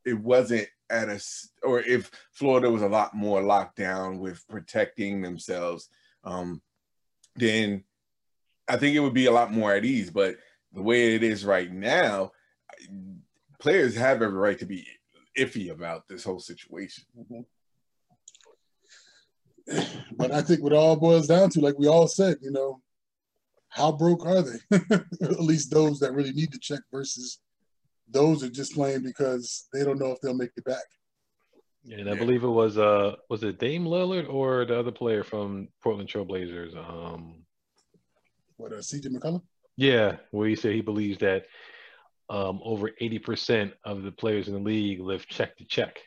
it 0.06 0.18
wasn't 0.18 0.68
at 0.90 1.10
a 1.10 1.22
or 1.64 1.80
if 1.82 2.12
Florida 2.32 2.70
was 2.70 2.82
a 2.82 2.88
lot 2.88 3.14
more 3.14 3.42
locked 3.42 3.78
down 3.78 4.20
with 4.20 4.48
protecting 4.48 5.22
themselves. 5.22 5.90
Um, 6.24 6.62
then 7.36 7.84
I 8.68 8.78
think 8.78 8.96
it 8.96 9.00
would 9.00 9.14
be 9.14 9.26
a 9.26 9.32
lot 9.32 9.52
more 9.52 9.74
at 9.74 9.86
ease. 9.86 10.10
But 10.10 10.36
the 10.74 10.82
way 10.82 11.16
it 11.16 11.24
is 11.24 11.46
right 11.46 11.72
now, 11.72 12.32
players 13.60 13.96
have 13.96 14.22
every 14.22 14.38
right 14.38 14.60
to 14.60 14.66
be 14.66 14.88
iffy 15.38 15.72
about 15.72 16.08
this 16.08 16.24
whole 16.24 16.40
situation. 16.40 17.04
Mm-hmm. 17.18 17.42
But 20.18 20.32
I 20.32 20.42
think 20.42 20.62
what 20.62 20.74
it 20.74 20.76
all 20.76 20.98
boils 20.98 21.28
down 21.28 21.50
to, 21.52 21.62
like 21.62 21.80
we 21.80 21.88
all 21.88 22.08
said, 22.08 22.38
you 22.42 22.52
know, 22.52 22.82
how 23.70 23.92
broke 23.92 24.26
are 24.26 24.42
they? 24.42 24.60
At 25.22 25.40
least 25.40 25.72
those 25.72 26.00
that 26.00 26.14
really 26.14 26.34
need 26.34 26.52
to 26.52 26.60
check 26.60 26.82
versus 26.92 27.40
those 28.10 28.44
are 28.44 28.50
just 28.50 28.76
playing 28.76 29.02
because 29.02 29.68
they 29.74 29.84
don't 29.84 30.00
know 30.00 30.12
if 30.12 30.22
they'll 30.22 30.36
make 30.36 30.52
it 30.56 30.66
back. 30.66 30.84
Yeah, 31.86 31.98
and 31.98 32.10
I 32.10 32.16
believe 32.16 32.44
it 32.44 32.48
was 32.48 32.78
uh 32.78 33.16
was 33.30 33.44
it 33.44 33.60
Dame 33.60 33.86
Lillard 33.86 34.30
or 34.30 34.66
the 34.66 34.80
other 34.80 34.92
player 34.92 35.24
from 35.24 35.68
Portland 35.82 36.10
Trailblazers? 36.10 36.76
Um 36.78 37.44
what 38.58 38.72
uh 38.72 38.78
CJ 38.78 39.08
McCollum? 39.08 39.42
Yeah, 39.76 40.18
where 40.32 40.48
he 40.48 40.56
said 40.56 40.74
he 40.74 40.82
believes 40.82 41.20
that 41.20 41.46
um 42.30 42.62
over 42.64 42.90
80% 43.02 43.74
of 43.84 44.04
the 44.04 44.12
players 44.12 44.48
in 44.48 44.54
the 44.54 44.60
league 44.60 45.02
live 45.02 45.28
check 45.28 45.58
to 45.58 45.66
check. 45.66 46.00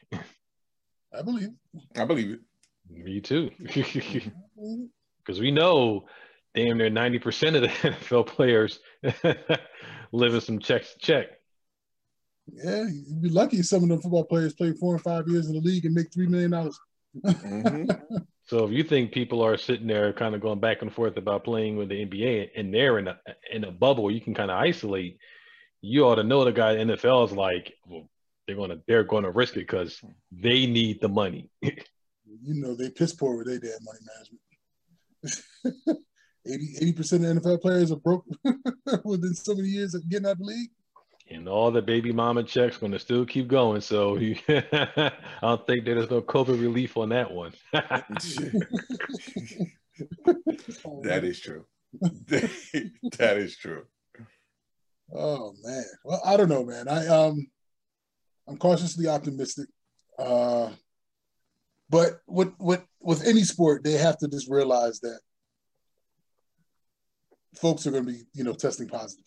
I 1.17 1.23
believe. 1.23 1.51
I 1.97 2.05
believe 2.05 2.33
it. 2.33 2.41
Me 2.89 3.21
too. 3.21 3.51
Because 3.59 5.41
we 5.41 5.51
know 5.51 6.07
damn 6.55 6.79
near 6.79 6.91
90% 6.91 7.55
of 7.55 7.63
the 7.63 7.69
NFL 7.69 8.27
players 8.27 8.81
live 10.13 10.35
in 10.35 10.41
some 10.41 10.59
checks 10.59 10.95
to 10.95 10.99
check. 10.99 11.27
Yeah, 12.53 12.85
you'd 12.85 13.23
be 13.23 13.29
lucky 13.29 13.63
some 13.63 13.83
of 13.83 13.89
them 13.89 14.01
football 14.01 14.25
players 14.25 14.55
play 14.55 14.73
four 14.73 14.95
or 14.95 14.99
five 14.99 15.29
years 15.29 15.49
in 15.49 15.55
the 15.55 15.61
league 15.61 15.85
and 15.85 15.95
make 15.95 16.13
three 16.13 16.27
million 16.27 16.53
dollars. 16.53 16.79
mm-hmm. 17.25 17.91
So 18.49 18.65
if 18.65 18.71
you 18.71 18.85
think 18.85 19.11
people 19.11 19.43
are 19.43 19.57
sitting 19.57 19.89
there 19.89 20.13
kind 20.13 20.33
of 20.37 20.41
going 20.41 20.61
back 20.61 20.83
and 20.83 20.93
forth 20.93 21.17
about 21.17 21.43
playing 21.43 21.77
with 21.77 21.89
the 21.89 22.07
NBA 22.07 22.51
and 22.55 22.73
they're 22.73 23.01
in 23.01 23.09
a 23.09 23.19
in 23.51 23.65
a 23.65 23.73
bubble 23.73 24.09
you 24.09 24.21
can 24.21 24.35
kind 24.35 24.53
of 24.53 24.57
isolate, 24.57 25.19
you 25.81 26.07
ought 26.07 26.15
to 26.15 26.23
know 26.23 26.45
the 26.45 26.53
guy 26.53 26.75
in 26.75 26.87
the 26.87 26.95
NFL 26.95 27.27
is 27.27 27.33
like, 27.33 27.75
well, 27.89 28.09
they're 28.47 28.55
gonna 28.55 28.79
they're 28.87 29.03
gonna 29.03 29.33
risk 29.33 29.57
it 29.57 29.67
because 29.67 30.01
they 30.31 30.67
need 30.67 31.01
the 31.01 31.09
money. 31.09 31.51
you 31.63 31.75
know 32.45 32.77
they 32.77 32.89
piss 32.89 33.13
poor 33.13 33.37
with 33.37 33.49
their 33.49 33.59
damn 33.59 33.83
money 33.83 33.99
management. 35.25 36.03
80 36.81 36.93
percent 36.93 37.25
of 37.25 37.43
NFL 37.43 37.61
players 37.61 37.91
are 37.91 37.97
broke 37.97 38.25
within 39.05 39.35
so 39.35 39.57
many 39.57 39.71
years 39.71 39.95
of 39.95 40.09
getting 40.09 40.27
out 40.27 40.33
of 40.33 40.39
the 40.39 40.45
league 40.45 40.71
and 41.31 41.49
all 41.49 41.71
the 41.71 41.83
baby 41.83 42.13
mama 42.13 42.43
checks 42.43 42.77
going 42.77 42.93
to 42.93 42.99
still 42.99 43.25
keep 43.25 43.49
going. 43.49 43.81
So 43.81 44.17
I 44.49 45.13
don't 45.43 45.67
think 45.67 45.85
there's 45.85 46.11
no 46.11 46.23
COVID 46.23 46.61
relief 46.61 46.97
on 46.97 47.09
that 47.11 47.31
one. 47.31 47.53
that 47.73 48.05
is 51.23 51.41
true. 51.41 51.65
that 52.01 53.37
is 53.37 53.57
true. 53.57 53.85
Oh 55.13 55.55
man. 55.63 55.85
Well, 56.05 56.21
I 56.25 56.37
don't 56.37 56.49
know, 56.49 56.65
man. 56.65 56.89
I 56.89 57.07
um, 57.07 57.47
I'm 58.49 58.57
cautiously 58.57 59.07
optimistic. 59.07 59.69
Uh, 60.19 60.71
but 61.89 62.21
with 62.27 62.53
with 62.59 62.83
with 63.01 63.27
any 63.27 63.43
sport, 63.43 63.85
they 63.85 63.93
have 63.93 64.19
to 64.19 64.29
just 64.29 64.51
realize 64.51 65.01
that 65.01 65.21
folks 67.55 67.87
are 67.87 67.91
going 67.91 68.05
to 68.05 68.13
be, 68.13 68.25
you 68.35 68.45
know, 68.45 68.53
testing 68.53 68.89
positive. 68.89 69.25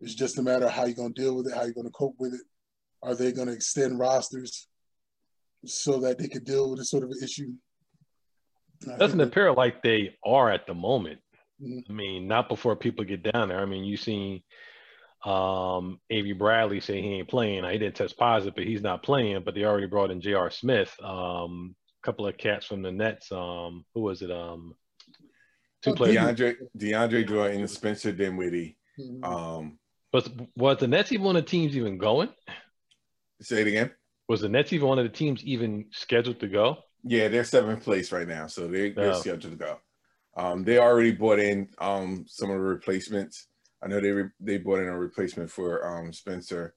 It's 0.00 0.14
just 0.14 0.38
a 0.38 0.42
matter 0.42 0.66
of 0.66 0.72
how 0.72 0.86
you're 0.86 0.94
going 0.94 1.14
to 1.14 1.20
deal 1.20 1.36
with 1.36 1.46
it, 1.46 1.54
how 1.54 1.64
you're 1.64 1.74
going 1.74 1.86
to 1.86 1.92
cope 1.92 2.16
with 2.18 2.34
it. 2.34 2.40
Are 3.02 3.14
they 3.14 3.32
going 3.32 3.48
to 3.48 3.54
extend 3.54 3.98
rosters 3.98 4.68
so 5.64 6.00
that 6.00 6.18
they 6.18 6.28
could 6.28 6.44
deal 6.44 6.70
with 6.70 6.78
this 6.78 6.90
sort 6.90 7.04
of 7.04 7.12
issue? 7.22 7.52
Doesn't 8.98 9.20
appear 9.20 9.52
like 9.52 9.82
they 9.82 10.16
are 10.24 10.50
at 10.50 10.66
the 10.66 10.74
moment. 10.74 11.20
Mm-hmm. 11.62 11.92
I 11.92 11.94
mean, 11.94 12.28
not 12.28 12.48
before 12.48 12.76
people 12.76 13.04
get 13.04 13.22
down 13.22 13.48
there. 13.48 13.60
I 13.60 13.66
mean, 13.66 13.84
you've 13.84 14.00
seen 14.00 14.42
um 15.24 16.00
Avery 16.08 16.32
Bradley 16.32 16.80
say 16.80 17.02
he 17.02 17.16
ain't 17.16 17.28
playing. 17.28 17.64
He 17.64 17.78
didn't 17.78 17.96
test 17.96 18.16
positive, 18.16 18.54
but 18.54 18.64
he's 18.64 18.82
not 18.82 19.02
playing. 19.02 19.42
But 19.44 19.54
they 19.54 19.64
already 19.64 19.86
brought 19.86 20.10
in 20.10 20.22
J.R. 20.22 20.50
Smith, 20.50 20.94
um, 21.02 21.74
a 22.02 22.06
couple 22.06 22.26
of 22.26 22.38
cats 22.38 22.64
from 22.64 22.80
the 22.80 22.90
Nets. 22.90 23.30
Um, 23.30 23.84
who 23.94 24.00
was 24.00 24.22
it? 24.22 24.30
Um, 24.30 24.74
two 25.82 25.90
oh, 25.90 25.94
players. 25.94 26.16
DeAndre 26.16 26.56
DeAndre 26.78 27.28
Jordan, 27.28 27.68
Spencer 27.68 28.12
Dinwiddie. 28.12 28.78
Mm-hmm. 28.98 29.24
Um, 29.24 29.78
was 30.12 30.28
was 30.56 30.78
the 30.78 30.88
Nets 30.88 31.12
even 31.12 31.24
one 31.24 31.36
of 31.36 31.44
the 31.44 31.50
teams 31.50 31.76
even 31.76 31.98
going? 31.98 32.28
Say 33.40 33.62
it 33.62 33.66
again. 33.66 33.90
Was 34.28 34.40
the 34.40 34.48
Nets 34.48 34.72
even 34.72 34.88
one 34.88 34.98
of 34.98 35.04
the 35.04 35.10
teams 35.10 35.42
even 35.44 35.86
scheduled 35.90 36.40
to 36.40 36.48
go? 36.48 36.78
Yeah, 37.02 37.28
they're 37.28 37.44
seventh 37.44 37.82
place 37.82 38.12
right 38.12 38.28
now, 38.28 38.46
so 38.46 38.68
they, 38.68 38.90
they're 38.90 39.12
oh. 39.12 39.20
scheduled 39.20 39.52
to 39.52 39.58
go. 39.58 39.78
Um, 40.36 40.64
they 40.64 40.78
already 40.78 41.12
bought 41.12 41.38
in 41.38 41.68
um, 41.78 42.24
some 42.28 42.50
of 42.50 42.56
the 42.56 42.62
replacements. 42.62 43.46
I 43.82 43.88
know 43.88 44.00
they 44.00 44.10
re- 44.10 44.30
they 44.38 44.58
bought 44.58 44.80
in 44.80 44.88
a 44.88 44.98
replacement 44.98 45.50
for 45.50 45.86
um, 45.86 46.12
Spencer 46.12 46.74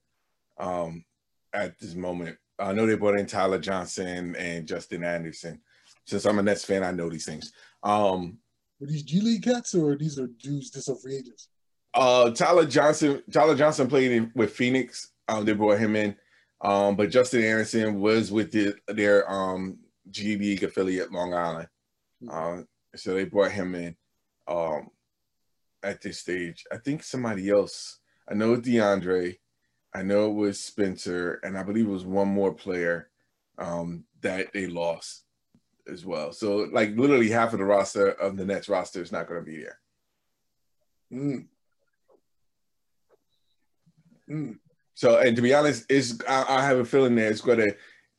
um, 0.58 1.04
at 1.52 1.78
this 1.78 1.94
moment. 1.94 2.38
I 2.58 2.72
know 2.72 2.86
they 2.86 2.96
bought 2.96 3.18
in 3.18 3.26
Tyler 3.26 3.58
Johnson 3.58 4.34
and 4.36 4.66
Justin 4.66 5.04
Anderson. 5.04 5.60
Since 6.06 6.24
I'm 6.24 6.38
a 6.38 6.42
Nets 6.42 6.64
fan, 6.64 6.84
I 6.84 6.92
know 6.92 7.08
these 7.08 7.26
things. 7.26 7.52
Um, 7.82 8.38
Are 8.80 8.86
these 8.86 9.02
G 9.02 9.20
League 9.20 9.42
cats 9.42 9.74
or 9.74 9.96
these 9.96 10.18
are 10.18 10.26
dudes 10.26 10.70
just 10.70 10.88
are 10.88 10.96
free 10.96 11.16
agents? 11.16 11.48
Uh, 11.94 12.30
Tyler 12.30 12.66
Johnson. 12.66 13.22
Tyler 13.30 13.54
Johnson 13.54 13.88
played 13.88 14.12
in, 14.12 14.32
with 14.34 14.52
Phoenix. 14.52 15.12
Um, 15.28 15.44
they 15.44 15.52
brought 15.52 15.78
him 15.78 15.96
in. 15.96 16.16
Um, 16.60 16.96
but 16.96 17.10
Justin 17.10 17.44
Anderson 17.44 18.00
was 18.00 18.32
with 18.32 18.50
the, 18.50 18.74
their 18.88 19.30
um, 19.30 19.78
G 20.10 20.36
League 20.36 20.62
affiliate, 20.62 21.12
Long 21.12 21.34
Island. 21.34 21.68
Um, 22.30 22.68
so 22.96 23.14
they 23.14 23.24
brought 23.24 23.52
him 23.52 23.74
in 23.74 23.96
um, 24.48 24.90
at 25.82 26.00
this 26.00 26.18
stage. 26.18 26.64
I 26.72 26.78
think 26.78 27.02
somebody 27.02 27.50
else. 27.50 27.98
I 28.28 28.34
know 28.34 28.56
DeAndre. 28.56 29.38
I 29.94 30.02
know 30.02 30.30
it 30.30 30.34
was 30.34 30.58
Spencer, 30.58 31.40
and 31.44 31.56
I 31.56 31.62
believe 31.62 31.86
it 31.86 31.90
was 31.90 32.04
one 32.04 32.28
more 32.28 32.52
player 32.52 33.10
um, 33.58 34.04
that 34.22 34.52
they 34.52 34.66
lost 34.66 35.24
as 35.90 36.04
well. 36.04 36.32
So, 36.32 36.68
like, 36.72 36.96
literally 36.96 37.30
half 37.30 37.52
of 37.52 37.58
the 37.58 37.64
roster 37.64 38.08
of 38.08 38.36
the 38.36 38.44
Nets 38.44 38.68
roster 38.68 39.02
is 39.02 39.12
not 39.12 39.28
going 39.28 39.44
to 39.44 39.50
be 39.50 39.58
there. 39.58 39.78
Mm. 41.12 41.46
Mm. 44.30 44.58
So, 44.94 45.18
and 45.18 45.34
to 45.36 45.42
be 45.42 45.54
honest, 45.54 45.86
it's 45.88 46.18
I, 46.28 46.44
I 46.48 46.64
have 46.64 46.78
a 46.78 46.84
feeling 46.84 47.14
that 47.16 47.30
it's 47.30 47.40
going 47.40 47.58
to. 47.58 47.74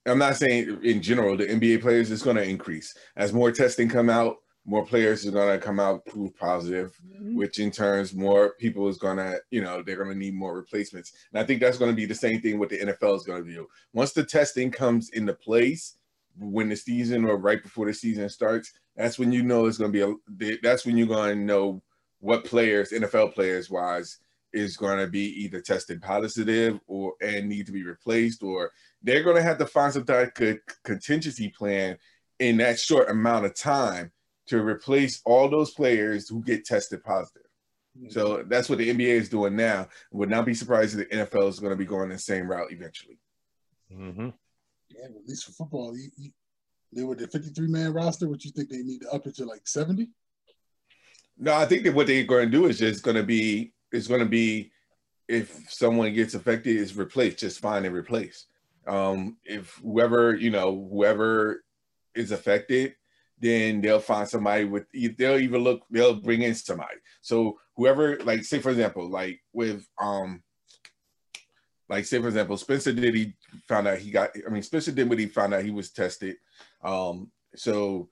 I'm 0.08 0.20
not 0.20 0.36
saying 0.36 0.80
in 0.84 1.02
general 1.02 1.36
the 1.36 1.48
NBA 1.48 1.82
players 1.82 2.12
is 2.12 2.22
going 2.22 2.36
to 2.36 2.48
increase 2.48 2.96
as 3.16 3.34
more 3.34 3.52
testing 3.52 3.90
come 3.90 4.10
out. 4.10 4.38
more 4.66 4.86
players 4.86 5.26
are 5.26 5.32
going 5.32 5.60
to 5.60 5.64
come 5.64 5.80
out 5.80 6.06
prove 6.06 6.36
positive, 6.38 7.00
mm-hmm. 7.08 7.36
which 7.36 7.60
in 7.60 7.72
turns 7.72 8.14
more 8.14 8.54
people 8.60 8.88
is 8.88 8.98
going 8.98 9.18
to, 9.18 9.40
you 9.52 9.62
know, 9.62 9.82
they're 9.82 9.96
going 9.96 10.10
to 10.10 10.18
need 10.18 10.36
more 10.36 10.56
replacements. 10.56 11.14
And 11.32 11.40
I 11.40 11.46
think 11.46 11.60
that's 11.60 11.78
going 11.78 11.92
to 11.92 11.96
be 11.96 12.06
the 12.06 12.16
same 12.16 12.42
thing 12.42 12.60
what 12.60 12.70
the 12.70 12.80
NFL 12.80 13.16
is 13.16 13.24
going 13.24 13.46
to 13.46 13.52
do. 13.52 13.68
Once 13.94 14.14
the 14.14 14.24
testing 14.24 14.70
comes 14.70 15.10
into 15.10 15.34
place, 15.34 15.98
when 16.38 16.70
the 16.70 16.76
season 16.76 17.26
or 17.26 17.38
right 17.38 17.62
before 17.64 17.86
the 17.86 17.94
season 17.94 18.28
starts, 18.30 18.74
that's 18.96 19.18
when 19.18 19.32
you 19.32 19.44
know 19.44 19.66
it's 19.66 19.78
going 19.78 19.92
to 19.92 20.18
be 20.28 20.50
a. 20.50 20.58
That's 20.62 20.86
when 20.86 20.98
you're 20.98 21.08
going 21.08 21.38
to 21.38 21.44
know 21.44 21.82
what 22.20 22.46
players, 22.46 22.92
NFL 22.92 23.34
players 23.34 23.70
wise, 23.70 24.18
is 24.56 24.78
going 24.78 25.00
to 25.00 25.08
be 25.08 25.44
either 25.44 25.62
tested 25.62 26.02
positive 26.02 26.80
or 26.88 27.14
and 27.22 27.48
need 27.48 27.66
to 27.66 27.72
be 27.72 27.84
replaced, 27.84 28.42
or 28.44 28.72
they're 29.04 29.24
going 29.24 29.36
to 29.36 29.44
have 29.44 29.58
to 29.58 29.66
find 29.66 29.94
some 29.94 30.06
type 30.06 30.40
of 30.40 30.58
contingency 30.84 31.50
plan 31.50 31.98
in 32.40 32.58
that 32.58 32.80
short 32.80 33.10
amount 33.10 33.46
of 33.46 33.56
time 33.56 34.12
to 34.48 34.62
replace 34.62 35.22
all 35.26 35.50
those 35.50 35.72
players 35.72 36.30
who 36.30 36.44
get 36.44 36.66
tested 36.66 37.04
positive. 37.04 37.44
Mm-hmm. 37.98 38.10
So 38.10 38.44
that's 38.48 38.70
what 38.70 38.78
the 38.78 38.94
NBA 38.94 39.08
is 39.08 39.30
doing 39.30 39.56
now. 39.56 39.88
Would 40.12 40.30
not 40.30 40.46
be 40.46 40.54
surprised 40.54 40.98
if 40.98 41.10
the 41.10 41.16
NFL 41.16 41.50
is 41.50 41.60
going 41.60 41.72
to 41.72 41.78
be 41.78 41.86
going 41.86 42.10
the 42.10 42.20
same 42.20 42.50
route 42.50 42.72
eventually. 42.72 43.18
Mm-hmm. 43.92 44.30
Yeah, 44.90 45.06
at 45.06 45.28
least 45.28 45.46
for 45.46 45.52
football, 45.52 45.98
you, 45.98 46.10
you, 46.18 46.32
they 46.94 47.04
were 47.04 47.16
the 47.16 47.28
53 47.28 47.68
man 47.68 47.94
roster. 47.94 48.28
What 48.28 48.44
you 48.46 48.52
think 48.52 48.70
they 48.70 48.84
need 48.84 49.02
to 49.02 49.10
up 49.12 49.26
it 49.28 49.36
to 49.36 49.46
like 49.46 49.68
70? 49.68 50.10
No, 51.38 51.54
I 51.54 51.66
think 51.66 51.84
that 51.84 51.94
what 51.94 52.08
they're 52.08 52.24
going 52.24 52.50
to 52.50 52.58
do 52.58 52.66
is 52.68 52.80
just 52.80 53.04
going 53.04 53.18
to 53.18 53.24
be 53.24 53.74
it's 53.96 54.08
going 54.08 54.22
to 54.22 54.26
be 54.26 54.72
if 55.28 55.60
someone 55.70 56.14
gets 56.14 56.36
affected, 56.36 56.76
is 56.76 56.96
replaced, 56.96 57.40
just 57.40 57.60
find 57.60 57.86
and 57.86 57.96
replace. 57.96 58.46
Um, 58.86 59.38
if 59.44 59.80
whoever 59.84 60.36
you 60.36 60.52
know, 60.52 60.88
whoever 60.92 61.64
is 62.14 62.32
affected, 62.32 62.96
then 63.40 63.82
they'll 63.82 64.00
find 64.00 64.28
somebody 64.28 64.66
with 64.66 64.86
they'll 65.18 65.40
even 65.40 65.62
look 65.62 65.84
they'll 65.90 66.16
bring 66.16 66.42
in 66.42 66.56
somebody 66.56 66.96
so 67.22 67.60
whoever 67.76 68.18
like 68.20 68.44
say 68.44 68.60
for 68.60 68.70
example 68.70 69.10
like 69.10 69.42
with 69.54 69.86
um 70.02 70.42
like 71.90 72.06
say 72.06 72.20
for 72.20 72.28
example 72.28 72.58
spencer 72.58 72.94
Dinwiddie 72.94 73.34
found 73.68 73.88
out 73.88 73.98
he 73.98 74.12
got 74.12 74.32
i 74.48 74.50
mean 74.50 74.64
spencer 74.64 74.92
did 74.92 75.10
what 75.10 75.20
he 75.20 75.26
found 75.26 75.54
out 75.54 75.64
he 75.64 75.72
was 75.72 75.92
tested 75.92 76.38
um 76.84 77.30
so 77.56 78.10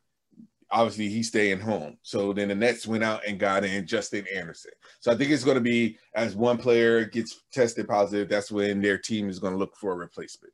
obviously 0.73 1.07
he's 1.07 1.27
staying 1.29 1.59
home 1.59 1.97
so 2.01 2.33
then 2.33 2.49
the 2.49 2.55
nets 2.55 2.85
went 2.85 3.03
out 3.03 3.21
and 3.27 3.39
got 3.39 3.63
in 3.63 3.85
justin 3.87 4.25
anderson 4.35 4.71
so 4.99 5.11
i 5.11 5.15
think 5.15 5.31
it's 5.31 5.43
going 5.43 5.55
to 5.55 5.61
be 5.61 5.97
as 6.15 6.35
one 6.35 6.57
player 6.57 7.05
gets 7.05 7.43
tested 7.51 7.87
positive 7.87 8.27
that's 8.27 8.51
when 8.51 8.81
their 8.81 8.97
team 8.97 9.29
is 9.29 9.39
going 9.39 9.53
to 9.53 9.59
look 9.59 9.75
for 9.77 9.93
a 9.93 9.95
replacement 9.95 10.53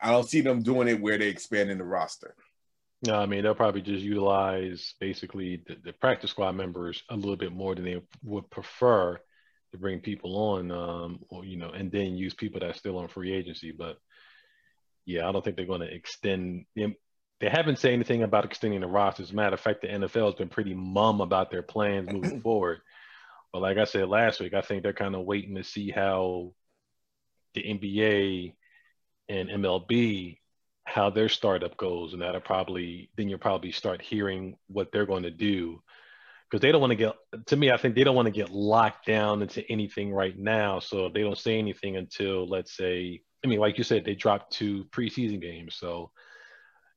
i 0.00 0.10
don't 0.10 0.28
see 0.28 0.40
them 0.40 0.62
doing 0.62 0.88
it 0.88 1.00
where 1.00 1.18
they 1.18 1.28
expand 1.28 1.70
in 1.70 1.78
the 1.78 1.84
roster 1.84 2.34
no, 3.06 3.14
I 3.14 3.26
mean 3.26 3.44
they'll 3.44 3.54
probably 3.54 3.82
just 3.82 4.02
utilize 4.02 4.94
basically 4.98 5.62
the, 5.66 5.76
the, 5.84 5.92
practice 5.92 6.30
squad 6.30 6.56
members 6.56 7.04
a 7.10 7.14
little 7.14 7.36
bit 7.36 7.52
more 7.52 7.76
than 7.76 7.84
they 7.84 8.02
would 8.24 8.50
prefer 8.50 9.20
to 9.70 9.78
bring 9.78 10.00
people 10.00 10.36
on, 10.36 10.70
um, 10.70 11.20
or 11.28 11.44
you 11.44 11.56
know, 11.56 11.70
and 11.70 11.92
then 11.92 12.16
use 12.16 12.34
people 12.34 12.60
that's 12.60 12.78
still 12.78 12.98
on 12.98 13.06
free 13.06 13.32
agency. 13.32 13.72
But 13.72 13.98
yeah, 15.04 15.28
I 15.28 15.32
don't 15.32 15.44
think 15.44 15.56
they're 15.56 15.64
going 15.64 15.80
to 15.80 15.94
extend. 15.94 16.64
They 17.40 17.48
haven't 17.48 17.78
said 17.78 17.92
anything 17.92 18.22
about 18.22 18.44
extending 18.44 18.80
the 18.80 18.86
roster. 18.88 19.22
As 19.22 19.30
a 19.30 19.34
matter 19.34 19.54
of 19.54 19.60
fact, 19.60 19.82
the 19.82 19.88
NFL 19.88 20.26
has 20.26 20.34
been 20.34 20.48
pretty 20.48 20.74
mum 20.74 21.20
about 21.20 21.50
their 21.50 21.62
plans 21.62 22.10
moving 22.12 22.40
forward. 22.40 22.80
But 23.52 23.62
like 23.62 23.78
I 23.78 23.84
said 23.84 24.08
last 24.08 24.40
week, 24.40 24.54
I 24.54 24.60
think 24.60 24.82
they're 24.82 24.92
kind 24.92 25.14
of 25.14 25.24
waiting 25.24 25.54
to 25.54 25.64
see 25.64 25.90
how 25.90 26.52
the 27.54 27.62
NBA 27.62 28.54
and 29.28 29.48
MLB 29.48 30.38
how 30.84 31.10
their 31.10 31.28
startup 31.28 31.76
goes, 31.76 32.14
and 32.14 32.22
that'll 32.22 32.40
probably 32.40 33.10
then 33.16 33.28
you'll 33.28 33.38
probably 33.38 33.72
start 33.72 34.00
hearing 34.00 34.56
what 34.68 34.90
they're 34.90 35.06
going 35.06 35.24
to 35.24 35.30
do 35.30 35.82
because 36.50 36.62
they 36.62 36.72
don't 36.72 36.80
want 36.80 36.90
to 36.90 36.96
get 36.96 37.14
to 37.46 37.56
me 37.56 37.70
i 37.70 37.76
think 37.76 37.94
they 37.94 38.04
don't 38.04 38.16
want 38.16 38.26
to 38.26 38.32
get 38.32 38.50
locked 38.50 39.06
down 39.06 39.42
into 39.42 39.62
anything 39.70 40.12
right 40.12 40.38
now 40.38 40.78
so 40.78 41.08
they 41.08 41.22
don't 41.22 41.38
say 41.38 41.58
anything 41.58 41.96
until 41.96 42.46
let's 42.46 42.76
say 42.76 43.20
i 43.44 43.48
mean 43.48 43.60
like 43.60 43.78
you 43.78 43.84
said 43.84 44.04
they 44.04 44.14
dropped 44.14 44.52
two 44.52 44.84
preseason 44.86 45.40
games 45.40 45.76
so 45.76 46.10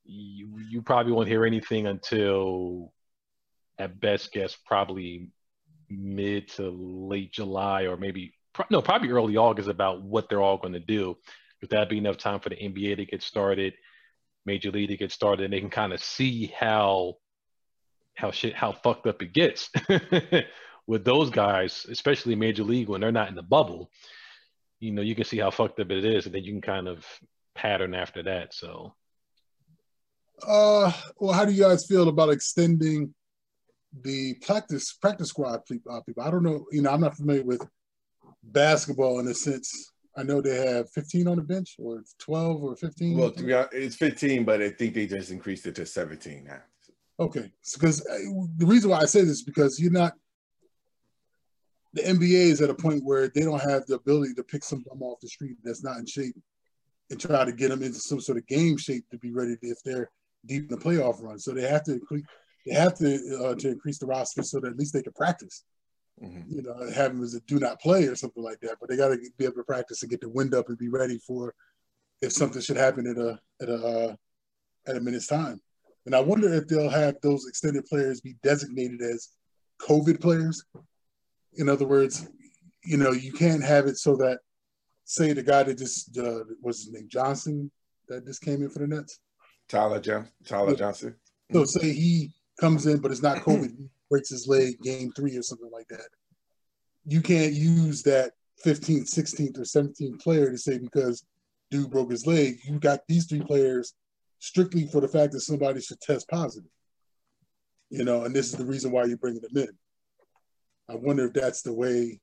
you 0.03 0.59
you 0.69 0.81
probably 0.81 1.11
won't 1.11 1.27
hear 1.27 1.45
anything 1.45 1.87
until 1.87 2.91
at 3.77 3.99
best 3.99 4.31
guess 4.31 4.57
probably 4.65 5.29
mid 5.89 6.47
to 6.47 6.69
late 6.69 7.31
july 7.31 7.83
or 7.83 7.97
maybe 7.97 8.33
no 8.69 8.81
probably 8.81 9.09
early 9.09 9.37
august 9.37 9.69
about 9.69 10.01
what 10.01 10.27
they're 10.29 10.41
all 10.41 10.57
going 10.57 10.73
to 10.73 10.79
do 10.79 11.15
if 11.61 11.69
that'd 11.69 11.89
be 11.89 11.97
enough 11.97 12.17
time 12.17 12.39
for 12.39 12.49
the 12.49 12.55
NBA 12.55 12.97
to 12.97 13.05
get 13.05 13.21
started, 13.21 13.73
Major 14.45 14.71
League 14.71 14.89
to 14.89 14.97
get 14.97 15.11
started, 15.11 15.45
and 15.45 15.53
they 15.53 15.59
can 15.59 15.69
kind 15.69 15.93
of 15.93 16.03
see 16.03 16.47
how 16.47 17.17
how 18.15 18.31
shit 18.31 18.55
how 18.55 18.71
fucked 18.71 19.07
up 19.07 19.21
it 19.21 19.33
gets 19.33 19.69
with 20.87 21.05
those 21.05 21.29
guys, 21.29 21.85
especially 21.89 22.35
Major 22.35 22.63
League 22.63 22.89
when 22.89 23.01
they're 23.01 23.11
not 23.11 23.29
in 23.29 23.35
the 23.35 23.43
bubble. 23.43 23.89
You 24.79 24.91
know, 24.91 25.01
you 25.01 25.15
can 25.15 25.23
see 25.23 25.37
how 25.37 25.51
fucked 25.51 25.79
up 25.79 25.91
it 25.91 26.03
is, 26.03 26.25
and 26.25 26.33
then 26.33 26.43
you 26.43 26.51
can 26.51 26.61
kind 26.61 26.87
of 26.87 27.05
pattern 27.53 27.93
after 27.93 28.23
that. 28.23 28.53
So, 28.53 28.95
uh, 30.47 30.91
well, 31.19 31.33
how 31.33 31.45
do 31.45 31.51
you 31.51 31.63
guys 31.63 31.85
feel 31.85 32.09
about 32.09 32.29
extending 32.29 33.13
the 34.01 34.35
practice 34.41 34.93
practice 34.93 35.29
squad 35.29 35.65
people? 35.65 36.01
I 36.23 36.31
don't 36.31 36.43
know. 36.43 36.65
You 36.71 36.81
know, 36.81 36.91
I'm 36.91 37.01
not 37.01 37.17
familiar 37.17 37.43
with 37.43 37.67
basketball 38.43 39.19
in 39.19 39.27
a 39.27 39.33
sense 39.33 39.91
I 40.17 40.23
know 40.23 40.41
they 40.41 40.55
have 40.55 40.89
15 40.91 41.27
on 41.27 41.37
the 41.37 41.43
bench 41.43 41.75
or 41.79 42.03
12 42.19 42.63
or 42.63 42.75
15. 42.75 43.17
Well, 43.17 43.31
to 43.31 43.43
be 43.43 43.53
honest, 43.53 43.73
it's 43.73 43.95
15, 43.95 44.43
but 44.43 44.61
I 44.61 44.69
think 44.69 44.93
they 44.93 45.07
just 45.07 45.31
increased 45.31 45.65
it 45.65 45.75
to 45.75 45.85
17 45.85 46.43
now. 46.43 46.61
Okay, 47.19 47.51
because 47.73 48.01
uh, 48.07 48.17
the 48.57 48.65
reason 48.65 48.89
why 48.89 48.99
I 48.99 49.05
say 49.05 49.21
this 49.21 49.29
is 49.29 49.43
because 49.43 49.79
you're 49.79 49.91
not. 49.91 50.13
The 51.93 52.01
NBA 52.03 52.51
is 52.51 52.61
at 52.61 52.69
a 52.69 52.73
point 52.73 53.03
where 53.03 53.27
they 53.27 53.41
don't 53.41 53.61
have 53.61 53.85
the 53.85 53.95
ability 53.95 54.33
to 54.35 54.43
pick 54.43 54.63
some 54.63 54.83
bum 54.87 55.03
off 55.03 55.19
the 55.19 55.27
street 55.27 55.57
that's 55.61 55.83
not 55.83 55.97
in 55.97 56.05
shape 56.05 56.35
and 57.09 57.19
try 57.19 57.43
to 57.43 57.51
get 57.51 57.69
them 57.69 57.83
into 57.83 57.99
some 57.99 58.21
sort 58.21 58.37
of 58.37 58.47
game 58.47 58.77
shape 58.77 59.03
to 59.11 59.17
be 59.17 59.31
ready 59.31 59.57
to, 59.57 59.67
if 59.67 59.83
they're 59.83 60.09
deep 60.45 60.71
in 60.71 60.77
the 60.77 60.83
playoff 60.83 61.21
run. 61.21 61.39
So 61.39 61.51
they 61.53 61.67
have 61.67 61.83
to 61.85 61.99
they 62.65 62.73
have 62.73 62.95
to 62.99 63.39
uh, 63.43 63.55
to 63.55 63.69
increase 63.69 63.99
the 63.99 64.05
roster 64.05 64.43
so 64.43 64.59
that 64.59 64.71
at 64.71 64.77
least 64.77 64.93
they 64.93 65.03
can 65.03 65.13
practice. 65.13 65.63
Mm-hmm. 66.21 66.53
You 66.53 66.61
know, 66.61 66.75
have 66.93 67.13
them 67.13 67.23
as 67.23 67.33
a 67.33 67.41
do 67.41 67.59
not 67.59 67.79
play 67.79 68.05
or 68.05 68.15
something 68.15 68.43
like 68.43 68.59
that. 68.61 68.77
But 68.79 68.89
they 68.89 68.97
got 68.97 69.09
to 69.09 69.17
be 69.37 69.45
able 69.45 69.55
to 69.55 69.63
practice 69.63 70.01
and 70.01 70.11
get 70.11 70.21
the 70.21 70.29
wind 70.29 70.53
up 70.53 70.69
and 70.69 70.77
be 70.77 70.89
ready 70.89 71.17
for 71.25 71.53
if 72.21 72.31
something 72.31 72.61
should 72.61 72.77
happen 72.77 73.07
at 73.07 73.17
a 73.17 73.39
at 73.61 73.69
a 73.69 73.85
uh, 73.85 74.15
at 74.87 74.97
a 74.97 75.01
minute's 75.01 75.27
time. 75.27 75.59
And 76.05 76.15
I 76.15 76.19
wonder 76.19 76.51
if 76.53 76.67
they'll 76.67 76.89
have 76.89 77.15
those 77.21 77.47
extended 77.47 77.85
players 77.85 78.21
be 78.21 78.35
designated 78.41 79.01
as 79.01 79.29
COVID 79.81 80.19
players. 80.19 80.63
In 81.55 81.69
other 81.69 81.85
words, 81.85 82.27
you 82.83 82.97
know, 82.97 83.11
you 83.11 83.31
can't 83.31 83.63
have 83.63 83.85
it 83.85 83.97
so 83.97 84.15
that, 84.17 84.39
say, 85.05 85.33
the 85.33 85.43
guy 85.43 85.63
that 85.63 85.77
just 85.77 86.17
uh, 86.17 86.43
was 86.61 86.85
his 86.85 86.93
name 86.93 87.07
Johnson 87.07 87.71
that 88.07 88.25
just 88.25 88.41
came 88.41 88.63
in 88.63 88.69
for 88.69 88.79
the 88.79 88.87
Nets, 88.87 89.19
Tyler 89.71 90.01
John- 90.01 90.27
Tyler 90.45 90.75
Johnson. 90.75 91.15
So 91.51 91.63
say 91.63 91.93
he 91.93 92.31
comes 92.59 92.85
in, 92.85 92.99
but 92.99 93.11
it's 93.11 93.23
not 93.23 93.37
COVID 93.37 93.73
breaks 94.09 94.29
his 94.29 94.47
leg 94.47 94.79
game 94.81 95.11
three 95.15 95.37
or 95.37 95.41
something 95.41 95.69
like 95.71 95.87
that. 95.87 96.07
You 97.05 97.21
can't 97.21 97.53
use 97.53 98.03
that 98.03 98.33
15th, 98.65 99.09
16th, 99.13 99.57
or 99.57 99.61
17th 99.61 100.21
player 100.21 100.51
to 100.51 100.57
say 100.57 100.77
because 100.77 101.25
dude 101.71 101.89
broke 101.89 102.11
his 102.11 102.27
leg. 102.27 102.59
You 102.65 102.79
got 102.79 102.99
these 103.07 103.25
three 103.25 103.41
players 103.41 103.93
strictly 104.39 104.87
for 104.87 104.99
the 104.99 105.07
fact 105.07 105.31
that 105.31 105.41
somebody 105.41 105.79
should 105.79 106.01
test 106.01 106.27
positive. 106.29 106.69
You 107.89 108.03
know, 108.03 108.25
and 108.25 108.35
this 108.35 108.47
is 108.47 108.53
the 108.53 108.65
reason 108.65 108.91
why 108.91 109.05
you're 109.05 109.17
bringing 109.17 109.41
them 109.41 109.63
in. 109.63 109.69
I 110.89 110.95
wonder 110.95 111.25
if 111.25 111.33
that's 111.33 111.61
the 111.61 111.73
way 111.73 112.19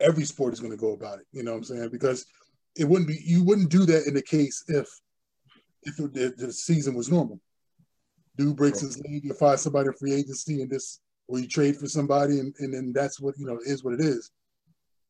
every 0.00 0.24
sport 0.24 0.54
is 0.54 0.60
going 0.60 0.72
to 0.72 0.76
go 0.76 0.92
about 0.92 1.20
it. 1.20 1.26
You 1.32 1.44
know 1.44 1.52
what 1.52 1.58
I'm 1.58 1.64
saying? 1.64 1.90
Because 1.90 2.26
it 2.76 2.84
wouldn't 2.84 3.08
be 3.08 3.20
you 3.24 3.44
wouldn't 3.44 3.70
do 3.70 3.86
that 3.86 4.06
in 4.06 4.14
the 4.14 4.22
case 4.22 4.64
if 4.68 4.88
if 5.82 5.96
the, 5.96 6.34
the 6.36 6.52
season 6.52 6.94
was 6.94 7.10
normal. 7.10 7.40
Dude 8.36 8.56
breaks 8.56 8.80
his 8.80 8.96
leg, 8.98 9.24
you 9.24 9.34
find 9.34 9.58
somebody 9.58 9.88
in 9.88 9.94
free 9.94 10.14
agency, 10.14 10.62
and 10.62 10.70
this 10.70 11.00
or 11.30 11.38
you 11.38 11.46
trade 11.46 11.76
for 11.76 11.86
somebody 11.86 12.40
and, 12.40 12.54
and 12.58 12.74
then 12.74 12.92
that's 12.92 13.20
what 13.20 13.38
you 13.38 13.46
know 13.46 13.58
is 13.64 13.84
what 13.84 13.94
it 13.94 14.00
is. 14.00 14.30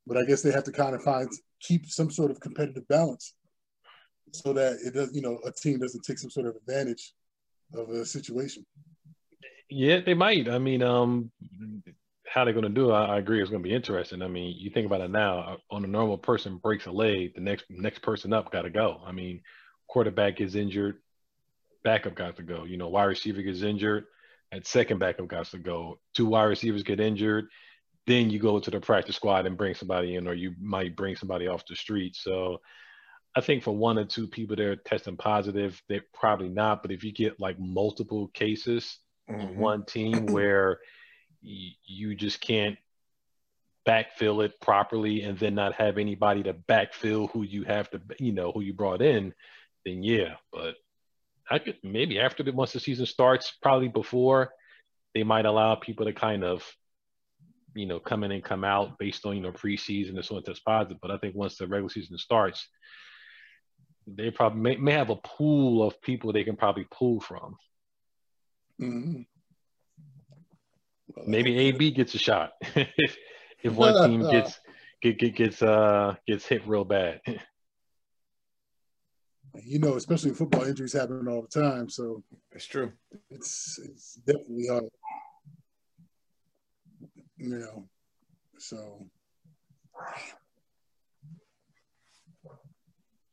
But 0.07 0.19
i 0.19 0.25
guess 0.25 0.43
they 0.43 0.53
have 0.53 0.65
to 0.65 0.73
kind 0.73 0.95
of 0.95 1.03
find 1.03 1.29
keep 1.61 1.87
some 1.87 2.11
sort 2.11 2.31
of 2.31 2.41
competitive 2.41 2.87
balance 2.89 3.35
so 4.33 4.53
that 4.53 4.79
it 4.85 4.95
does 4.95 5.15
you 5.15 5.23
know 5.23 5.39
a 5.45 5.53
team 5.53 5.79
doesn't 5.79 6.05
take 6.05 6.19
some 6.19 6.31
sort 6.31 6.47
of 6.47 6.57
advantage 6.57 7.15
of 7.75 7.89
a 7.89 8.05
situation. 8.05 8.65
Yeah 9.69 10.01
they 10.01 10.15
might. 10.15 10.49
I 10.49 10.59
mean 10.59 10.83
um 10.83 11.31
how 12.27 12.45
they're 12.45 12.55
going 12.55 12.63
to 12.63 12.69
do 12.69 12.91
it, 12.91 12.95
I, 12.95 13.17
I 13.17 13.19
agree 13.19 13.41
it's 13.41 13.51
going 13.51 13.63
to 13.63 13.69
be 13.69 13.75
interesting. 13.75 14.23
I 14.23 14.29
mean 14.29 14.55
you 14.59 14.71
think 14.71 14.87
about 14.87 15.01
it 15.01 15.11
now 15.11 15.57
on 15.71 15.85
a 15.85 15.89
normal 15.89 16.19
person 16.19 16.59
breaks 16.59 16.87
a 16.87 16.93
leg 16.93 17.35
the 17.35 17.41
next 17.41 17.65
next 17.71 18.03
person 18.03 18.33
up 18.33 18.53
got 18.53 18.63
to 18.63 18.71
go. 18.71 19.01
I 19.07 19.13
mean 19.13 19.41
quarterback 19.91 20.41
is 20.41 20.55
injured 20.55 20.97
backup 21.83 22.15
got 22.15 22.37
to 22.37 22.43
go 22.43 22.65
you 22.65 22.77
know 22.77 22.89
wide 22.89 23.05
receiver 23.05 23.43
gets 23.43 23.63
injured 23.63 24.05
at 24.53 24.67
second 24.67 24.99
backup 24.99 25.29
guys 25.29 25.51
to 25.51 25.59
go. 25.59 25.99
Two 26.15 26.27
wide 26.27 26.45
receivers 26.45 26.83
get 26.83 27.01
injured, 27.01 27.47
then 28.07 28.31
you 28.31 28.39
go 28.39 28.59
to 28.59 28.71
the 28.71 28.81
practice 28.81 29.17
squad 29.17 29.47
and 29.47 29.57
bring 29.57 29.75
somebody 29.75 30.17
in, 30.17 30.27
or 30.27 30.35
you 30.35 30.55
might 30.61 30.97
bring 30.97 31.17
somebody 31.17 31.47
off 31.47 31.67
the 31.67 31.77
street. 31.77 32.17
So 32.17 32.61
I 33.37 33.41
think 33.41 33.63
for 33.63 33.77
one 33.77 33.99
or 33.99 34.05
two 34.05 34.27
people 34.27 34.57
they're 34.57 34.77
testing 34.77 35.17
positive, 35.17 35.81
they're 35.89 36.05
probably 36.13 36.49
not. 36.49 36.83
But 36.83 36.93
if 36.93 37.05
you 37.05 37.13
get 37.13 37.39
like 37.39 37.59
multiple 37.61 38.29
cases, 38.29 38.99
mm-hmm. 39.31 39.59
one 39.59 39.85
team 39.85 40.27
where 40.33 40.81
y- 41.43 41.75
you 41.87 42.15
just 42.17 42.41
can't 42.41 42.77
backfill 43.87 44.45
it 44.45 44.61
properly 44.61 45.23
and 45.23 45.39
then 45.39 45.55
not 45.55 45.75
have 45.75 45.97
anybody 45.97 46.43
to 46.43 46.53
backfill 46.53 47.31
who 47.31 47.43
you 47.43 47.63
have 47.63 47.89
to, 47.91 48.01
you 48.19 48.33
know, 48.33 48.53
who 48.53 48.61
you 48.61 48.75
brought 48.75 49.01
in, 49.01 49.33
then 49.85 50.03
yeah. 50.03 50.35
But 50.53 50.75
I 51.51 51.59
could 51.59 51.77
maybe 51.83 52.19
after 52.19 52.43
the 52.43 52.53
once 52.53 52.73
the 52.73 52.81
season 52.81 53.07
starts, 53.07 53.53
probably 53.63 53.89
before, 53.89 54.53
they 55.15 55.23
might 55.23 55.47
allow 55.47 55.75
people 55.75 56.07
to 56.07 56.13
kind 56.13 56.45
of, 56.45 56.65
you 57.75 57.87
know, 57.87 57.99
come 57.99 58.25
in 58.25 58.33
and 58.33 58.45
come 58.45 58.65
out 58.65 58.99
based 58.99 59.27
on 59.27 59.37
you 59.37 59.43
know 59.43 59.53
preseason 59.53 60.11
and 60.11 60.25
so 60.25 60.37
on 60.37 60.43
that's 60.47 60.61
positive. 60.61 60.99
But 61.01 61.11
I 61.11 61.19
think 61.19 61.35
once 61.35 61.57
the 61.57 61.67
regular 61.67 61.91
season 61.91 62.19
starts, 62.19 62.69
they 64.07 64.31
probably 64.31 64.61
may, 64.61 64.77
may 64.77 64.93
have 64.93 65.11
a 65.11 65.17
pool 65.17 65.87
of 65.87 66.01
people 66.03 66.33
they 66.33 66.45
can 66.45 66.57
probably 66.57 66.87
pull 66.91 67.21
from. 67.21 67.57
Mm-hmm. 68.81 69.23
Well, 71.15 71.25
Maybe 71.27 71.59
AB 71.59 71.91
gets 71.91 72.15
a 72.15 72.19
shot 72.19 72.53
if 72.75 73.17
if 73.63 73.73
one 73.73 74.09
team 74.09 74.31
gets 74.31 74.59
get, 75.03 75.19
get, 75.19 75.37
gets 75.37 75.63
uh 75.63 76.15
gets 76.27 76.47
hit 76.47 76.67
real 76.67 76.85
bad. 76.85 77.21
you 79.65 79.79
know, 79.79 79.97
especially 79.97 80.33
football 80.33 80.65
injuries 80.65 80.93
happen 80.93 81.27
all 81.29 81.43
the 81.43 81.61
time, 81.61 81.89
so 81.89 82.23
it's 82.53 82.67
true. 82.67 82.93
It's 83.31 83.79
it's 83.85 84.15
definitely 84.27 84.69
hard. 84.69 84.85
You 87.37 87.49
know, 87.49 87.89
so 88.59 89.07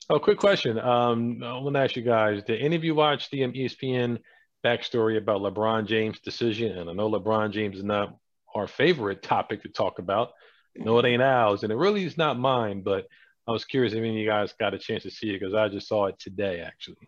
Oh, 0.09 0.19
quick 0.19 0.37
question. 0.37 0.79
Um, 0.79 1.43
I 1.43 1.57
want 1.57 1.75
to 1.75 1.81
ask 1.81 1.97
you 1.97 2.01
guys: 2.01 2.41
Did 2.43 2.61
any 2.61 2.77
of 2.77 2.83
you 2.85 2.95
watch 2.95 3.29
the 3.29 3.41
ESPN 3.41 4.19
backstory 4.63 5.17
about 5.17 5.41
LeBron 5.41 5.85
James' 5.85 6.19
decision? 6.21 6.77
And 6.77 6.89
I 6.89 6.93
know 6.93 7.11
LeBron 7.11 7.51
James 7.51 7.77
is 7.77 7.83
not 7.83 8.15
our 8.55 8.67
favorite 8.67 9.21
topic 9.21 9.63
to 9.63 9.69
talk 9.69 9.99
about. 9.99 10.31
No, 10.77 10.97
it 10.99 11.05
ain't 11.05 11.21
ours, 11.21 11.63
and 11.63 11.73
it 11.73 11.75
really 11.75 12.05
is 12.05 12.17
not 12.17 12.39
mine. 12.39 12.83
But 12.83 13.07
I 13.47 13.51
was 13.51 13.63
curious 13.63 13.93
if 13.93 13.99
any 13.99 14.09
of 14.09 14.15
you 14.15 14.27
guys 14.27 14.53
got 14.59 14.73
a 14.73 14.77
chance 14.77 15.03
to 15.03 15.11
see 15.11 15.29
it 15.29 15.39
because 15.39 15.53
I 15.53 15.69
just 15.69 15.87
saw 15.87 16.07
it 16.07 16.19
today, 16.19 16.59
actually. 16.59 17.07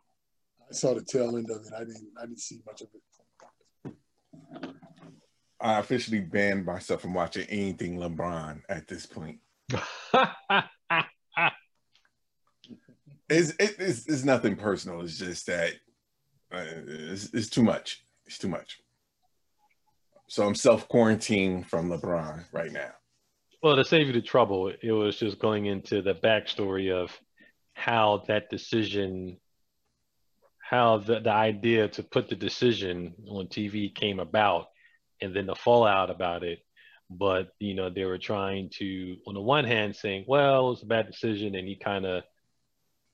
I 0.70 0.74
saw 0.74 0.94
the 0.94 1.04
tail 1.04 1.36
end 1.36 1.50
of 1.52 1.66
it. 1.66 1.74
I 1.76 1.80
didn't. 1.80 2.08
I 2.18 2.26
didn't 2.26 2.40
see 2.40 2.60
much 2.66 2.82
of 2.82 2.88
it. 2.94 3.02
I 5.62 5.80
officially 5.80 6.22
banned 6.22 6.66
myself 6.66 7.02
from 7.02 7.14
watching 7.14 7.46
anything 7.50 7.98
LeBron 7.98 8.62
at 8.70 8.88
this 8.88 9.06
point. 9.06 9.40
it's, 13.30 13.54
it's, 13.60 14.08
it's 14.08 14.24
nothing 14.24 14.56
personal. 14.56 15.02
It's 15.02 15.18
just 15.18 15.48
that 15.48 15.74
uh, 16.54 16.64
it's, 16.88 17.34
it's 17.34 17.50
too 17.50 17.64
much. 17.64 18.02
It's 18.26 18.38
too 18.38 18.48
much. 18.48 18.80
So 20.28 20.48
I'm 20.48 20.56
self 20.56 20.88
quarantining 20.88 21.66
from 21.66 21.90
LeBron 21.90 22.46
right 22.54 22.72
now. 22.72 22.92
Well, 23.62 23.76
to 23.76 23.84
save 23.84 24.08
you 24.08 24.14
the 24.14 24.22
trouble, 24.22 24.72
it 24.82 24.92
was 24.92 25.18
just 25.18 25.38
going 25.40 25.66
into 25.66 26.02
the 26.02 26.14
backstory 26.16 26.94
of 26.94 27.12
how 27.74 28.24
that 28.28 28.50
decision, 28.50 29.38
how 30.60 31.00
the, 31.00 31.20
the 31.20 31.32
idea 31.32 31.90
to 31.90 32.04
put 32.04 32.30
the 32.30 32.36
decision 32.36 33.16
on 33.28 33.48
TV 33.48 33.94
came 33.94 34.20
about, 34.20 34.68
and 35.22 35.36
then 35.36 35.46
the 35.46 35.56
fallout 35.56 36.10
about 36.10 36.44
it. 36.44 36.60
But, 37.10 37.50
you 37.60 37.74
know, 37.74 37.90
they 37.90 38.06
were 38.06 38.18
trying 38.18 38.70
to, 38.78 39.18
on 39.28 39.34
the 39.34 39.42
one 39.42 39.66
hand, 39.66 39.96
saying, 39.96 40.24
well, 40.26 40.68
it 40.68 40.70
was 40.70 40.84
a 40.84 40.86
bad 40.86 41.08
decision, 41.08 41.56
and 41.56 41.68
he 41.68 41.76
kind 41.76 42.06
of 42.06 42.24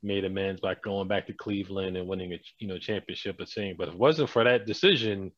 made 0.04 0.26
amends 0.26 0.62
by 0.62 0.76
going 0.76 1.08
back 1.08 1.26
to 1.26 1.34
Cleveland 1.34 1.98
and 1.98 2.08
winning 2.08 2.34
a 2.34 2.38
you 2.60 2.68
know 2.68 2.78
championship. 2.78 3.38
But 3.40 3.50
saying, 3.50 3.76
but 3.78 3.88
if 3.88 3.96
it 3.96 4.00
wasn't 4.00 4.30
for 4.30 4.44
that 4.44 4.68
decision, 4.68 5.32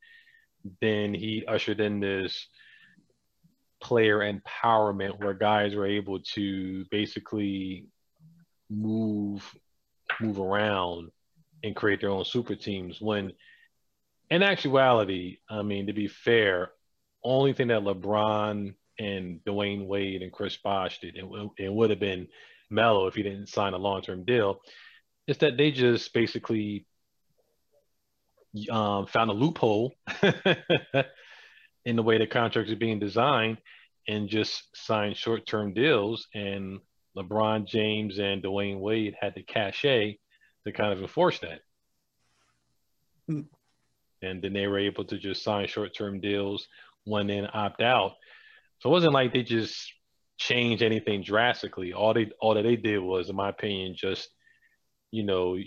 then 0.81 1.13
he 1.13 1.45
ushered 1.47 1.79
in 1.79 2.01
this 2.01 2.47
player 3.81 4.19
empowerment 4.19 5.19
where 5.19 5.33
guys 5.33 5.75
were 5.75 5.85
able 5.85 6.19
to 6.19 6.85
basically 6.89 7.87
move 8.69 9.55
move 10.19 10.39
around 10.39 11.11
and 11.63 11.75
create 11.75 12.01
their 12.01 12.09
own 12.09 12.25
super 12.25 12.55
teams 12.55 12.99
when 12.99 13.31
in 14.29 14.43
actuality 14.43 15.37
i 15.49 15.61
mean 15.61 15.87
to 15.87 15.93
be 15.93 16.07
fair 16.07 16.71
only 17.23 17.53
thing 17.53 17.67
that 17.67 17.81
lebron 17.81 18.73
and 18.99 19.39
Dwyane 19.45 19.85
Wade 19.85 20.23
and 20.23 20.31
chris 20.31 20.57
bosh 20.57 20.99
did 20.99 21.15
it, 21.15 21.25
it 21.57 21.71
would 21.71 21.91
have 21.91 21.99
been 21.99 22.27
Melo 22.69 23.07
if 23.07 23.15
he 23.15 23.23
didn't 23.23 23.49
sign 23.49 23.73
a 23.73 23.77
long 23.77 24.01
term 24.01 24.23
deal, 24.23 24.61
is 25.27 25.37
that 25.39 25.57
they 25.57 25.71
just 25.71 26.13
basically 26.13 26.85
um, 28.69 29.05
found 29.07 29.29
a 29.29 29.33
loophole 29.33 29.93
in 31.87 31.95
the 31.95 32.03
way 32.03 32.17
the 32.17 32.27
contracts 32.27 32.69
are 32.69 32.75
being 32.75 32.99
designed 32.99 33.57
and 34.09 34.27
just 34.27 34.61
sign 34.75 35.13
short 35.13 35.47
term 35.47 35.73
deals. 35.73 36.27
And 36.35 36.79
LeBron 37.15 37.65
James 37.65 38.19
and 38.19 38.43
Dwyane 38.43 38.81
Wade 38.81 39.15
had 39.17 39.33
the 39.35 39.41
cachet 39.41 40.19
to 40.65 40.73
kind 40.73 40.91
of 40.91 40.99
enforce 40.99 41.39
that. 41.39 41.61
Hmm. 43.27 43.43
And 44.21 44.41
then 44.41 44.51
they 44.51 44.67
were 44.67 44.79
able 44.79 45.05
to 45.05 45.17
just 45.17 45.43
sign 45.43 45.67
short 45.67 45.95
term 45.95 46.19
deals, 46.19 46.67
one 47.05 47.27
then 47.27 47.47
opt 47.53 47.81
out. 47.81 48.15
So 48.79 48.89
it 48.89 48.91
wasn't 48.91 49.13
like 49.13 49.31
they 49.31 49.43
just 49.43 49.93
changed 50.37 50.83
anything 50.83 51.23
drastically. 51.23 51.93
All 51.93 52.13
they 52.13 52.29
all 52.41 52.55
that 52.55 52.63
they 52.63 52.75
did 52.75 52.99
was, 52.99 53.29
in 53.29 53.37
my 53.37 53.47
opinion, 53.47 53.95
just 53.95 54.27
you 55.11 55.23
know 55.23 55.57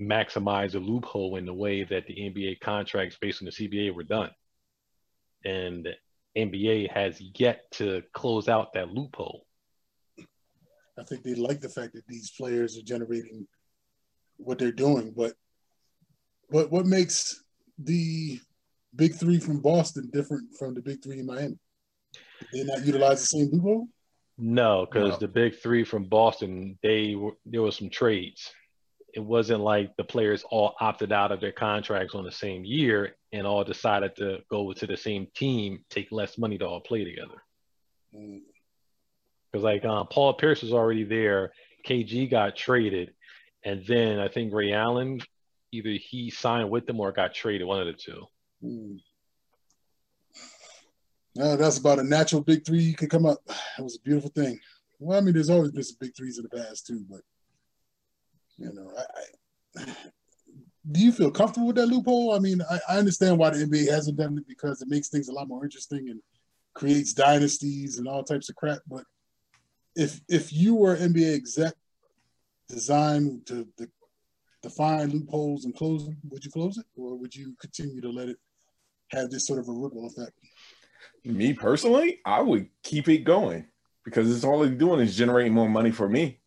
maximize 0.00 0.74
a 0.74 0.80
loophole 0.80 1.36
in 1.36 1.46
the 1.46 1.54
way 1.54 1.84
that 1.84 2.08
the 2.08 2.14
NBA 2.14 2.58
contracts 2.58 3.16
based 3.20 3.40
on 3.40 3.46
the 3.46 3.52
CBA 3.52 3.94
were 3.94 4.02
done. 4.02 4.30
And 5.44 5.88
NBA 6.36 6.90
has 6.90 7.20
yet 7.38 7.70
to 7.72 8.02
close 8.12 8.48
out 8.48 8.72
that 8.74 8.90
loophole. 8.90 9.46
I 10.98 11.02
think 11.02 11.22
they 11.22 11.34
like 11.34 11.60
the 11.60 11.68
fact 11.68 11.94
that 11.94 12.06
these 12.06 12.30
players 12.30 12.78
are 12.78 12.82
generating 12.82 13.46
what 14.36 14.58
they're 14.58 14.72
doing, 14.72 15.12
but 15.16 15.34
but 16.50 16.70
what 16.70 16.86
makes 16.86 17.42
the 17.78 18.38
big 18.94 19.14
three 19.14 19.40
from 19.40 19.60
Boston 19.60 20.10
different 20.12 20.54
from 20.56 20.74
the 20.74 20.82
big 20.82 21.02
three 21.02 21.18
in 21.18 21.26
Miami? 21.26 21.58
Did 22.52 22.66
they 22.66 22.72
not 22.72 22.86
utilize 22.86 23.20
the 23.20 23.26
same 23.26 23.50
loophole? 23.52 23.88
No, 24.36 24.86
because 24.86 25.12
no. 25.12 25.18
the 25.18 25.28
big 25.28 25.58
three 25.58 25.84
from 25.84 26.04
Boston, 26.04 26.78
they 26.82 27.14
were 27.14 27.32
there 27.46 27.62
was 27.62 27.76
some 27.76 27.90
trades. 27.90 28.52
It 29.14 29.20
wasn't 29.22 29.60
like 29.60 29.96
the 29.96 30.02
players 30.04 30.44
all 30.50 30.74
opted 30.80 31.12
out 31.12 31.30
of 31.30 31.40
their 31.40 31.52
contracts 31.52 32.16
on 32.16 32.24
the 32.24 32.32
same 32.32 32.64
year 32.64 33.14
and 33.32 33.46
all 33.46 33.62
decided 33.62 34.16
to 34.16 34.38
go 34.50 34.72
to 34.72 34.86
the 34.86 34.96
same 34.96 35.28
team, 35.36 35.84
take 35.88 36.10
less 36.10 36.36
money 36.36 36.58
to 36.58 36.66
all 36.66 36.80
play 36.80 37.04
together. 37.04 37.42
Because 38.12 38.42
mm. 39.54 39.62
like 39.62 39.84
uh, 39.84 40.04
Paul 40.04 40.34
Pierce 40.34 40.62
was 40.62 40.72
already 40.72 41.04
there, 41.04 41.52
KG 41.86 42.28
got 42.28 42.56
traded, 42.56 43.12
and 43.64 43.86
then 43.86 44.18
I 44.18 44.26
think 44.26 44.52
Ray 44.52 44.72
Allen, 44.72 45.20
either 45.70 45.90
he 45.90 46.30
signed 46.30 46.70
with 46.70 46.86
them 46.86 46.98
or 46.98 47.12
got 47.12 47.34
traded, 47.34 47.68
one 47.68 47.80
of 47.80 47.86
the 47.86 47.92
two. 47.92 48.24
Mm. 48.64 48.98
Uh, 51.40 51.56
that's 51.56 51.78
about 51.78 51.98
a 52.00 52.04
natural 52.04 52.42
big 52.42 52.64
three 52.64 52.82
you 52.82 52.94
could 52.94 53.10
come 53.10 53.26
up. 53.26 53.38
It 53.78 53.82
was 53.82 53.96
a 53.96 54.00
beautiful 54.00 54.30
thing. 54.30 54.58
Well, 54.98 55.18
I 55.18 55.20
mean, 55.20 55.34
there's 55.34 55.50
always 55.50 55.72
been 55.72 55.82
some 55.82 55.96
big 56.00 56.16
threes 56.16 56.38
in 56.38 56.44
the 56.44 56.56
past 56.56 56.86
too, 56.86 57.04
but 57.08 57.20
you 58.58 58.72
know, 58.72 58.92
I, 58.96 59.80
I, 59.80 59.84
do 60.90 61.00
you 61.00 61.12
feel 61.12 61.30
comfortable 61.30 61.68
with 61.68 61.76
that 61.76 61.86
loophole? 61.86 62.34
I 62.34 62.38
mean, 62.38 62.60
I, 62.70 62.78
I, 62.88 62.98
understand 62.98 63.38
why 63.38 63.50
the 63.50 63.64
NBA 63.64 63.90
hasn't 63.90 64.18
done 64.18 64.36
it 64.38 64.46
because 64.46 64.82
it 64.82 64.88
makes 64.88 65.08
things 65.08 65.28
a 65.28 65.32
lot 65.32 65.48
more 65.48 65.64
interesting 65.64 66.10
and 66.10 66.20
creates 66.74 67.14
dynasties 67.14 67.98
and 67.98 68.06
all 68.06 68.22
types 68.22 68.50
of 68.50 68.56
crap. 68.56 68.80
But 68.86 69.04
if 69.96 70.20
if 70.28 70.52
you 70.52 70.74
were 70.74 70.96
NBA 70.96 71.34
exec 71.34 71.74
designed 72.68 73.46
to, 73.46 73.66
to 73.78 73.88
define 74.62 75.10
loopholes 75.10 75.64
and 75.64 75.74
close 75.74 76.04
them, 76.04 76.16
would 76.28 76.44
you 76.44 76.50
close 76.50 76.76
it 76.78 76.86
or 76.96 77.16
would 77.16 77.34
you 77.34 77.54
continue 77.60 78.00
to 78.00 78.10
let 78.10 78.28
it 78.28 78.36
have 79.10 79.30
this 79.30 79.46
sort 79.46 79.60
of 79.60 79.68
a 79.68 79.72
ripple 79.72 80.06
effect? 80.06 80.32
Me 81.24 81.54
personally, 81.54 82.20
I 82.26 82.42
would 82.42 82.68
keep 82.82 83.08
it 83.08 83.18
going 83.18 83.66
because 84.04 84.34
it's 84.34 84.44
all 84.44 84.60
they're 84.60 84.70
doing 84.70 85.00
is 85.00 85.16
generating 85.16 85.54
more 85.54 85.68
money 85.68 85.90
for 85.90 86.08
me 86.08 86.40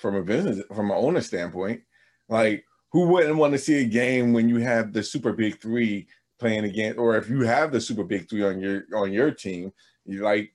from 0.00 0.16
a 0.16 0.22
business, 0.22 0.62
from 0.74 0.90
an 0.90 0.96
owner 0.96 1.20
standpoint. 1.20 1.82
Like, 2.28 2.64
who 2.92 3.06
wouldn't 3.06 3.36
want 3.36 3.52
to 3.52 3.58
see 3.58 3.82
a 3.82 3.84
game 3.84 4.32
when 4.32 4.48
you 4.48 4.56
have 4.56 4.92
the 4.92 5.02
super 5.02 5.32
big 5.32 5.60
three 5.60 6.08
playing 6.38 6.64
again, 6.64 6.96
or 6.98 7.16
if 7.16 7.28
you 7.28 7.42
have 7.42 7.70
the 7.70 7.80
super 7.80 8.02
big 8.02 8.28
three 8.28 8.42
on 8.42 8.60
your 8.60 8.84
on 8.94 9.12
your 9.12 9.30
team, 9.30 9.72
you 10.04 10.22
like 10.22 10.52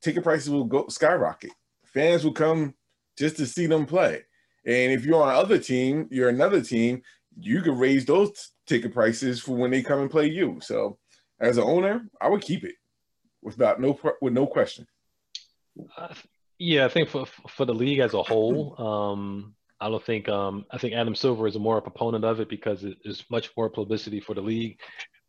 ticket 0.00 0.22
prices 0.22 0.48
will 0.48 0.64
go 0.64 0.86
skyrocket. 0.88 1.50
Fans 1.84 2.24
will 2.24 2.32
come 2.32 2.74
just 3.18 3.36
to 3.36 3.46
see 3.46 3.66
them 3.66 3.84
play. 3.84 4.22
And 4.64 4.92
if 4.92 5.04
you're 5.04 5.22
on 5.22 5.34
other 5.34 5.58
team, 5.58 6.08
you're 6.10 6.28
another 6.28 6.60
team, 6.60 7.02
you 7.38 7.62
could 7.62 7.78
raise 7.78 8.04
those 8.04 8.52
ticket 8.66 8.92
prices 8.92 9.40
for 9.40 9.56
when 9.56 9.70
they 9.70 9.82
come 9.82 10.00
and 10.00 10.10
play 10.10 10.26
you. 10.26 10.58
So 10.62 10.98
as 11.40 11.58
an 11.58 11.64
owner, 11.64 12.08
I 12.20 12.28
would 12.28 12.42
keep 12.42 12.64
it 12.64 12.74
without 13.42 13.80
no 13.80 13.98
with 14.22 14.32
no 14.32 14.46
question. 14.46 14.86
Uh, 15.96 16.14
yeah, 16.58 16.84
I 16.84 16.88
think 16.88 17.08
for 17.08 17.26
for 17.48 17.64
the 17.64 17.74
league 17.74 17.98
as 17.98 18.14
a 18.14 18.22
whole, 18.22 18.74
um, 19.12 19.54
I 19.80 19.88
don't 19.88 20.04
think 20.04 20.28
um, 20.28 20.64
I 20.70 20.78
think 20.78 20.94
Adam 20.94 21.14
Silver 21.14 21.46
is 21.46 21.56
a 21.56 21.58
more 21.58 21.78
a 21.78 21.82
proponent 21.82 22.24
of 22.24 22.40
it 22.40 22.48
because 22.48 22.84
it 22.84 22.98
is 23.04 23.24
much 23.30 23.50
more 23.56 23.68
publicity 23.68 24.20
for 24.20 24.34
the 24.34 24.40
league 24.40 24.78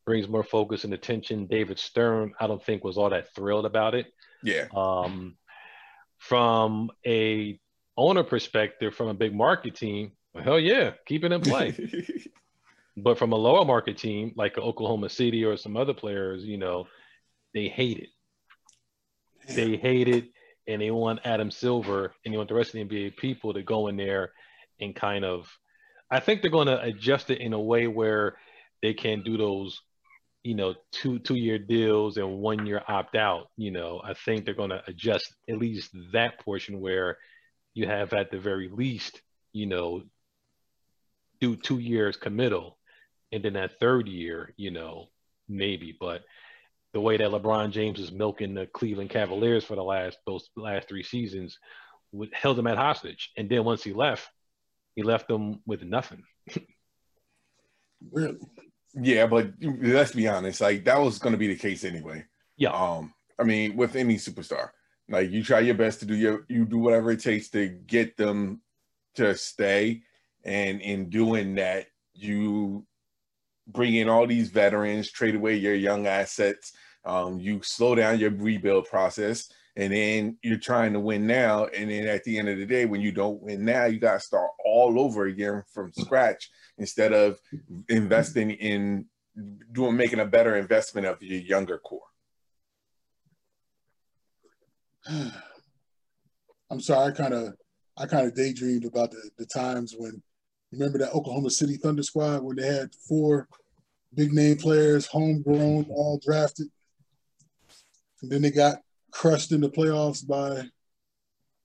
brings 0.08 0.30
more 0.30 0.44
focus 0.44 0.86
and 0.86 0.94
attention. 0.94 1.46
David 1.48 1.78
Stern, 1.78 2.34
I 2.40 2.48
don't 2.48 2.64
think 2.64 2.84
was 2.84 2.98
all 2.98 3.10
that 3.10 3.36
thrilled 3.36 3.66
about 3.66 3.94
it. 3.94 4.08
Yeah. 4.42 4.68
Um, 4.74 5.36
from 6.18 6.90
a 7.06 7.60
owner 7.98 8.24
perspective, 8.24 8.96
from 8.96 9.10
a 9.10 9.14
big 9.14 9.36
market 9.36 9.76
team, 9.76 10.14
well, 10.34 10.44
hell 10.46 10.60
yeah, 10.60 10.92
keep 11.06 11.26
it 11.26 11.34
in 11.34 11.42
play. 11.42 11.76
but 12.98 13.20
from 13.20 13.34
a 13.34 13.36
lower 13.36 13.66
market 13.66 13.98
team 13.98 14.32
like 14.38 14.58
Oklahoma 14.58 15.10
City 15.10 15.44
or 15.44 15.58
some 15.58 15.76
other 15.76 15.94
players, 15.94 16.46
you 16.46 16.58
know, 16.58 16.88
they 17.54 17.68
hate 17.68 18.00
it. 18.00 18.10
They 19.54 19.76
hate 19.76 20.08
it, 20.08 20.30
and 20.68 20.82
they 20.82 20.92
want 20.92 21.22
Adam 21.24 21.52
Silver 21.52 22.14
and 22.24 22.34
they 22.34 22.38
want 22.38 22.50
the 22.50 22.56
rest 22.56 22.74
of 22.74 22.74
the 22.74 22.86
NBA 22.86 23.18
people 23.18 23.54
to 23.54 23.64
go 23.64 23.88
in 23.88 23.98
there 23.98 24.32
and 24.80 24.96
kind 24.96 25.26
of. 25.26 25.48
I 26.10 26.22
think 26.22 26.42
they're 26.42 26.52
going 26.52 26.68
to 26.68 26.82
adjust 26.82 27.30
it 27.30 27.42
in 27.42 27.54
a 27.54 27.60
way 27.60 27.88
where 27.88 28.38
they 28.82 28.94
can 28.94 29.24
do 29.24 29.38
those, 29.38 29.82
you 30.44 30.56
know, 30.56 30.76
two 30.92 31.20
two 31.20 31.36
year 31.36 31.60
deals 31.60 32.18
and 32.18 32.40
one 32.40 32.66
year 32.66 32.82
opt 32.88 33.16
out. 33.16 33.48
You 33.58 33.72
know, 33.72 34.02
I 34.04 34.14
think 34.14 34.46
they're 34.46 34.54
going 34.54 34.70
to 34.70 34.84
adjust 34.88 35.34
at 35.50 35.58
least 35.58 35.92
that 36.14 36.40
portion 36.40 36.80
where 36.80 37.18
you 37.74 37.88
have 37.88 38.14
at 38.14 38.32
the 38.32 38.40
very 38.40 38.70
least, 38.70 39.22
you 39.52 39.66
know, 39.66 40.04
do 41.40 41.56
two 41.56 41.80
years 41.80 42.18
committal, 42.18 42.78
and 43.32 43.44
then 43.44 43.54
that 43.54 43.80
third 43.80 44.08
year, 44.08 44.54
you 44.58 44.72
know, 44.72 45.10
maybe, 45.48 45.96
but 46.00 46.24
the 46.98 47.02
way 47.02 47.16
that 47.16 47.30
LeBron 47.30 47.70
James 47.70 48.00
is 48.00 48.12
milking 48.12 48.56
the 48.56 48.66
Cleveland 48.66 49.12
Cavaliers 49.12 49.64
for 49.64 49.76
the 49.76 49.84
last 49.84 50.18
those 50.26 50.50
last 50.56 50.90
three 50.90 51.04
seasons 51.04 51.60
held 52.34 52.58
him 52.58 52.66
at 52.66 52.76
hostage. 52.76 53.30
And 53.38 53.48
then 53.48 53.66
once 53.66 53.84
he 53.84 53.94
left, 53.94 54.28
he 54.96 55.04
left 55.04 55.28
them 55.28 55.62
with 55.68 55.84
nothing. 55.84 56.24
really? 58.12 58.40
Yeah, 58.96 59.28
but 59.28 59.52
let's 59.62 60.14
be 60.14 60.28
honest, 60.28 60.60
like 60.60 60.86
that 60.86 61.00
was 61.00 61.20
going 61.20 61.34
to 61.34 61.38
be 61.38 61.50
the 61.50 61.56
case 61.56 61.84
anyway. 61.84 62.26
Yeah. 62.58 62.72
Um, 62.72 63.14
I 63.38 63.44
mean, 63.44 63.76
with 63.76 63.96
any 63.96 64.16
superstar, 64.16 64.70
like 65.08 65.30
you 65.30 65.44
try 65.44 65.60
your 65.60 65.76
best 65.76 66.00
to 66.00 66.08
do 66.08 66.16
your 66.16 66.46
you 66.50 66.66
do 66.66 66.80
whatever 66.80 67.12
it 67.12 67.20
takes 67.20 67.50
to 67.50 67.68
get 67.68 68.18
them 68.18 68.64
to 69.18 69.38
stay, 69.38 70.02
and 70.44 70.82
in 70.82 71.12
doing 71.12 71.54
that, 71.56 71.86
you 72.16 72.88
bring 73.68 73.94
in 73.94 74.10
all 74.10 74.26
these 74.26 74.50
veterans, 74.50 75.12
trade 75.12 75.36
away 75.36 75.58
your 75.58 75.76
young 75.76 76.08
assets. 76.08 76.72
Um, 77.08 77.40
you 77.40 77.62
slow 77.64 77.96
down 77.96 78.20
your 78.20 78.32
rebuild 78.32 78.86
process, 78.86 79.50
and 79.78 79.94
then 79.94 80.38
you're 80.44 80.58
trying 80.58 80.94
to 80.94 81.00
win 81.00 81.26
now. 81.26 81.66
And 81.68 81.90
then 81.90 82.06
at 82.08 82.24
the 82.26 82.38
end 82.38 82.50
of 82.50 82.58
the 82.58 82.66
day, 82.66 82.86
when 82.86 83.02
you 83.02 83.12
don't 83.12 83.42
win 83.42 83.64
now, 83.64 83.86
you 83.86 84.00
got 84.00 84.16
to 84.16 84.20
start 84.20 84.50
all 84.66 85.00
over 85.00 85.26
again 85.26 85.64
from 85.74 85.94
scratch 85.94 86.50
instead 86.78 87.14
of 87.14 87.40
investing 87.88 88.52
in 88.52 89.06
doing 89.72 89.96
making 89.96 90.20
a 90.20 90.26
better 90.26 90.58
investment 90.58 91.08
of 91.08 91.22
your 91.24 91.40
younger 91.40 91.78
core. 91.78 92.02
I'm 96.70 96.82
sorry, 96.82 97.14
I 97.14 97.16
kind 97.16 97.34
of 97.34 97.54
I 97.98 98.06
kind 98.06 98.28
of 98.28 98.36
daydreamed 98.36 98.86
about 98.86 99.12
the, 99.12 99.30
the 99.38 99.46
times 99.46 99.96
when 99.98 100.22
remember 100.72 100.98
that 101.00 101.14
Oklahoma 101.14 101.50
City 101.50 101.78
Thunder 101.78 102.04
squad 102.04 102.44
when 102.44 102.58
they 102.58 102.68
had 102.68 102.94
four 103.08 103.48
big 104.14 104.34
name 104.34 104.58
players, 104.58 105.06
homegrown, 105.06 105.86
all 105.90 106.20
drafted. 106.24 106.68
And 108.22 108.32
then 108.32 108.42
they 108.42 108.52
got 108.52 108.82
crushed 109.12 109.52
in 109.52 109.62
the 109.62 109.70
playoffs 109.70 110.26
by 110.26 110.64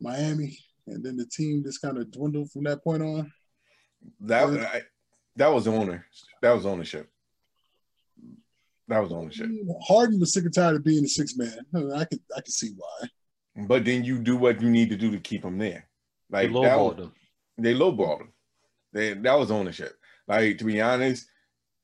Miami. 0.00 0.59
And 0.86 1.05
then 1.05 1.16
the 1.16 1.26
team 1.26 1.62
just 1.64 1.80
kind 1.80 1.98
of 1.98 2.11
dwindled 2.11 2.50
from 2.50 2.64
that 2.64 2.82
point 2.82 3.03
on. 3.03 3.32
That 4.20 4.48
I, 4.48 4.82
that 5.36 5.53
was 5.53 5.68
owner. 5.68 6.05
That 6.42 6.53
was 6.53 6.66
ownership. 6.66 7.09
That 8.88 8.98
was 8.98 9.12
ownership. 9.12 9.48
Harden 9.86 10.18
was 10.20 10.32
sick 10.32 10.44
and 10.44 10.53
tired 10.53 10.76
of 10.76 10.84
being 10.84 11.05
a 11.05 11.09
six 11.09 11.36
man. 11.36 11.59
I 11.94 12.05
could 12.05 12.20
I 12.36 12.40
could 12.40 12.53
see 12.53 12.72
why. 12.76 13.09
But 13.66 13.84
then 13.84 14.05
you 14.05 14.18
do 14.18 14.36
what 14.36 14.61
you 14.61 14.68
need 14.68 14.90
to 14.90 14.96
do 14.96 15.11
to 15.11 15.18
keep 15.18 15.44
him 15.44 15.59
there. 15.59 15.88
Like 16.30 16.48
they 16.48 16.55
lowballed 16.55 16.98
him. 16.98 17.12
They 17.59 17.74
lowballed 17.74 18.22
him. 18.22 18.32
They, 18.92 19.14
that 19.14 19.38
was 19.38 19.50
ownership. 19.50 19.96
Like 20.26 20.59
to 20.59 20.64
be 20.64 20.80
honest, 20.80 21.26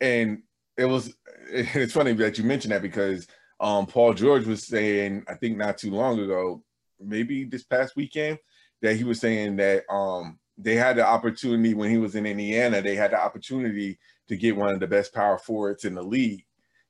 and 0.00 0.42
it 0.76 0.86
was. 0.86 1.14
It's 1.50 1.94
funny 1.94 2.12
that 2.12 2.36
you 2.36 2.44
mentioned 2.44 2.72
that 2.72 2.82
because 2.82 3.26
um, 3.61 3.86
Paul 3.86 4.14
George 4.14 4.46
was 4.46 4.66
saying, 4.66 5.24
I 5.28 5.34
think 5.34 5.56
not 5.56 5.78
too 5.78 5.90
long 5.90 6.18
ago, 6.18 6.62
maybe 7.00 7.44
this 7.44 7.64
past 7.64 7.96
weekend, 7.96 8.38
that 8.82 8.96
he 8.96 9.04
was 9.04 9.20
saying 9.20 9.56
that 9.56 9.84
um, 9.90 10.38
they 10.56 10.74
had 10.74 10.96
the 10.96 11.06
opportunity 11.06 11.74
when 11.74 11.90
he 11.90 11.98
was 11.98 12.14
in 12.14 12.26
Indiana, 12.26 12.80
they 12.80 12.94
had 12.94 13.12
the 13.12 13.20
opportunity 13.20 13.98
to 14.28 14.36
get 14.36 14.56
one 14.56 14.72
of 14.72 14.80
the 14.80 14.86
best 14.86 15.12
power 15.12 15.38
forwards 15.38 15.84
in 15.84 15.94
the 15.94 16.02
league, 16.02 16.44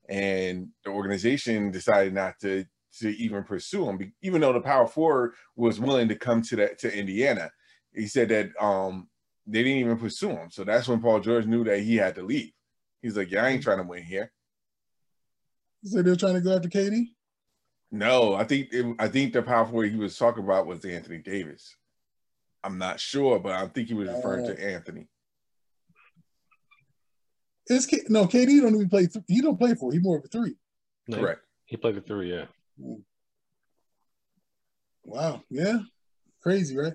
and 0.08 0.68
the 0.84 0.90
organization 0.90 1.70
decided 1.70 2.12
not 2.12 2.34
to 2.40 2.64
to 3.00 3.10
even 3.16 3.44
pursue 3.44 3.88
him, 3.88 4.12
even 4.22 4.40
though 4.40 4.52
the 4.52 4.60
power 4.60 4.86
forward 4.86 5.34
was 5.54 5.78
willing 5.78 6.08
to 6.08 6.16
come 6.16 6.42
to 6.42 6.56
that 6.56 6.78
to 6.78 6.98
Indiana. 6.98 7.50
He 7.94 8.06
said 8.06 8.30
that 8.30 8.50
um, 8.60 9.08
they 9.46 9.62
didn't 9.62 9.78
even 9.78 9.98
pursue 9.98 10.30
him, 10.30 10.50
so 10.50 10.64
that's 10.64 10.88
when 10.88 11.00
Paul 11.00 11.20
George 11.20 11.46
knew 11.46 11.64
that 11.64 11.80
he 11.80 11.96
had 11.96 12.14
to 12.16 12.22
leave. 12.22 12.52
He's 13.00 13.16
like, 13.16 13.30
"Yeah, 13.30 13.44
I 13.44 13.50
ain't 13.50 13.62
trying 13.62 13.78
to 13.78 13.84
win 13.84 14.02
here." 14.02 14.32
So 15.84 16.02
they're 16.02 16.16
trying 16.16 16.34
to 16.34 16.40
go 16.40 16.56
after 16.56 16.68
KD. 16.68 17.06
No, 17.90 18.34
I 18.34 18.44
think 18.44 18.68
it, 18.72 18.96
I 18.98 19.08
think 19.08 19.32
the 19.32 19.42
power 19.42 19.64
forward 19.64 19.90
he 19.90 19.96
was 19.96 20.16
talking 20.18 20.44
about 20.44 20.66
was 20.66 20.84
Anthony 20.84 21.18
Davis. 21.18 21.74
I'm 22.62 22.76
not 22.76 23.00
sure, 23.00 23.38
but 23.38 23.52
I 23.52 23.66
think 23.68 23.88
he 23.88 23.94
was 23.94 24.08
referring 24.08 24.44
uh, 24.44 24.54
to 24.54 24.72
Anthony. 24.72 25.06
Is 27.68 27.86
K- 27.86 28.02
no 28.08 28.26
KD 28.26 28.60
don't 28.60 28.74
even 28.74 28.88
play. 28.88 29.06
Th- 29.06 29.24
he 29.28 29.40
don't 29.40 29.58
play 29.58 29.74
four. 29.74 29.92
He 29.92 29.98
more 29.98 30.18
of 30.18 30.24
a 30.24 30.28
three. 30.28 30.56
No, 31.06 31.18
Correct. 31.18 31.40
He 31.66 31.76
played 31.76 31.94
the 31.94 32.00
three. 32.00 32.32
Yeah. 32.34 32.44
Wow. 35.04 35.42
Yeah. 35.50 35.78
Crazy, 36.42 36.76
right? 36.76 36.94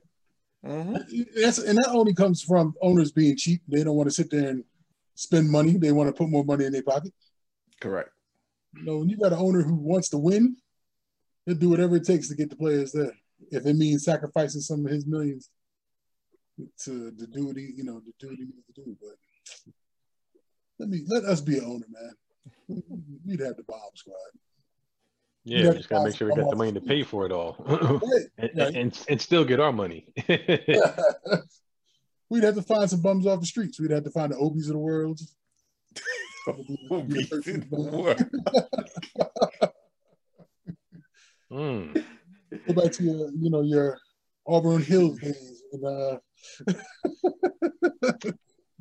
Mm-hmm. 0.66 0.96
That's 1.42 1.58
and 1.58 1.78
that 1.78 1.90
only 1.90 2.14
comes 2.14 2.42
from 2.42 2.74
owners 2.82 3.12
being 3.12 3.36
cheap. 3.36 3.62
They 3.68 3.84
don't 3.84 3.96
want 3.96 4.10
to 4.10 4.16
sit 4.16 4.30
there 4.32 4.50
and 4.50 4.64
spend 5.16 5.50
money. 5.50 5.78
They 5.78 5.92
want 5.92 6.08
to 6.10 6.14
put 6.14 6.30
more 6.30 6.44
money 6.46 6.66
in 6.66 6.72
their 6.74 6.84
pocket. 6.84 7.14
Correct. 7.80 8.10
You 8.76 8.86
know, 8.86 8.98
when 9.00 9.10
you 9.10 9.18
got 9.18 9.34
an 9.34 9.40
owner 9.40 9.62
who 9.62 9.76
wants 9.76 10.10
to 10.10 10.18
win, 10.18 10.58
he'll 11.46 11.56
do 11.56 11.70
whatever 11.70 11.96
it 11.96 12.06
takes 12.06 12.28
to 12.30 12.36
get 12.36 12.50
the 12.50 12.56
players 12.56 12.92
there. 12.92 13.14
If 13.52 13.66
it 13.66 13.76
means 13.76 14.06
sacrificing 14.06 14.62
some 14.62 14.86
of 14.86 14.92
his 14.92 15.06
millions 15.06 15.50
to, 16.84 17.12
the 17.12 17.28
duty, 17.28 17.74
you 17.76 17.84
know, 17.84 18.00
to 18.00 18.14
duty 18.20 18.44
needs 18.44 18.66
to 18.68 18.84
do. 18.84 18.98
But 19.02 19.16
let 20.80 20.90
me 20.90 21.02
let 21.08 21.24
us 21.26 21.42
be 21.42 21.58
an 21.58 21.66
owner, 21.66 21.86
man. 21.90 22.84
We'd 23.26 23.42
have 23.42 23.58
the 23.58 23.64
bomb 23.64 23.80
squad. 23.96 24.16
Yeah, 25.46 25.70
we 25.70 25.78
just 25.78 25.90
gotta 25.90 26.06
make 26.06 26.16
sure 26.16 26.30
we 26.30 26.36
got 26.36 26.50
the 26.50 26.56
money 26.56 26.72
to 26.72 26.82
pay 26.82 27.04
for 27.04 27.26
it 27.26 27.32
all, 27.32 27.58
and, 28.38 28.52
right. 28.56 28.76
and, 28.76 28.98
and 29.10 29.22
still 29.22 29.44
get 29.44 29.60
our 29.60 29.74
money. 29.74 30.08
We'd 32.30 32.44
have 32.44 32.56
to 32.56 32.62
find 32.62 32.90
some 32.90 33.02
bums 33.02 33.28
off 33.28 33.42
the 33.42 33.46
streets. 33.46 33.80
We'd 33.80 33.92
have 33.92 34.06
to 34.06 34.10
find 34.10 34.32
the 34.32 34.38
Obies 34.38 34.68
of 34.68 34.74
the 34.74 34.80
world. 34.80 35.20
Obies 36.48 37.32
of 37.32 37.44
the 37.44 37.98
world. 37.98 38.18
mm. 41.52 42.06
Go 42.68 42.74
back 42.74 42.92
to 42.94 43.04
your, 43.04 43.32
you 43.40 43.50
know, 43.50 43.62
your 43.62 43.98
Auburn 44.46 44.84
Hills 44.84 45.20
days 45.20 45.64
and 45.72 45.86
uh 45.86 46.18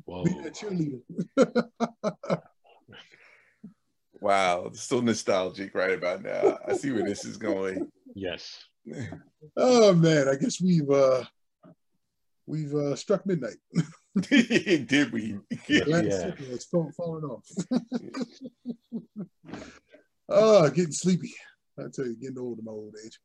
Whoa. 0.05 0.23
be 0.23 0.31
a 0.45 0.51
cheerleader. 0.51 1.01
wow, 4.19 4.69
so 4.73 4.99
nostalgic 4.99 5.73
right 5.73 5.93
about 5.93 6.23
now. 6.23 6.57
I 6.67 6.73
see 6.73 6.91
where 6.91 7.03
this 7.03 7.23
is 7.23 7.37
going. 7.37 7.89
Yes. 8.13 8.63
Oh 9.55 9.93
man, 9.93 10.27
I 10.27 10.35
guess 10.35 10.61
we've 10.61 10.89
uh 10.89 11.23
we've 12.45 12.73
uh, 12.73 12.95
struck 12.95 13.25
midnight. 13.25 13.57
Did 14.29 15.11
we? 15.11 15.39
Yeah. 15.67 16.31
It's 16.37 16.65
falling 16.65 17.23
off. 17.23 17.47
oh, 20.29 20.69
getting 20.75 20.91
sleepy. 20.91 21.33
I 21.79 21.83
tell 21.91 22.05
you, 22.05 22.15
getting 22.15 22.37
old 22.37 22.59
in 22.59 22.65
my 22.65 22.71
old 22.71 22.95
age. 23.03 23.19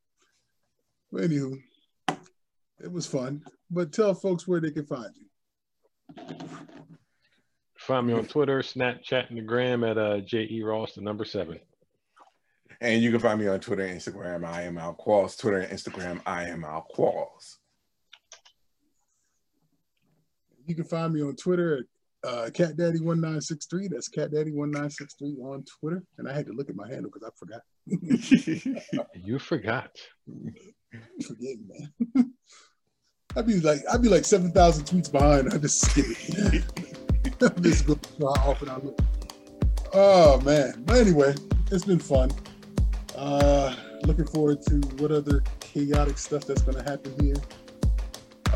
But 1.13 1.23
anywho, 1.23 1.59
it 2.83 2.91
was 2.91 3.07
fun. 3.07 3.45
But 3.71 3.93
tell 3.93 4.15
folks 4.15 4.49
where 4.49 4.61
they 4.61 4.71
can 4.71 4.87
find 4.87 5.11
you. 5.15 6.25
Find 7.77 8.07
me 8.07 8.15
on 8.15 8.27
Twitter, 8.27 8.61
Snapchat, 8.61 9.29
and 9.29 9.39
the 9.39 9.43
gram 9.43 9.85
at 9.85 9.99
uh, 9.99 10.21
J.E. 10.21 10.63
Ross, 10.63 10.95
the 10.95 11.03
number 11.03 11.25
seven. 11.25 11.59
And 12.81 13.03
you 13.03 13.11
can 13.11 13.21
find 13.21 13.41
me 13.41 13.49
on 13.49 13.61
Twitter 13.61 13.85
and 13.85 13.99
Instagram. 13.99 14.45
I 14.45 14.63
am 14.63 14.79
Al 14.79 14.95
Qualls. 14.95 15.39
Twitter 15.39 15.59
and 15.59 15.73
Instagram. 15.73 16.21
I 16.25 16.45
am 16.45 16.65
Al 16.65 16.87
Qualls. 16.95 17.57
You 20.69 20.75
can 20.75 20.85
find 20.85 21.15
me 21.15 21.23
on 21.23 21.35
Twitter 21.35 21.79
at 21.79 22.29
uh, 22.29 22.51
CatDaddy1963. 22.51 23.89
That's 23.91 24.11
CatDaddy1963 24.11 25.41
on 25.43 25.65
Twitter. 25.81 26.03
And 26.19 26.29
I 26.29 26.35
had 26.35 26.45
to 26.47 26.53
look 26.53 26.69
at 26.69 26.77
my 26.77 26.87
handle 26.87 27.11
because 27.11 27.27
I 27.27 27.33
forgot. 27.39 27.63
you 29.25 29.39
forgot. 29.39 29.91
Forget 31.27 31.57
me, 31.59 31.87
man. 32.15 32.33
I'd 33.37 33.47
be 33.47 33.61
like 33.61 33.81
I'd 33.93 34.01
be 34.01 34.09
like 34.09 34.25
seven 34.25 34.53
thousand 34.53 34.87
tweets 34.87 35.13
behind. 35.13 35.53
I 35.53 35.59
just 35.59 35.83
skip 35.83 36.07
it. 36.09 36.65
I 37.43 37.61
just 37.61 37.87
go 37.87 37.99
how 38.19 38.51
often 38.51 38.71
I 38.71 38.77
look. 38.79 38.99
Oh 39.93 40.41
man. 40.41 40.83
But 40.87 40.97
anyway, 40.97 41.35
it's 41.71 41.85
been 41.85 41.99
fun. 41.99 42.31
Uh 43.15 43.77
looking 44.05 44.27
forward 44.27 44.63
to 44.63 44.77
what 44.97 45.13
other 45.13 45.43
chaotic 45.61 46.17
stuff 46.17 46.47
that's 46.47 46.63
gonna 46.63 46.83
happen 46.83 47.15
here 47.21 47.37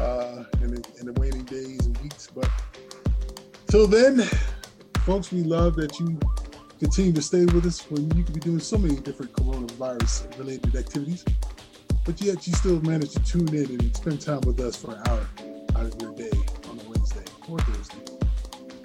uh 0.02 0.44
in 0.60 0.74
the, 0.74 0.82
in 1.00 1.06
the 1.06 1.12
waning 1.20 1.44
days 1.44 1.86
and 1.86 1.96
weeks. 1.98 2.28
But 2.34 2.50
till 3.68 3.86
then, 3.86 4.22
folks, 5.04 5.32
we 5.32 5.42
love 5.42 5.76
that 5.76 5.98
you 6.00 6.18
continue 6.78 7.12
to 7.12 7.22
stay 7.22 7.44
with 7.46 7.64
us 7.64 7.88
when 7.90 8.10
you 8.16 8.24
could 8.24 8.34
be 8.34 8.40
doing 8.40 8.58
so 8.58 8.76
many 8.76 8.96
different 8.96 9.32
coronavirus 9.32 10.36
related 10.38 10.74
activities. 10.74 11.24
But 12.04 12.20
yet 12.20 12.46
you 12.46 12.52
still 12.54 12.80
manage 12.80 13.12
to 13.12 13.20
tune 13.20 13.48
in 13.54 13.66
and 13.66 13.96
spend 13.96 14.20
time 14.20 14.40
with 14.40 14.58
us 14.60 14.74
for 14.74 14.90
an 14.92 15.02
hour 15.08 15.24
out 15.76 15.86
of 15.86 16.02
your 16.02 16.12
day 16.14 16.36
on 16.68 16.80
a 16.80 16.88
Wednesday 16.88 17.24
or 17.48 17.58
Thursday. 17.60 18.04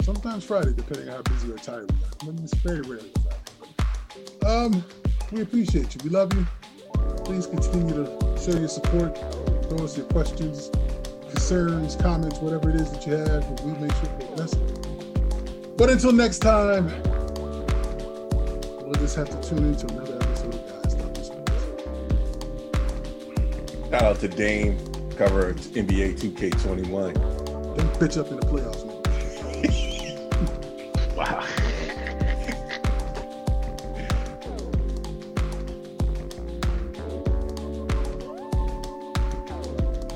Sometimes 0.04 0.44
Friday, 0.46 0.74
depending 0.74 1.10
on 1.10 1.16
how 1.16 1.22
busy 1.24 1.52
or 1.52 1.58
tired 1.58 1.92
we 2.22 2.30
are. 2.30 2.34
It's 2.44 2.54
very 2.56 2.82
rarely 2.82 3.12
Friday. 3.24 4.46
Um, 4.46 4.84
we 5.32 5.42
appreciate 5.42 5.96
you. 5.96 6.02
We 6.04 6.12
love 6.12 6.32
you. 6.34 6.46
Please 7.26 7.48
continue 7.48 7.94
to 7.94 8.06
show 8.40 8.58
your 8.58 8.70
support. 8.70 9.18
Throw 9.68 9.84
us 9.84 9.98
your 9.98 10.06
questions, 10.08 10.72
concerns, 11.48 11.96
comments, 11.96 12.40
whatever 12.40 12.70
it 12.70 12.76
is 12.76 12.92
that 12.92 13.08
you 13.08 13.14
have, 13.14 13.62
we 13.62 13.72
make 13.80 13.94
sure 13.94 14.10
to 14.20 14.34
address 14.34 14.52
it. 14.52 15.78
But 15.78 15.90
until 15.90 16.12
next 16.12 16.40
time, 16.40 16.88
we'll 18.84 18.96
just 18.96 19.16
have 19.16 19.30
to 19.30 19.50
tune 19.50 19.64
into 19.64 19.88
another 19.94 20.16
episode 20.16 20.56
of 20.56 20.84
Guys 20.84 20.94
Talking 20.94 21.24
Sports. 21.24 21.54
Shout 23.90 24.04
out 24.04 24.20
to 24.20 24.28
Dame, 24.28 24.78
cover 25.16 25.54
NBA 25.54 26.20
2K21. 26.20 27.14
Don't 27.14 27.94
bitch 27.94 28.20
up 28.20 28.30
in 28.30 28.42
the 28.42 28.46
playoffs. 28.46 28.87